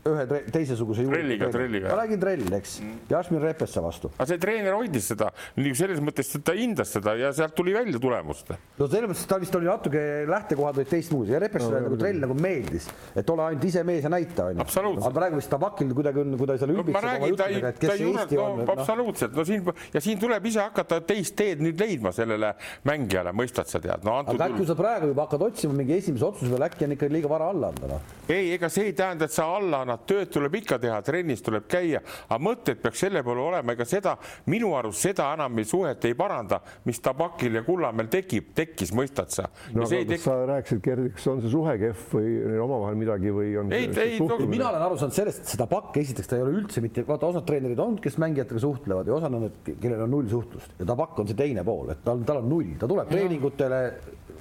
[0.05, 1.89] ühe teisesuguse trelliga, trelliga.
[1.89, 4.11] ma räägin trell, eks mm., Jasmin Repesse vastu.
[4.13, 5.31] aga see treener hoidis seda
[5.79, 8.51] selles mõttes, et ta hindas seda ja sealt tuli välja tulemust.
[8.77, 12.21] no selles mõttes ta vist oli natuke lähtekohad olid teistmoodi ja Repessele no, nagu trell
[12.21, 12.85] nagu meeldis,
[13.17, 14.67] et ole ainult ise mees ja näita onju.
[14.93, 18.11] aga praegu vist Tabakil kuidagi on, kui ta seal ülbitseb oma juttudega, et kes see
[18.11, 18.61] Eesti on.
[18.61, 22.53] No, absoluutselt, no siin ja siin tuleb ise hakata teist teed nüüd leidma sellele
[22.85, 24.19] mängijale, mõistad sa tead no,.
[24.21, 27.31] aga äkki sa praegu juba hakkad otsima mingi esimese otsuse peale, äkki on ikka liiga
[27.31, 28.15] vara alla anda noh?
[28.29, 31.43] ei, ega see ei tähenda, et sa alla annad annad, tööd tuleb ikka teha, trennis
[31.45, 34.15] tuleb käia, aga mõtted peaks selle poole olema, ega seda
[34.51, 39.47] minu arust seda enam suhet ei paranda, mis Tabakil ja Kullamäel tekib, tekkis, mõistad sa?
[39.73, 43.71] no kas sa rääkisid, Gerd, kas on see suhe kehv või omavahel midagi või on?
[43.75, 46.57] ei, ei, no, mina olen aru saanud sellest, et seda Tabak esiteks ta ei ole
[46.59, 50.13] üldse mitte, vaata osad treenerid on, kes mängijatega suhtlevad ja osad on need, kellel on
[50.17, 53.09] null suhtlust ja Tabak on see teine pool, et tal, tal on null, ta tuleb
[53.11, 53.81] treeningutele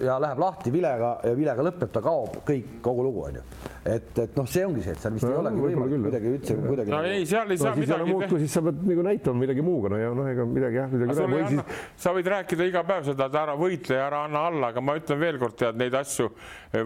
[0.01, 3.43] ja läheb lahti vilega ja vilega lõpeb, ta kaob kõik, kogu lugu on ju.
[3.85, 6.57] et, et noh, see ongi see, et seal vist no, ei olegi võimalik kuidagi üldse
[6.59, 6.95] kuidagi.
[6.95, 8.11] no ei, seal ei saa no, midagi.
[8.11, 11.41] muutu, siis sa pead nagu näitama millegi muuga, no ja noh, ega midagi jah, midagi.
[11.55, 11.81] Siis...
[12.05, 14.97] sa võid rääkida iga päev seda, et ära võitle ja ära anna alla, aga ma
[15.01, 16.31] ütlen veelkord, tead neid asju,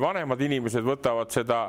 [0.01, 1.63] vanemad inimesed võtavad seda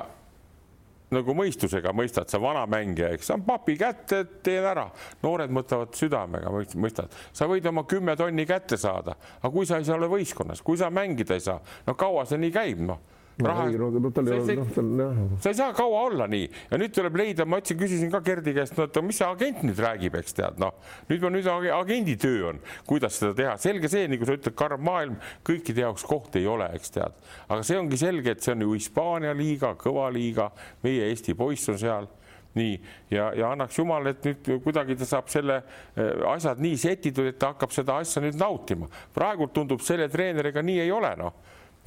[1.14, 4.88] nagu mõistusega mõistad, sa vana mängija, eks, saan papi kätte, teen ära.
[5.24, 9.88] noored mõtlevad südamega, mõistad, sa võid oma kümme tonni kätte saada, aga kui sa ei
[9.88, 13.02] saa olla võistkonnas, kui sa mängida ei saa, no kaua see nii käib, noh
[13.46, 13.90] raha no,.
[14.00, 16.48] No, tal ei noh, sa ei saa kaua olla nii.
[16.72, 19.64] Ja nüüd tuleb leida, ma ütlesin, küsisin ka Gerdi käest, no et mis see agent
[19.66, 20.76] nüüd räägib, eks tead, noh,
[21.10, 24.86] nüüd on nüüd agendi töö on, kuidas seda teha, selge see, nagu sa ütled, karm
[24.86, 25.18] maailm,
[25.48, 28.78] kõikide jaoks kohta ei ole, eks tead, aga see ongi selge, et see on ju
[28.78, 30.50] Hispaania liiga, kõva liiga,
[30.86, 32.10] meie Eesti poiss on seal.
[32.58, 32.80] Nii.
[33.14, 37.38] Ja, ja annaks jumal, et nüüd kuidagi ta saab selle äh, asjad nii setitud, et
[37.40, 38.90] ta hakkab seda asja nüüd nautima.
[39.14, 41.38] praegult tundub selle treeneriga nii ei ole, noh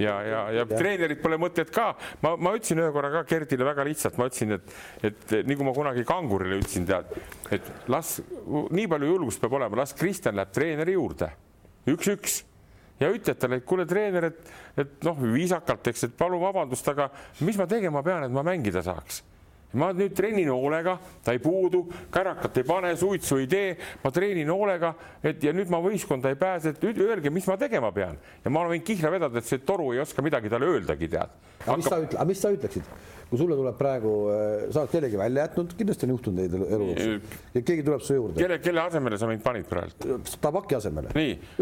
[0.00, 1.92] ja, ja, ja, treenerid pole mõtet ka,
[2.24, 4.76] ma, ma ütlesin ühe korra ka Gerdile väga lihtsalt, ma ütlesin, et,
[5.10, 7.12] et nii kui ma kunagi kangurile ütlesin, tead,
[7.54, 8.16] et las
[8.48, 11.32] nii palju julgust peab olema, las Kristjan läheb treeneri juurde,
[11.92, 12.42] üks-üks
[13.02, 17.10] ja ütled talle, et kuule, treener, et, et noh, viisakalt, eks, et palun vabandust, aga
[17.42, 19.22] mis ma tegema pean, et ma mängida saaks
[19.78, 23.70] ma nüüd treenin hoolega, ta ei puudu, kärakat ei pane, suitsu ei tee,
[24.02, 24.92] ma treenin hoolega,
[25.24, 28.62] et ja nüüd ma võistkonda ei pääse, et öelge, mis ma tegema pean ja ma
[28.62, 31.34] olen võinud kihla vedada, et see toru ei oska midagi talle öeldagi, tead.
[31.64, 32.94] aga mis sa ütle, aga mis sa ütleksid?
[33.32, 36.88] Kui sulle tuleb praegu, äh, sa oled kellegi välja jätnud, kindlasti on juhtunud neid elu
[36.90, 38.36] jooksul ja keegi tuleb su juurde.
[38.36, 40.18] kelle, kelle asemele sa mind panid praegu?
[40.42, 41.14] Tabaki asemele.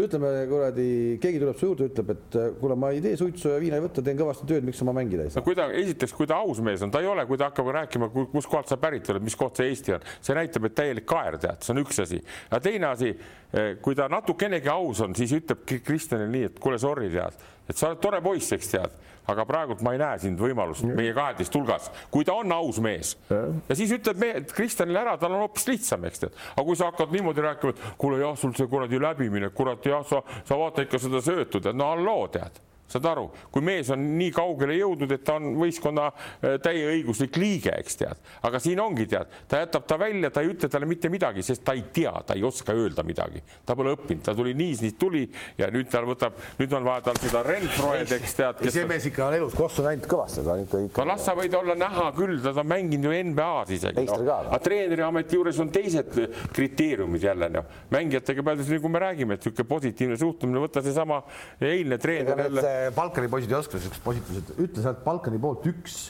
[0.03, 0.87] ütleme kuradi,
[1.23, 3.85] keegi tuleb su juurde, ütleb, et äh, kuule, ma ei tee suitsu ja viina ei
[3.85, 5.39] võta, teen kõvasti tööd, miks sa ma mängida ei saa?
[5.39, 7.71] no kui ta, esiteks, kui ta aus mees on, ta ei ole, kui ta hakkab
[7.77, 11.07] rääkima, kus kohalt sa pärit oled, mis koht see Eesti on, see näitab, et täielik
[11.07, 12.19] kaer, tead, see on üks asi.
[12.51, 13.13] ja teine asi,
[13.55, 17.39] äh, kui ta natukenegi aus on, siis ütleb Kristjanile nii, et kuule, sorry, tead,
[17.71, 18.99] et sa oled tore poiss, eks tead
[19.29, 23.15] aga praegult ma ei näe sind võimalust meie kaheteist hulgas, kui ta on aus mees.
[23.29, 26.41] ja siis ütleb me Kristjanile ära, tal on hoopis lihtsam, eks tead.
[26.55, 30.03] aga kui sa hakkad niimoodi rääkima, et kuule jah, sul see kuradi läbimine, kurat jah,
[30.07, 32.61] sa, sa vaata ikka seda söötu, tead, no halloo, tead
[32.91, 37.73] saad aru, kui mees on nii kaugele jõudnud, et ta on võistkonna äh, täieõiguslik liige,
[37.81, 41.11] eks tead, aga siin ongi tead, ta jätab ta välja, ta ei ütle talle mitte
[41.13, 44.53] midagi, sest ta ei tea, ta ei oska öelda midagi, ta pole õppinud, ta tuli
[44.57, 45.23] niis, nii tuli
[45.59, 48.63] ja nüüd tal võtab, nüüd on vaja tal seda Renfroed, eks tead.
[48.71, 51.03] see mees ikka on elus kossu näinud kõvasti, ta ikka, ikka.
[51.03, 54.19] no las sa võid olla näha küll, ta on mänginud ju NBA-s isegi no..
[54.41, 56.17] aga treeneriameti juures on teised
[56.55, 61.21] kriteeriumid jälle noh, mängijatega peale nagu me räägime, et niisugune positiivne suhtumine, võta seesama
[61.61, 62.63] eilne treener jälle
[62.95, 66.01] Balkani poisid ei oska niisugust positiivset, ütle sealt Balkani poolt üks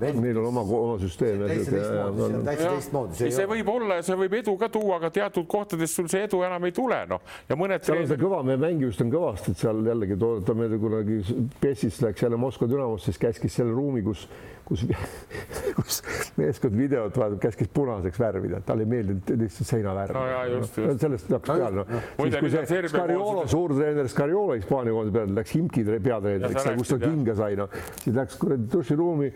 [0.00, 1.42] Neil on oma, oma süsteem.
[1.44, 3.18] täitsa teistmoodi.
[3.18, 6.24] see, see võib olla ja see võib edu ka tuua, aga teatud kohtades sul see
[6.24, 7.20] edu enam ei tule, noh.
[7.48, 7.84] ja mõned.
[7.84, 11.20] seal on see kõva, meie mängimist on kõvasti, et seal jällegi ta meelde kunagi
[11.60, 14.24] PES-ist läks jälle Moskva Dünamosse, siis käskis selle ruumi, kus
[14.70, 14.86] kus,
[15.78, 16.00] kus
[16.38, 20.16] meeskond videot vaatab, käskis punaseks värvida, talle ei meeldinud lihtsalt seinavärv.
[20.16, 21.04] no ja just, just.
[21.04, 22.10] sellest hakkas peale, noh.
[22.22, 27.38] siis kui see Scariolo, suurtreener Scariolo Hispaania koondise peale läks Imki peatreeneriks, kus ta kinga
[27.38, 29.32] sai, noh, siis läks kuradi duširuumi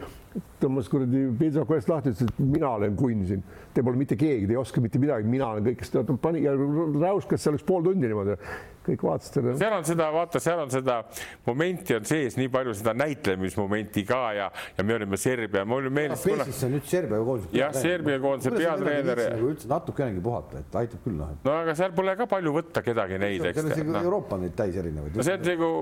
[0.62, 3.42] tõmbas kuradi pintsaku eest lahti, ütles, et mina olen kunn siin,
[3.74, 7.44] te pole mitte keegi, te ei oska mitte midagi, mina olen kõigest, pani ja räuskas
[7.44, 8.38] seal üks pool tundi niimoodi
[8.84, 9.54] kõik vaatasid seda.
[9.60, 10.98] seal on seda, vaata, seal on seda
[11.46, 16.24] momenti on sees nii palju seda näitlemismomenti ka ja, ja me olime Serbia, mul meeldis.
[16.24, 17.50] see on nüüd Serbia koondise.
[17.58, 19.22] jah, Serbia koondise peatreener.
[19.36, 21.34] nagu üldse natukenegi puhata, et aitab küll noh.
[21.44, 23.62] no aga seal pole ka palju võtta kedagi neid, eks.
[23.72, 24.04] seal on no.
[24.04, 25.16] Euroopa neid täis erinevaid.
[25.16, 25.72] no see on nagu,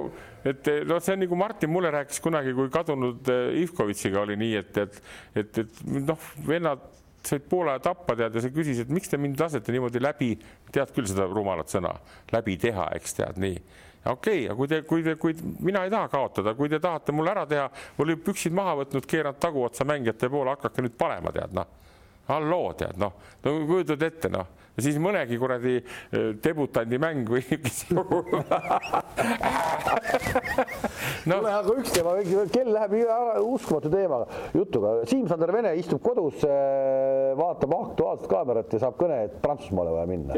[0.55, 4.57] et noh, see on nagu Martin mulle rääkis kunagi, kui kadunud eh, Ivkovitšiga oli nii,
[4.63, 5.01] et, et,
[5.43, 6.91] et, et noh, vennad
[7.27, 10.33] said poole aja tappa tead ja sa küsisid, miks te mind lasete niimoodi läbi,
[10.75, 11.95] tead küll seda rumalat sõna,
[12.33, 13.61] läbi teha, eks tead nii.
[14.13, 17.15] okei okay,, aga kui te, kui te, kui mina ei taha kaotada, kui te tahate
[17.15, 17.69] mul ära teha,
[17.99, 21.79] mul püksid maha võtnud, keeranud taguotsa mängijate poole, hakake nüüd panema, tead noh.
[22.29, 23.15] halloo, tead noh,
[23.45, 27.43] no kujutad ette noh ja siis mõnegi kuradi äh, debutandi mäng või
[31.29, 31.37] no..
[31.37, 32.17] kuule, aga üks teema,
[32.53, 32.93] kell läheb
[33.45, 34.95] uskumatu teemaga jutuga.
[35.11, 40.33] Siim-Sander Vene istub kodus, äh, vaatab Aktuaalset kaamerat ja saab kõne, et Prantsusmaale vaja minna.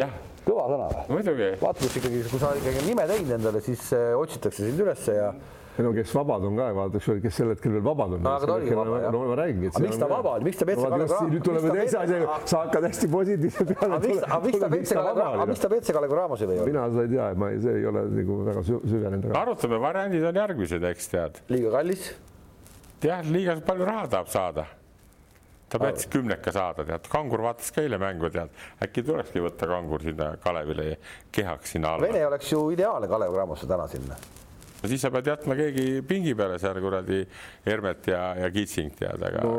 [0.45, 1.51] kõva sõna või?
[1.61, 5.29] vaata, ikkagi, kui sa ikkagi nime teinud endale, siis äh, otsitakse sind ülesse ja
[5.83, 8.27] no kes vabad on ka, vaadatakse, kes sel hetkel veel vabad on.
[8.31, 9.15] aga ta oligi vaba, jah.
[9.15, 9.71] no ma räägingi.
[9.73, 11.31] aga miks ta vaba oli, miks ta WC Kalev Cramo?
[11.33, 13.99] nüüd tuleme teise asjaga, sa hakkad hästi positiivse peale.
[14.29, 16.69] aga miks ta WC Kalev, miks ta WC Kalev Cramos ei või olla?
[16.71, 19.27] mina seda ei tea, ma ei, see ei ole nagu väga süvenenud.
[19.41, 21.43] arutame, variandid on järgmised, eks tead.
[21.51, 22.07] liiga kallis.
[23.03, 24.69] jah, liiga palju raha tahab saada
[25.75, 28.55] ta päättis kümneka saada, tead, Kangur vaatas ka eile mängu, tead,
[28.85, 31.01] äkki tulekski võtta Kangur sinna Kalevile
[31.35, 32.07] kehaks sinna alla.
[32.07, 34.21] Vene oleks ju ideaalne Kalev Cramosse täna sinna
[34.91, 37.23] siis sa pead jätma keegi pingi peale seal kuradi
[37.67, 39.55] Hermet ja, ja Kitsing tead, aga no,.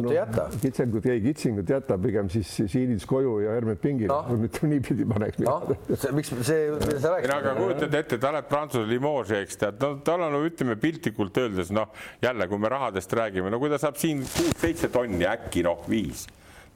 [0.00, 4.60] No, no, kitsengut ei, Kitsingut jäta pigem siis Siilits koju ja Hermet pingile no., nüüd
[4.70, 5.58] niipidi paneks no,.
[6.16, 7.36] miks see, mida sa rääkisid?
[7.36, 11.72] aga kujutad ette, ta läheb Prantsuse Limoge'i, eks tead, no tal on, ütleme piltlikult öeldes,
[11.74, 11.90] noh
[12.22, 16.26] jälle, kui me rahadest räägime, no kui ta saab siin kuus-seitse tonni äkki noh, viis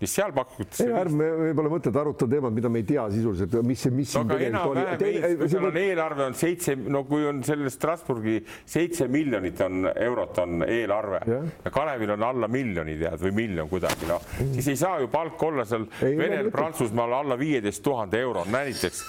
[0.00, 0.86] mis seal pakutakse.
[1.00, 4.34] ärme võib-olla mõtet arutada teemat, mida me ei tea sisuliselt, mis see, mis siin no,
[4.34, 5.34] tegelikult oli.
[5.38, 8.40] kui seal on eelarve on seitse, no kui on selle Strasbourgi
[8.74, 13.70] seitse miljonit on eurot on eelarve ja, ja Kalevil on alla miljoni tead või miljon
[13.70, 14.24] kuidagi noh,
[14.56, 19.04] siis ei saa ju palk olla seal Venel, Prantsusmaal alla viieteist tuhande euro, näiteks.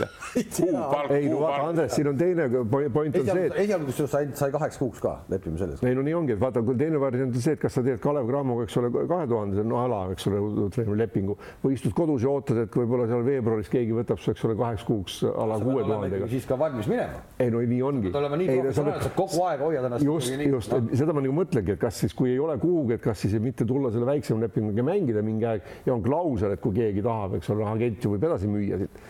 [0.59, 1.11] kuupalk.
[1.17, 2.47] ei no vaata, Andres, siin on teine
[2.93, 3.59] point on see, et.
[3.65, 5.83] esialgu sai, sai kaheks kuuks ka, lepime selles.
[5.83, 8.29] ei no nii ongi, et vaata, teine variant on see, et kas sa teed Kalev
[8.29, 10.43] Cramoga, eks ole, kahe tuhande, no ala, eks ole
[10.78, 14.57] lepingu või istud kodus ja ootad, et võib-olla seal veebruaris keegi võtab su, eks ole,
[14.59, 16.28] kaheks kuuks a la kuue tuhandega.
[16.32, 17.21] siis ka valmis minema.
[17.39, 18.11] ei no nii ongi.
[18.15, 20.05] olema nii professionaalne, et sa kogu aeg hoiad ennast.
[20.05, 23.05] just, just no., seda ma nagu mõtlengi, et kas siis, kui ei ole kuhugi, et
[23.05, 26.76] kas siis mitte tulla selle väiksema lepinguga mängida mingi aeg ja on klausel, et kui
[26.76, 29.01] keegi tahab, eks ole, agent ju võib edasi müüa siit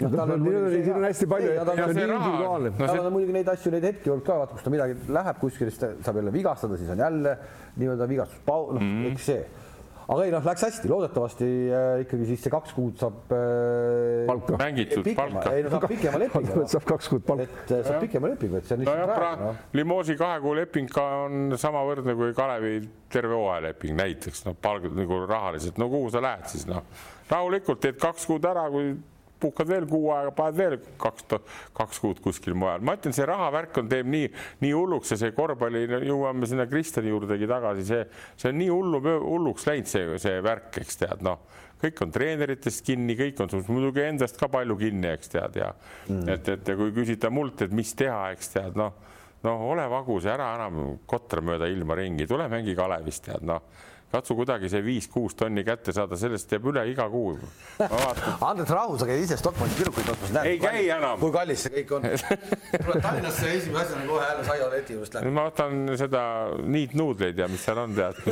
[0.00, 1.52] no, tal on, siin on hästi palju.
[1.64, 5.72] tal on muidugi neid asju, neid hetki olnud ka, vaata, kus ta midagi läheb kuskile,
[5.72, 7.36] siis ta saab jälle vigastada, siis on jälle
[7.76, 9.40] nii-öelda vigastus, noh mm -hmm., eks see
[10.06, 14.58] aga ei noh, läks hästi, loodetavasti äh, ikkagi siis see kaks kuud saab äh, palka.
[14.60, 15.54] mängitud palka.
[15.56, 16.66] ei no saab pikema lepingu.
[16.74, 17.48] saab kaks kuud palka.
[17.48, 19.56] et äh, saab pikema lepingu, et see on lihtsalt no praegu no..
[19.80, 22.78] Limoosi kahe kuu leping ka on samavõrdne kui Kalevi
[23.12, 24.46] terve hooajaleping näiteks.
[24.46, 26.84] Noh, palk nagu rahaliselt, no kuhu sa lähed siis noh,
[27.30, 28.94] rahulikult teed kaks kuud ära, kui
[29.40, 31.26] puhkad veel kuu aega, paned veel kaks,
[31.76, 32.84] kaks kuud kuskil mujal.
[32.84, 34.30] ma ütlen, see rahavärk on, teeb nii,
[34.64, 38.02] nii hulluks ja see korvpalli, jõuame sinna Kristjani juurdegi tagasi, see,
[38.40, 41.42] see on nii hullu, hulluks läinud, see, see värk, eks tead, noh,
[41.82, 45.72] kõik on treeneritest kinni, kõik on muidugi endast ka palju kinni, eks tead ja
[46.08, 46.22] mm.
[46.32, 48.96] et, et ja kui küsida mult, et mis teha, eks tead, noh,
[49.44, 54.36] noh, ole vagus ära enam kotra mööda ilma ringi, tule mängi Kalevis, tead, noh katsu
[54.38, 57.36] kuidagi see viis-kuus tonni kätte saada, sellest jääb üle iga kuu.
[58.48, 60.36] Andres Rahus, käid ise Stockmanni tüdrukuid ostmas.
[60.44, 61.18] ei käi enam.
[61.20, 62.06] kui kallis see kõik on?
[62.86, 65.34] tuled Tallinnasse esimese asjana kohe jälle saialeti juurest läbi.
[65.36, 66.22] ma võtan seda
[66.76, 68.22] niitnuudleid ja mis seal on, tead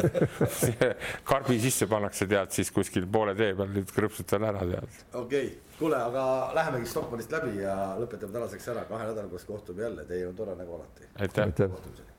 [1.30, 5.04] karbi sisse pannakse, tead siis kuskil poole tee peal, nüüd krõpsutan ära, tead.
[5.12, 6.24] okei okay., kuule, aga
[6.56, 10.58] lähemegi Stockmannist läbi ja lõpetame tänaseks ära, kahe nädala pärast kohtume jälle, teil on tore
[10.58, 11.12] nagu alati.
[11.18, 12.13] aitäh..